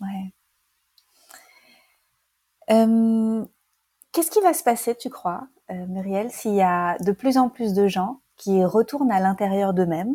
Ouais. 0.00 0.34
Euh, 2.70 3.44
Qu'est-ce 4.12 4.30
qui 4.30 4.40
va 4.40 4.52
se 4.54 4.64
passer, 4.64 4.96
tu 4.96 5.08
crois, 5.08 5.46
euh, 5.70 5.86
Muriel, 5.86 6.30
s'il 6.30 6.54
y 6.54 6.62
a 6.62 6.96
de 6.98 7.12
plus 7.12 7.38
en 7.38 7.48
plus 7.48 7.74
de 7.74 7.88
gens 7.88 8.20
qui 8.36 8.64
retournent 8.64 9.12
à 9.12 9.20
l'intérieur 9.20 9.74
d'eux-mêmes 9.74 10.14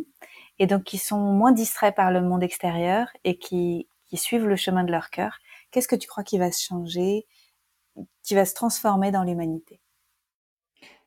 et 0.59 0.67
donc 0.67 0.83
qui 0.83 0.97
sont 0.97 1.19
moins 1.19 1.51
distraits 1.51 1.95
par 1.95 2.11
le 2.11 2.21
monde 2.21 2.43
extérieur 2.43 3.07
et 3.23 3.37
qui, 3.37 3.87
suivent 4.13 4.47
le 4.47 4.55
chemin 4.55 4.85
de 4.85 4.93
leur 4.93 5.09
cœur 5.09 5.39
Qu'est-ce 5.71 5.89
que 5.89 5.95
tu 5.97 6.07
crois 6.07 6.23
qui 6.23 6.37
va 6.37 6.53
se 6.53 6.63
changer, 6.63 7.25
qui 8.23 8.33
va 8.33 8.45
se 8.45 8.53
transformer 8.53 9.11
dans 9.11 9.23
l'humanité? 9.23 9.81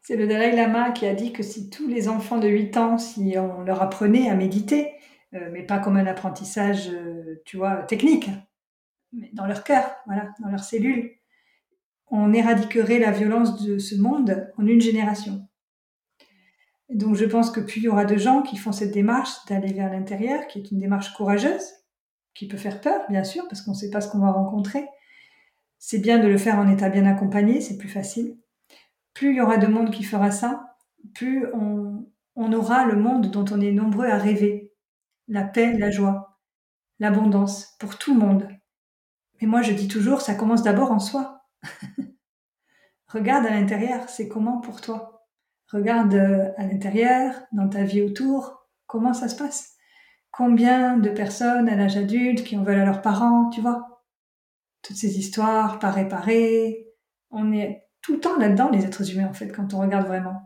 C'est 0.02 0.14
le 0.14 0.26
Dalai 0.26 0.54
Lama 0.54 0.90
qui 0.90 1.06
a 1.06 1.14
dit 1.14 1.32
que 1.32 1.42
si 1.42 1.70
tous 1.70 1.88
les 1.88 2.08
enfants 2.08 2.36
de 2.36 2.48
8 2.48 2.76
ans, 2.76 2.98
si 2.98 3.36
on 3.38 3.62
leur 3.62 3.80
apprenait 3.80 4.28
à 4.28 4.34
méditer, 4.34 4.92
euh, 5.32 5.48
mais 5.52 5.62
pas 5.62 5.78
comme 5.78 5.96
un 5.96 6.06
apprentissage, 6.06 6.90
euh, 6.90 7.40
tu 7.46 7.56
vois, 7.56 7.76
technique, 7.84 8.28
mais 9.12 9.30
dans 9.32 9.46
leur 9.46 9.64
cœur, 9.64 9.90
voilà, 10.04 10.28
dans 10.40 10.48
leurs 10.48 10.64
cellules, 10.64 11.17
on 12.10 12.32
éradiquerait 12.32 12.98
la 12.98 13.10
violence 13.10 13.62
de 13.62 13.78
ce 13.78 13.94
monde 13.96 14.50
en 14.56 14.66
une 14.66 14.80
génération. 14.80 15.46
donc 16.88 17.16
je 17.16 17.24
pense 17.24 17.50
que 17.50 17.60
plus 17.60 17.78
il 17.78 17.84
y 17.84 17.88
aura 17.88 18.04
de 18.04 18.16
gens 18.16 18.42
qui 18.42 18.56
font 18.56 18.72
cette 18.72 18.92
démarche 18.92 19.44
d'aller 19.46 19.72
vers 19.72 19.92
l'intérieur, 19.92 20.46
qui 20.46 20.58
est 20.58 20.70
une 20.70 20.78
démarche 20.78 21.12
courageuse, 21.14 21.78
qui 22.34 22.46
peut 22.46 22.56
faire 22.56 22.80
peur, 22.80 23.02
bien 23.08 23.24
sûr, 23.24 23.46
parce 23.48 23.62
qu'on 23.62 23.72
ne 23.72 23.76
sait 23.76 23.90
pas 23.90 24.00
ce 24.00 24.08
qu'on 24.08 24.20
va 24.20 24.30
rencontrer. 24.30 24.86
C'est 25.78 25.98
bien 25.98 26.18
de 26.18 26.28
le 26.28 26.38
faire 26.38 26.58
en 26.58 26.68
état 26.68 26.88
bien 26.88 27.04
accompagné, 27.04 27.60
c'est 27.60 27.76
plus 27.76 27.88
facile. 27.88 28.36
Plus 29.12 29.30
il 29.30 29.36
y 29.36 29.40
aura 29.40 29.56
de 29.56 29.66
monde 29.66 29.90
qui 29.90 30.04
fera 30.04 30.30
ça, 30.30 30.76
plus 31.14 31.46
on, 31.52 32.04
aura 32.52 32.84
le 32.84 32.96
monde 32.96 33.30
dont 33.30 33.44
on 33.50 33.60
est 33.60 33.72
nombreux 33.72 34.06
à 34.06 34.16
rêver. 34.16 34.72
La 35.26 35.42
paix, 35.42 35.76
la 35.76 35.90
joie, 35.90 36.38
l'abondance, 37.00 37.76
pour 37.80 37.98
tout 37.98 38.14
le 38.14 38.20
monde. 38.20 38.48
Mais 39.40 39.48
moi 39.48 39.62
je 39.62 39.72
dis 39.72 39.88
toujours, 39.88 40.20
ça 40.20 40.34
commence 40.34 40.62
d'abord 40.62 40.92
en 40.92 41.00
soi. 41.00 41.37
Regarde 43.08 43.46
à 43.46 43.50
l'intérieur, 43.50 44.08
c'est 44.08 44.28
comment 44.28 44.60
pour 44.60 44.80
toi? 44.80 45.26
Regarde 45.72 46.14
euh, 46.14 46.52
à 46.56 46.66
l'intérieur, 46.66 47.34
dans 47.52 47.68
ta 47.68 47.84
vie 47.84 48.02
autour, 48.02 48.68
comment 48.86 49.14
ça 49.14 49.28
se 49.28 49.36
passe? 49.36 49.76
Combien 50.30 50.98
de 50.98 51.10
personnes 51.10 51.68
à 51.68 51.76
l'âge 51.76 51.96
adulte 51.96 52.44
qui 52.44 52.56
en 52.56 52.62
veulent 52.62 52.80
à 52.80 52.84
leurs 52.84 53.02
parents, 53.02 53.50
tu 53.50 53.60
vois? 53.60 54.04
Toutes 54.82 54.96
ces 54.96 55.18
histoires, 55.18 55.78
pas 55.78 55.90
réparées. 55.90 56.86
On 57.30 57.52
est 57.52 57.86
tout 58.02 58.14
le 58.14 58.20
temps 58.20 58.38
là-dedans, 58.38 58.70
les 58.70 58.84
êtres 58.84 59.10
humains, 59.12 59.28
en 59.28 59.34
fait, 59.34 59.48
quand 59.52 59.74
on 59.74 59.80
regarde 59.80 60.06
vraiment. 60.06 60.42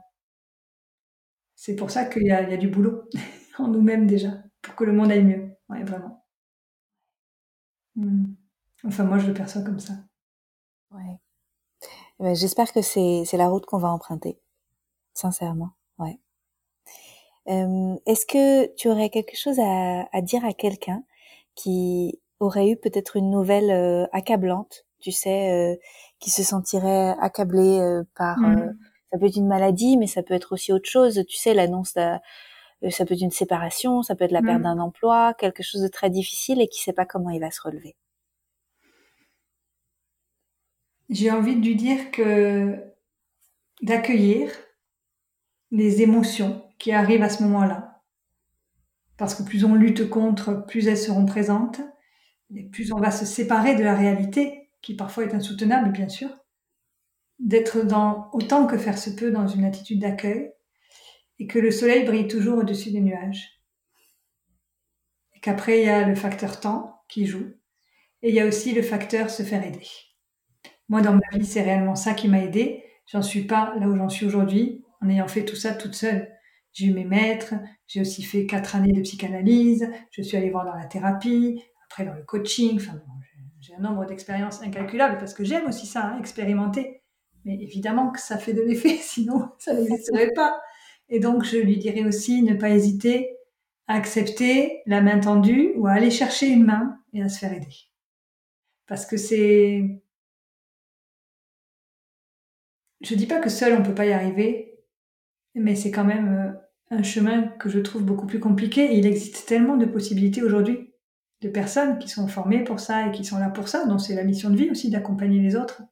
C'est 1.54 1.76
pour 1.76 1.90
ça 1.90 2.04
qu'il 2.04 2.24
y, 2.26 2.32
a 2.32 2.56
du 2.56 2.68
boulot 2.68 3.08
en 3.58 3.68
nous-mêmes 3.68 4.06
déjà, 4.06 4.30
pour 4.62 4.74
que 4.74 4.84
le 4.84 4.92
monde 4.92 5.10
aille 5.12 5.24
mieux. 5.24 5.50
Ouais, 5.68 5.82
vraiment. 5.84 6.24
Hmm. 7.96 8.34
Enfin, 8.84 9.04
moi, 9.04 9.18
je 9.18 9.28
le 9.28 9.34
perçois 9.34 9.62
comme 9.62 9.78
ça. 9.80 9.94
Ouais. 10.94 11.18
Eh 12.20 12.22
ben, 12.24 12.34
j'espère 12.34 12.72
que 12.72 12.82
c'est 12.82 13.24
la 13.36 13.48
route 13.48 13.66
qu'on 13.66 13.78
va 13.78 13.88
emprunter, 13.90 14.38
sincèrement. 15.14 15.70
Ouais. 15.98 16.18
Euh, 17.48 17.96
Est-ce 18.06 18.24
que 18.26 18.66
tu 18.76 18.88
aurais 18.88 19.10
quelque 19.10 19.36
chose 19.36 19.58
à, 19.58 20.06
à 20.12 20.20
dire 20.22 20.44
à 20.44 20.52
quelqu'un 20.52 21.02
qui 21.54 22.20
aurait 22.40 22.68
eu 22.70 22.76
peut-être 22.76 23.16
une 23.16 23.30
nouvelle 23.30 23.70
euh, 23.70 24.06
accablante, 24.12 24.86
tu 25.00 25.10
sais, 25.12 25.80
qui 26.20 26.30
se 26.30 26.42
sentiraient 26.42 27.16
accablés 27.20 27.80
par 28.16 28.38
Mm. 28.38 28.76
ça 29.12 29.18
peut 29.18 29.26
être 29.26 29.36
une 29.36 29.46
maladie, 29.48 29.96
mais 29.96 30.06
ça 30.06 30.22
peut 30.22 30.34
être 30.34 30.52
aussi 30.52 30.72
autre 30.72 30.88
chose. 30.88 31.24
Tu 31.28 31.36
sais, 31.36 31.54
l'annonce 31.54 31.90
ça 31.90 32.20
peut 33.06 33.14
être 33.14 33.20
une 33.20 33.30
séparation, 33.30 34.02
ça 34.02 34.14
peut 34.16 34.24
être 34.24 34.32
la 34.32 34.42
perte 34.42 34.60
Mm. 34.60 34.64
d'un 34.64 34.78
emploi, 34.78 35.34
quelque 35.34 35.62
chose 35.62 35.82
de 35.82 35.88
très 35.88 36.10
difficile 36.10 36.60
et 36.60 36.68
qui 36.68 36.80
sait 36.82 36.92
pas 36.92 37.06
comment 37.06 37.30
il 37.30 37.40
va 37.40 37.50
se 37.50 37.60
relever. 37.62 37.96
J'ai 41.12 41.30
envie 41.30 41.56
de 41.56 41.66
lui 41.66 41.76
dire 41.76 42.10
que 42.10 42.82
d'accueillir 43.82 44.50
les 45.70 46.00
émotions 46.00 46.64
qui 46.78 46.90
arrivent 46.90 47.22
à 47.22 47.28
ce 47.28 47.42
moment-là. 47.42 48.02
Parce 49.18 49.34
que 49.34 49.42
plus 49.42 49.66
on 49.66 49.74
lutte 49.74 50.08
contre, 50.08 50.64
plus 50.66 50.88
elles 50.88 50.96
seront 50.96 51.26
présentes, 51.26 51.82
et 52.54 52.62
plus 52.62 52.94
on 52.94 52.98
va 52.98 53.10
se 53.10 53.26
séparer 53.26 53.74
de 53.74 53.82
la 53.82 53.94
réalité, 53.94 54.70
qui 54.80 54.94
parfois 54.94 55.24
est 55.24 55.34
insoutenable, 55.34 55.92
bien 55.92 56.08
sûr. 56.08 56.30
D'être 57.38 57.82
dans, 57.82 58.30
autant 58.32 58.66
que 58.66 58.78
faire 58.78 58.96
se 58.96 59.10
peut, 59.10 59.30
dans 59.30 59.46
une 59.46 59.66
attitude 59.66 60.00
d'accueil, 60.00 60.50
et 61.38 61.46
que 61.46 61.58
le 61.58 61.70
soleil 61.70 62.06
brille 62.06 62.26
toujours 62.26 62.60
au-dessus 62.60 62.90
des 62.90 63.02
nuages. 63.02 63.60
Et 65.34 65.40
qu'après, 65.40 65.80
il 65.80 65.84
y 65.84 65.90
a 65.90 66.08
le 66.08 66.14
facteur 66.14 66.58
temps 66.58 67.02
qui 67.06 67.26
joue, 67.26 67.52
et 68.22 68.30
il 68.30 68.34
y 68.34 68.40
a 68.40 68.46
aussi 68.46 68.72
le 68.72 68.80
facteur 68.80 69.28
se 69.28 69.42
faire 69.42 69.62
aider. 69.62 69.86
Moi, 70.88 71.00
dans 71.00 71.14
ma 71.14 71.38
vie, 71.38 71.46
c'est 71.46 71.62
réellement 71.62 71.94
ça 71.94 72.14
qui 72.14 72.28
m'a 72.28 72.42
aidé. 72.42 72.84
J'en 73.06 73.22
suis 73.22 73.42
pas 73.42 73.74
là 73.78 73.88
où 73.88 73.96
j'en 73.96 74.08
suis 74.08 74.26
aujourd'hui 74.26 74.84
en 75.00 75.08
ayant 75.08 75.28
fait 75.28 75.44
tout 75.44 75.56
ça 75.56 75.72
toute 75.74 75.94
seule. 75.94 76.30
J'ai 76.72 76.86
eu 76.86 76.94
mes 76.94 77.04
maîtres, 77.04 77.54
j'ai 77.86 78.00
aussi 78.00 78.22
fait 78.22 78.46
quatre 78.46 78.76
années 78.76 78.92
de 78.92 79.02
psychanalyse, 79.02 79.90
je 80.10 80.22
suis 80.22 80.36
allée 80.36 80.50
voir 80.50 80.64
dans 80.64 80.74
la 80.74 80.86
thérapie, 80.86 81.62
après 81.84 82.04
dans 82.04 82.14
le 82.14 82.22
coaching. 82.22 82.76
Enfin, 82.76 83.00
j'ai 83.60 83.74
un 83.74 83.80
nombre 83.80 84.06
d'expériences 84.06 84.62
incalculables 84.62 85.18
parce 85.18 85.34
que 85.34 85.44
j'aime 85.44 85.66
aussi 85.66 85.86
ça, 85.86 86.06
hein, 86.06 86.18
expérimenter. 86.18 87.02
Mais 87.44 87.54
évidemment 87.60 88.10
que 88.10 88.20
ça 88.20 88.38
fait 88.38 88.54
de 88.54 88.62
l'effet, 88.62 88.96
sinon 89.00 89.50
ça 89.58 89.74
n'existerait 89.74 90.32
pas. 90.34 90.60
Et 91.08 91.20
donc, 91.20 91.44
je 91.44 91.58
lui 91.58 91.76
dirais 91.76 92.04
aussi 92.04 92.42
ne 92.42 92.54
pas 92.54 92.70
hésiter 92.70 93.36
à 93.86 93.94
accepter 93.94 94.80
la 94.86 95.02
main 95.02 95.18
tendue 95.18 95.72
ou 95.76 95.86
à 95.86 95.92
aller 95.92 96.10
chercher 96.10 96.48
une 96.48 96.64
main 96.64 96.98
et 97.12 97.22
à 97.22 97.28
se 97.28 97.38
faire 97.38 97.52
aider. 97.52 97.74
Parce 98.86 99.04
que 99.04 99.18
c'est 99.18 100.02
je 103.02 103.14
dis 103.14 103.26
pas 103.26 103.40
que 103.40 103.50
seul 103.50 103.74
on 103.78 103.82
peut 103.82 103.94
pas 103.94 104.06
y 104.06 104.12
arriver, 104.12 104.84
mais 105.54 105.74
c'est 105.76 105.90
quand 105.90 106.04
même 106.04 106.28
euh, 106.28 106.96
un 106.96 107.02
chemin 107.02 107.48
que 107.48 107.68
je 107.68 107.78
trouve 107.80 108.04
beaucoup 108.04 108.26
plus 108.26 108.40
compliqué. 108.40 108.92
Et 108.92 108.98
il 108.98 109.06
existe 109.06 109.46
tellement 109.46 109.76
de 109.76 109.86
possibilités 109.86 110.42
aujourd'hui, 110.42 110.94
de 111.40 111.48
personnes 111.48 111.98
qui 111.98 112.08
sont 112.08 112.28
formées 112.28 112.64
pour 112.64 112.80
ça 112.80 113.08
et 113.08 113.12
qui 113.12 113.24
sont 113.24 113.38
là 113.38 113.50
pour 113.50 113.68
ça. 113.68 113.86
Donc 113.86 114.00
c'est 114.00 114.14
la 114.14 114.24
mission 114.24 114.50
de 114.50 114.56
vie 114.56 114.70
aussi 114.70 114.90
d'accompagner 114.90 115.40
les 115.40 115.56
autres. 115.56 115.82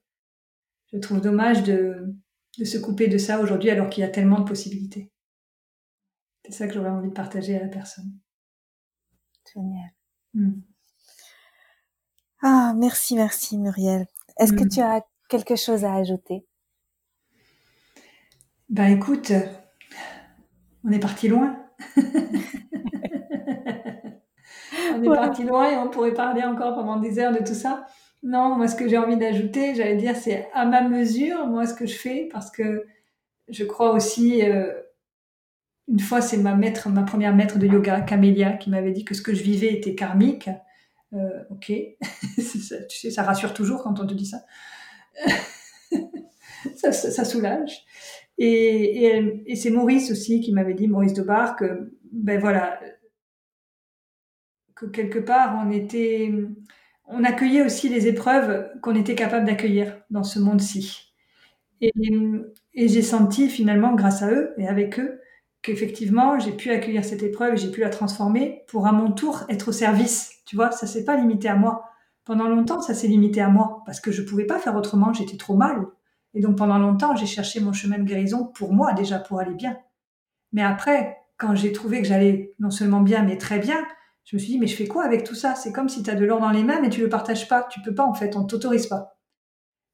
Je 0.93 0.97
trouve 0.97 1.21
dommage 1.21 1.63
de, 1.63 2.13
de 2.57 2.65
se 2.65 2.77
couper 2.77 3.07
de 3.07 3.17
ça 3.17 3.39
aujourd'hui 3.39 3.69
alors 3.69 3.89
qu'il 3.89 4.01
y 4.01 4.05
a 4.05 4.09
tellement 4.09 4.39
de 4.39 4.45
possibilités. 4.45 5.11
C'est 6.45 6.53
ça 6.53 6.67
que 6.67 6.73
j'aurais 6.73 6.89
envie 6.89 7.09
de 7.09 7.13
partager 7.13 7.55
à 7.55 7.61
la 7.61 7.67
personne. 7.69 8.11
Génial. 9.53 9.91
Mm. 10.33 10.61
Ah, 12.41 12.73
merci, 12.75 13.15
merci 13.15 13.57
Muriel. 13.57 14.07
Est-ce 14.39 14.53
que 14.53 14.63
Mm. 14.63 14.69
tu 14.69 14.79
as 14.81 15.05
quelque 15.29 15.55
chose 15.55 15.85
à 15.85 15.93
ajouter? 15.95 16.45
Ben 18.71 18.87
écoute, 18.87 19.33
on 20.85 20.91
est 20.93 20.99
parti 20.99 21.27
loin. 21.27 21.57
on 24.95 25.03
est 25.03 25.07
parti 25.07 25.43
loin 25.43 25.69
et 25.69 25.75
on 25.75 25.89
pourrait 25.89 26.13
parler 26.13 26.41
encore 26.43 26.75
pendant 26.75 26.95
des 26.95 27.19
heures 27.19 27.33
de 27.33 27.39
tout 27.39 27.53
ça. 27.53 27.85
Non, 28.23 28.55
moi 28.55 28.69
ce 28.69 28.77
que 28.77 28.87
j'ai 28.87 28.97
envie 28.97 29.17
d'ajouter, 29.17 29.75
j'allais 29.75 29.97
dire, 29.97 30.15
c'est 30.15 30.47
à 30.53 30.63
ma 30.65 30.83
mesure, 30.83 31.47
moi 31.47 31.67
ce 31.67 31.73
que 31.73 31.85
je 31.85 31.97
fais, 31.97 32.29
parce 32.31 32.49
que 32.49 32.85
je 33.49 33.65
crois 33.65 33.91
aussi, 33.91 34.41
euh, 34.49 34.71
une 35.89 35.99
fois 35.99 36.21
c'est 36.21 36.37
ma 36.37 36.55
maître, 36.55 36.87
ma 36.87 37.03
première 37.03 37.35
maître 37.35 37.59
de 37.59 37.67
yoga, 37.67 37.99
Camélia, 37.99 38.53
qui 38.53 38.69
m'avait 38.69 38.91
dit 38.91 39.03
que 39.03 39.13
ce 39.13 39.21
que 39.21 39.33
je 39.33 39.43
vivais 39.43 39.73
était 39.73 39.95
karmique. 39.95 40.49
Euh, 41.11 41.43
ok, 41.49 41.73
ça, 42.37 42.77
tu 42.85 42.99
sais, 42.99 43.11
ça 43.11 43.23
rassure 43.23 43.53
toujours 43.53 43.83
quand 43.83 43.99
on 43.99 44.07
te 44.07 44.13
dit 44.13 44.27
ça. 44.27 44.45
ça, 46.77 46.93
ça, 46.93 47.11
ça 47.11 47.25
soulage. 47.25 47.85
Et, 48.45 49.05
et, 49.05 49.43
et 49.45 49.55
c'est 49.55 49.69
Maurice 49.71 50.11
aussi 50.11 50.41
qui 50.41 50.51
m'avait 50.53 50.73
dit, 50.73 50.87
Maurice 50.87 51.13
Debar, 51.13 51.55
que 51.55 51.93
ben 52.11 52.39
voilà, 52.39 52.79
que 54.75 54.85
quelque 54.85 55.19
part 55.19 55.57
on 55.65 55.71
était, 55.71 56.31
on 57.05 57.23
accueillait 57.23 57.63
aussi 57.63 57.89
les 57.89 58.07
épreuves 58.07 58.69
qu'on 58.81 58.95
était 58.95 59.15
capable 59.15 59.45
d'accueillir 59.45 59.97
dans 60.09 60.23
ce 60.23 60.39
monde-ci. 60.39 61.13
Et, 61.81 61.93
et 62.73 62.87
j'ai 62.87 63.01
senti 63.01 63.49
finalement, 63.49 63.95
grâce 63.95 64.23
à 64.23 64.31
eux 64.31 64.53
et 64.57 64.67
avec 64.67 64.99
eux, 64.99 65.19
qu'effectivement 65.61 66.39
j'ai 66.39 66.51
pu 66.53 66.71
accueillir 66.71 67.05
cette 67.05 67.23
épreuve, 67.23 67.57
j'ai 67.57 67.71
pu 67.71 67.81
la 67.81 67.89
transformer 67.89 68.63
pour 68.67 68.87
à 68.87 68.93
mon 68.93 69.11
tour 69.11 69.43
être 69.49 69.69
au 69.69 69.73
service. 69.73 70.33
Tu 70.45 70.55
vois, 70.55 70.71
ça 70.71 70.87
s'est 70.87 71.05
pas 71.05 71.17
limité 71.17 71.49
à 71.49 71.55
moi. 71.55 71.85
Pendant 72.25 72.47
longtemps, 72.49 72.81
ça 72.81 72.93
s'est 72.93 73.07
limité 73.07 73.41
à 73.41 73.49
moi 73.49 73.83
parce 73.85 73.99
que 73.99 74.11
je 74.11 74.21
pouvais 74.23 74.45
pas 74.45 74.59
faire 74.59 74.75
autrement, 74.75 75.13
j'étais 75.13 75.37
trop 75.37 75.55
mal. 75.55 75.87
Et 76.33 76.41
donc 76.41 76.57
pendant 76.57 76.77
longtemps, 76.77 77.15
j'ai 77.15 77.25
cherché 77.25 77.59
mon 77.59 77.73
chemin 77.73 77.97
de 77.97 78.03
guérison 78.03 78.45
pour 78.45 78.73
moi 78.73 78.93
déjà, 78.93 79.19
pour 79.19 79.39
aller 79.39 79.53
bien. 79.53 79.77
Mais 80.53 80.63
après, 80.63 81.17
quand 81.37 81.55
j'ai 81.55 81.71
trouvé 81.71 82.01
que 82.01 82.07
j'allais 82.07 82.53
non 82.59 82.69
seulement 82.69 83.01
bien, 83.01 83.23
mais 83.23 83.37
très 83.37 83.59
bien, 83.59 83.85
je 84.23 84.35
me 84.35 84.39
suis 84.39 84.51
dit, 84.53 84.59
mais 84.59 84.67
je 84.67 84.75
fais 84.75 84.87
quoi 84.87 85.03
avec 85.03 85.23
tout 85.23 85.35
ça? 85.35 85.55
C'est 85.55 85.71
comme 85.71 85.89
si 85.89 86.03
tu 86.03 86.09
as 86.09 86.15
de 86.15 86.23
l'or 86.23 86.39
dans 86.39 86.51
les 86.51 86.63
mains, 86.63 86.79
mais 86.79 86.89
tu 86.89 87.01
le 87.01 87.09
partages 87.09 87.47
pas. 87.47 87.63
Tu 87.63 87.81
peux 87.81 87.93
pas, 87.93 88.05
en 88.05 88.13
fait, 88.13 88.35
on 88.35 88.45
t'autorise 88.45 88.87
pas. 88.87 89.17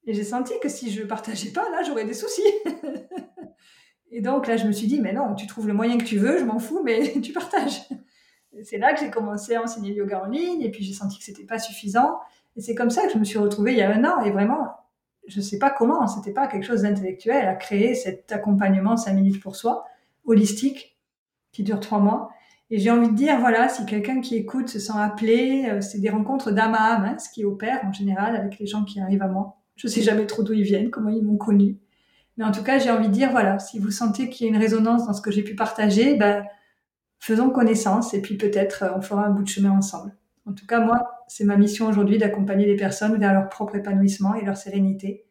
Et 0.05 0.13
j'ai 0.13 0.23
senti 0.23 0.53
que 0.61 0.69
si 0.69 0.91
je 0.91 1.01
le 1.01 1.07
partageais 1.07 1.51
pas, 1.51 1.69
là, 1.69 1.83
j'aurais 1.83 2.05
des 2.05 2.13
soucis. 2.13 2.41
et 4.11 4.21
donc 4.21 4.47
là, 4.47 4.57
je 4.57 4.67
me 4.67 4.71
suis 4.71 4.87
dit, 4.87 5.01
mais 5.01 5.13
non, 5.13 5.35
tu 5.35 5.47
trouves 5.47 5.67
le 5.67 5.73
moyen 5.73 5.97
que 5.97 6.03
tu 6.03 6.17
veux, 6.17 6.37
je 6.37 6.43
m'en 6.43 6.59
fous, 6.59 6.81
mais 6.83 7.19
tu 7.21 7.33
partages. 7.33 7.81
C'est 8.63 8.77
là 8.77 8.93
que 8.93 8.99
j'ai 8.99 9.11
commencé 9.11 9.55
à 9.55 9.61
enseigner 9.61 9.89
le 9.89 9.97
yoga 9.97 10.23
en 10.23 10.27
ligne, 10.27 10.61
et 10.61 10.71
puis 10.71 10.83
j'ai 10.83 10.93
senti 10.93 11.17
que 11.17 11.23
c'était 11.23 11.45
pas 11.45 11.59
suffisant. 11.59 12.19
Et 12.55 12.61
c'est 12.61 12.75
comme 12.75 12.89
ça 12.89 13.05
que 13.05 13.13
je 13.13 13.17
me 13.17 13.23
suis 13.23 13.37
retrouvée 13.37 13.73
il 13.73 13.77
y 13.77 13.81
a 13.81 13.91
un 13.91 14.03
an, 14.03 14.21
et 14.21 14.31
vraiment, 14.31 14.76
je 15.27 15.41
sais 15.41 15.59
pas 15.59 15.69
comment, 15.69 16.07
c'était 16.07 16.31
pas 16.31 16.47
quelque 16.47 16.65
chose 16.65 16.81
d'intellectuel, 16.81 17.47
à 17.47 17.55
créer 17.55 17.95
cet 17.95 18.31
accompagnement 18.31 18.97
5 18.97 19.13
minutes 19.13 19.41
pour 19.41 19.55
soi, 19.55 19.85
holistique, 20.25 20.97
qui 21.51 21.63
dure 21.63 21.79
trois 21.79 21.99
mois. 21.99 22.29
Et 22.69 22.79
j'ai 22.79 22.91
envie 22.91 23.09
de 23.09 23.15
dire, 23.15 23.39
voilà, 23.39 23.69
si 23.69 23.85
quelqu'un 23.85 24.19
qui 24.19 24.35
écoute 24.35 24.67
se 24.67 24.79
sent 24.79 24.93
appelé, 24.95 25.67
euh, 25.69 25.81
c'est 25.81 25.99
des 25.99 26.09
rencontres 26.09 26.51
d'âme 26.51 26.73
à 26.73 26.95
âme, 26.95 27.05
hein, 27.05 27.17
ce 27.17 27.29
qui 27.29 27.45
opère 27.45 27.79
en 27.85 27.93
général 27.93 28.35
avec 28.35 28.59
les 28.59 28.65
gens 28.65 28.83
qui 28.83 28.99
arrivent 28.99 29.21
à 29.21 29.27
moi. 29.27 29.57
Je 29.75 29.87
sais 29.87 30.01
jamais 30.01 30.25
trop 30.25 30.43
d'où 30.43 30.53
ils 30.53 30.63
viennent, 30.63 30.89
comment 30.89 31.09
ils 31.09 31.23
m'ont 31.23 31.37
connu. 31.37 31.77
Mais 32.35 32.43
en 32.43 32.51
tout 32.51 32.63
cas, 32.63 32.77
j'ai 32.77 32.91
envie 32.91 33.07
de 33.07 33.13
dire, 33.13 33.31
voilà, 33.31 33.57
si 33.59 33.79
vous 33.79 33.91
sentez 33.91 34.29
qu'il 34.29 34.45
y 34.45 34.49
a 34.49 34.53
une 34.53 34.59
résonance 34.59 35.07
dans 35.07 35.13
ce 35.13 35.21
que 35.21 35.31
j'ai 35.31 35.43
pu 35.43 35.55
partager, 35.55 36.15
ben, 36.15 36.45
faisons 37.19 37.49
connaissance 37.49 38.13
et 38.13 38.21
puis 38.21 38.37
peut-être 38.37 38.83
euh, 38.83 38.91
on 38.95 39.01
fera 39.01 39.25
un 39.25 39.29
bout 39.29 39.43
de 39.43 39.47
chemin 39.47 39.71
ensemble. 39.71 40.15
En 40.47 40.53
tout 40.53 40.65
cas, 40.65 40.79
moi, 40.79 41.23
c'est 41.27 41.43
ma 41.43 41.57
mission 41.57 41.87
aujourd'hui 41.87 42.17
d'accompagner 42.17 42.65
les 42.65 42.75
personnes 42.75 43.17
vers 43.19 43.33
leur 43.33 43.49
propre 43.49 43.75
épanouissement 43.75 44.35
et 44.35 44.45
leur 44.45 44.57
sérénité. 44.57 45.25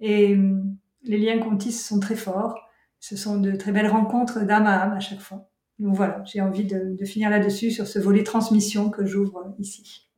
Et 0.00 0.34
euh, 0.34 0.62
les 1.02 1.18
liens 1.18 1.38
qu'on 1.38 1.56
tisse 1.56 1.86
sont 1.86 2.00
très 2.00 2.16
forts. 2.16 2.58
Ce 2.98 3.16
sont 3.16 3.38
de 3.38 3.52
très 3.52 3.72
belles 3.72 3.88
rencontres 3.88 4.44
d'âme 4.44 4.66
à 4.66 4.82
âme 4.82 4.92
à 4.94 5.00
chaque 5.00 5.20
fois. 5.20 5.48
Donc 5.78 5.94
voilà, 5.94 6.24
j'ai 6.24 6.40
envie 6.40 6.64
de, 6.64 6.96
de 6.98 7.04
finir 7.04 7.28
là-dessus 7.28 7.70
sur 7.70 7.86
ce 7.86 7.98
volet 7.98 8.24
transmission 8.24 8.88
que 8.88 9.04
j'ouvre 9.04 9.54
ici. 9.58 10.08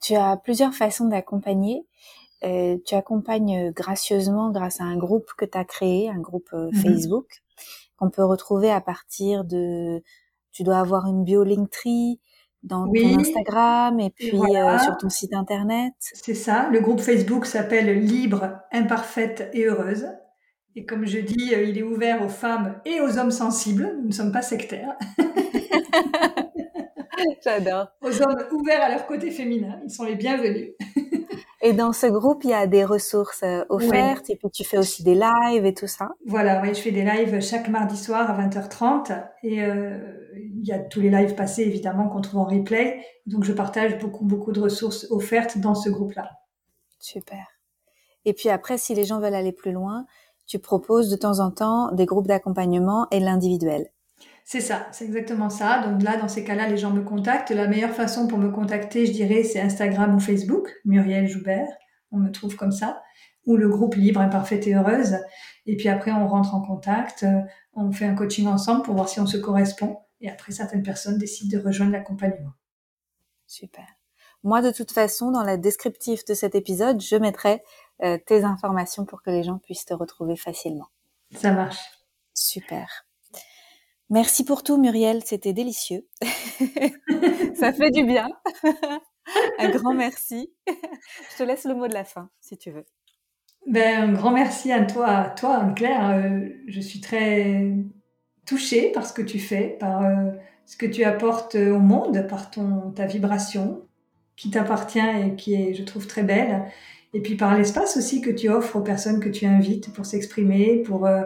Tu 0.00 0.14
as 0.14 0.36
plusieurs 0.36 0.74
façons 0.74 1.06
d'accompagner. 1.08 1.86
Euh, 2.44 2.76
tu 2.84 2.94
accompagnes 2.94 3.72
gracieusement 3.72 4.50
grâce 4.50 4.80
à 4.80 4.84
un 4.84 4.96
groupe 4.96 5.30
que 5.36 5.44
tu 5.44 5.56
as 5.56 5.64
créé, 5.64 6.10
un 6.10 6.20
groupe 6.20 6.50
euh, 6.52 6.70
Mhm. 6.72 6.82
Facebook, 6.82 7.42
qu'on 7.96 8.10
peut 8.10 8.24
retrouver 8.24 8.70
à 8.70 8.80
partir 8.80 9.44
de... 9.44 10.02
Tu 10.56 10.62
dois 10.62 10.78
avoir 10.78 11.04
une 11.06 11.22
bio 11.22 11.44
Linktree 11.44 12.18
dans 12.62 12.86
Oui. 12.88 13.02
ton 13.02 13.20
Instagram 13.20 14.00
et 14.00 14.08
puis 14.08 14.30
voilà. 14.30 14.76
euh, 14.76 14.78
sur 14.78 14.96
ton 14.96 15.10
site 15.10 15.34
internet. 15.34 15.92
C'est 16.00 16.32
ça, 16.34 16.70
le 16.72 16.80
groupe 16.80 17.00
Facebook 17.00 17.44
s'appelle 17.44 18.00
Libre, 18.02 18.58
imparfaite 18.72 19.50
et 19.52 19.66
heureuse. 19.66 20.06
Et 20.74 20.86
comme 20.86 21.04
je 21.04 21.18
dis, 21.18 21.54
euh, 21.54 21.62
il 21.62 21.76
est 21.76 21.82
ouvert 21.82 22.22
aux 22.24 22.30
femmes 22.30 22.80
et 22.86 23.00
aux 23.02 23.18
hommes 23.18 23.30
sensibles. 23.30 23.96
Nous 24.00 24.08
ne 24.08 24.12
sommes 24.12 24.32
pas 24.32 24.40
sectaires. 24.40 24.96
J'adore. 27.44 27.88
Aux 28.02 28.22
hommes 28.22 28.36
ouverts 28.52 28.82
à 28.82 28.88
leur 28.90 29.06
côté 29.06 29.30
féminin. 29.30 29.78
Ils 29.84 29.90
sont 29.90 30.04
les 30.04 30.16
bienvenus. 30.16 30.70
Et 31.62 31.72
dans 31.72 31.92
ce 31.92 32.06
groupe, 32.06 32.44
il 32.44 32.50
y 32.50 32.54
a 32.54 32.66
des 32.66 32.84
ressources 32.84 33.42
euh, 33.42 33.64
offertes 33.70 34.28
et 34.30 34.36
puis 34.36 34.50
tu 34.50 34.62
fais 34.62 34.76
aussi 34.78 35.02
des 35.02 35.14
lives 35.14 35.64
et 35.64 35.72
tout 35.74 35.86
ça. 35.88 36.10
Voilà, 36.26 36.60
oui, 36.62 36.68
je 36.74 36.80
fais 36.80 36.92
des 36.92 37.02
lives 37.02 37.40
chaque 37.40 37.68
mardi 37.68 37.96
soir 37.96 38.30
à 38.30 38.46
20h30 38.46 39.24
et 39.42 39.64
euh, 39.64 39.98
il 40.36 40.66
y 40.66 40.72
a 40.72 40.78
tous 40.78 41.00
les 41.00 41.10
lives 41.10 41.34
passés 41.34 41.62
évidemment 41.62 42.08
qu'on 42.08 42.20
trouve 42.20 42.40
en 42.40 42.44
replay. 42.44 43.04
Donc 43.26 43.44
je 43.44 43.52
partage 43.52 43.98
beaucoup 43.98 44.24
beaucoup 44.24 44.52
de 44.52 44.60
ressources 44.60 45.06
offertes 45.10 45.58
dans 45.58 45.74
ce 45.74 45.90
groupe-là. 45.90 46.30
Super. 46.98 47.46
Et 48.24 48.32
puis 48.32 48.48
après, 48.48 48.78
si 48.78 48.94
les 48.94 49.04
gens 49.04 49.20
veulent 49.20 49.34
aller 49.34 49.52
plus 49.52 49.72
loin, 49.72 50.06
tu 50.46 50.58
proposes 50.58 51.10
de 51.10 51.16
temps 51.16 51.40
en 51.40 51.50
temps 51.50 51.92
des 51.92 52.06
groupes 52.06 52.26
d'accompagnement 52.26 53.06
et 53.10 53.20
l'individuel. 53.20 53.88
C'est 54.44 54.60
ça, 54.60 54.86
c'est 54.92 55.04
exactement 55.04 55.50
ça. 55.50 55.80
Donc 55.80 56.02
là, 56.02 56.16
dans 56.16 56.28
ces 56.28 56.44
cas-là, 56.44 56.68
les 56.68 56.76
gens 56.76 56.92
me 56.92 57.02
contactent. 57.02 57.50
La 57.50 57.66
meilleure 57.66 57.90
façon 57.90 58.28
pour 58.28 58.38
me 58.38 58.50
contacter, 58.50 59.04
je 59.04 59.12
dirais, 59.12 59.42
c'est 59.42 59.60
Instagram 59.60 60.14
ou 60.14 60.20
Facebook, 60.20 60.72
Muriel 60.84 61.26
Joubert. 61.26 61.66
On 62.12 62.18
me 62.18 62.30
trouve 62.30 62.54
comme 62.54 62.70
ça. 62.70 63.02
Ou 63.44 63.56
le 63.56 63.68
groupe 63.68 63.96
Libre, 63.96 64.20
Imparfaite 64.20 64.68
et 64.68 64.74
Heureuse. 64.74 65.16
Et 65.66 65.76
puis 65.76 65.88
après, 65.88 66.12
on 66.12 66.28
rentre 66.28 66.54
en 66.54 66.60
contact. 66.60 67.24
Euh, 67.24 67.40
on 67.74 67.90
fait 67.90 68.06
un 68.06 68.14
coaching 68.14 68.46
ensemble 68.46 68.82
pour 68.82 68.94
voir 68.94 69.08
si 69.08 69.18
on 69.18 69.26
se 69.26 69.36
correspond. 69.36 69.98
Et 70.20 70.30
après, 70.30 70.52
certaines 70.52 70.82
personnes 70.82 71.18
décident 71.18 71.58
de 71.58 71.62
rejoindre 71.62 71.92
l'accompagnement. 71.92 72.52
Super. 73.46 73.86
Moi, 74.42 74.62
de 74.62 74.70
toute 74.70 74.92
façon, 74.92 75.30
dans 75.30 75.42
la 75.42 75.56
descriptive 75.56 76.22
de 76.26 76.34
cet 76.34 76.54
épisode, 76.54 77.00
je 77.00 77.16
mettrai 77.16 77.62
euh, 78.02 78.18
tes 78.26 78.44
informations 78.44 79.04
pour 79.04 79.22
que 79.22 79.30
les 79.30 79.42
gens 79.42 79.58
puissent 79.58 79.84
te 79.84 79.94
retrouver 79.94 80.36
facilement. 80.36 80.88
Ça 81.34 81.52
marche. 81.52 81.80
Super. 82.34 83.06
Merci 84.10 84.44
pour 84.44 84.62
tout, 84.62 84.78
Muriel. 84.78 85.22
C'était 85.24 85.52
délicieux. 85.52 86.06
Ça 87.56 87.72
fait 87.72 87.90
du 87.90 88.04
bien. 88.04 88.28
un 89.58 89.70
grand 89.70 89.94
merci. 89.94 90.52
Je 90.68 91.36
te 91.38 91.42
laisse 91.42 91.64
le 91.64 91.74
mot 91.74 91.88
de 91.88 91.94
la 91.94 92.04
fin, 92.04 92.30
si 92.40 92.56
tu 92.56 92.70
veux. 92.70 92.86
Ben, 93.66 94.10
un 94.10 94.12
grand 94.12 94.30
merci 94.30 94.70
à 94.70 94.84
toi, 94.84 95.30
toi, 95.36 95.72
Claire. 95.74 96.08
Euh, 96.10 96.48
je 96.68 96.80
suis 96.80 97.00
très 97.00 97.74
touchée 98.46 98.90
par 98.92 99.06
ce 99.06 99.12
que 99.12 99.22
tu 99.22 99.38
fais, 99.38 99.76
par 99.78 100.02
euh, 100.02 100.30
ce 100.64 100.76
que 100.76 100.86
tu 100.86 101.04
apportes 101.04 101.56
au 101.56 101.78
monde, 101.78 102.26
par 102.28 102.50
ton 102.50 102.92
ta 102.94 103.06
vibration 103.06 103.82
qui 104.36 104.50
t'appartient 104.50 104.98
et 104.98 105.34
qui 105.36 105.54
est, 105.54 105.74
je 105.74 105.82
trouve, 105.82 106.06
très 106.06 106.22
belle. 106.22 106.64
Et 107.14 107.20
puis 107.20 107.36
par 107.36 107.56
l'espace 107.56 107.96
aussi 107.96 108.20
que 108.20 108.30
tu 108.30 108.48
offres 108.48 108.76
aux 108.76 108.82
personnes 108.82 109.20
que 109.20 109.28
tu 109.28 109.46
invites 109.46 109.92
pour 109.92 110.06
s'exprimer, 110.06 110.78
pour 110.78 111.06
euh, 111.06 111.22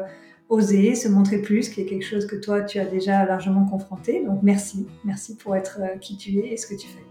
oser, 0.48 0.94
se 0.94 1.08
montrer 1.08 1.38
plus, 1.38 1.68
qui 1.68 1.80
est 1.80 1.86
quelque 1.86 2.04
chose 2.04 2.26
que 2.26 2.36
toi, 2.36 2.62
tu 2.62 2.78
as 2.78 2.84
déjà 2.84 3.24
largement 3.24 3.64
confronté. 3.64 4.24
Donc 4.24 4.40
merci, 4.42 4.86
merci 5.04 5.36
pour 5.36 5.56
être 5.56 5.80
qui 6.00 6.16
tu 6.16 6.38
es 6.38 6.52
et 6.52 6.56
ce 6.56 6.66
que 6.66 6.74
tu 6.74 6.86
fais. 6.86 7.04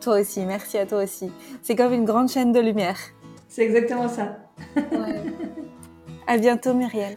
Toi 0.00 0.20
aussi, 0.20 0.46
merci 0.46 0.78
à 0.78 0.86
toi 0.86 1.02
aussi. 1.02 1.30
C'est 1.62 1.76
comme 1.76 1.92
une 1.92 2.04
grande 2.04 2.28
chaîne 2.28 2.52
de 2.52 2.60
lumière. 2.60 2.98
C'est 3.48 3.62
exactement 3.62 4.08
ça. 4.08 4.38
ouais. 4.76 5.22
À 6.26 6.38
bientôt, 6.38 6.72
Muriel. 6.72 7.16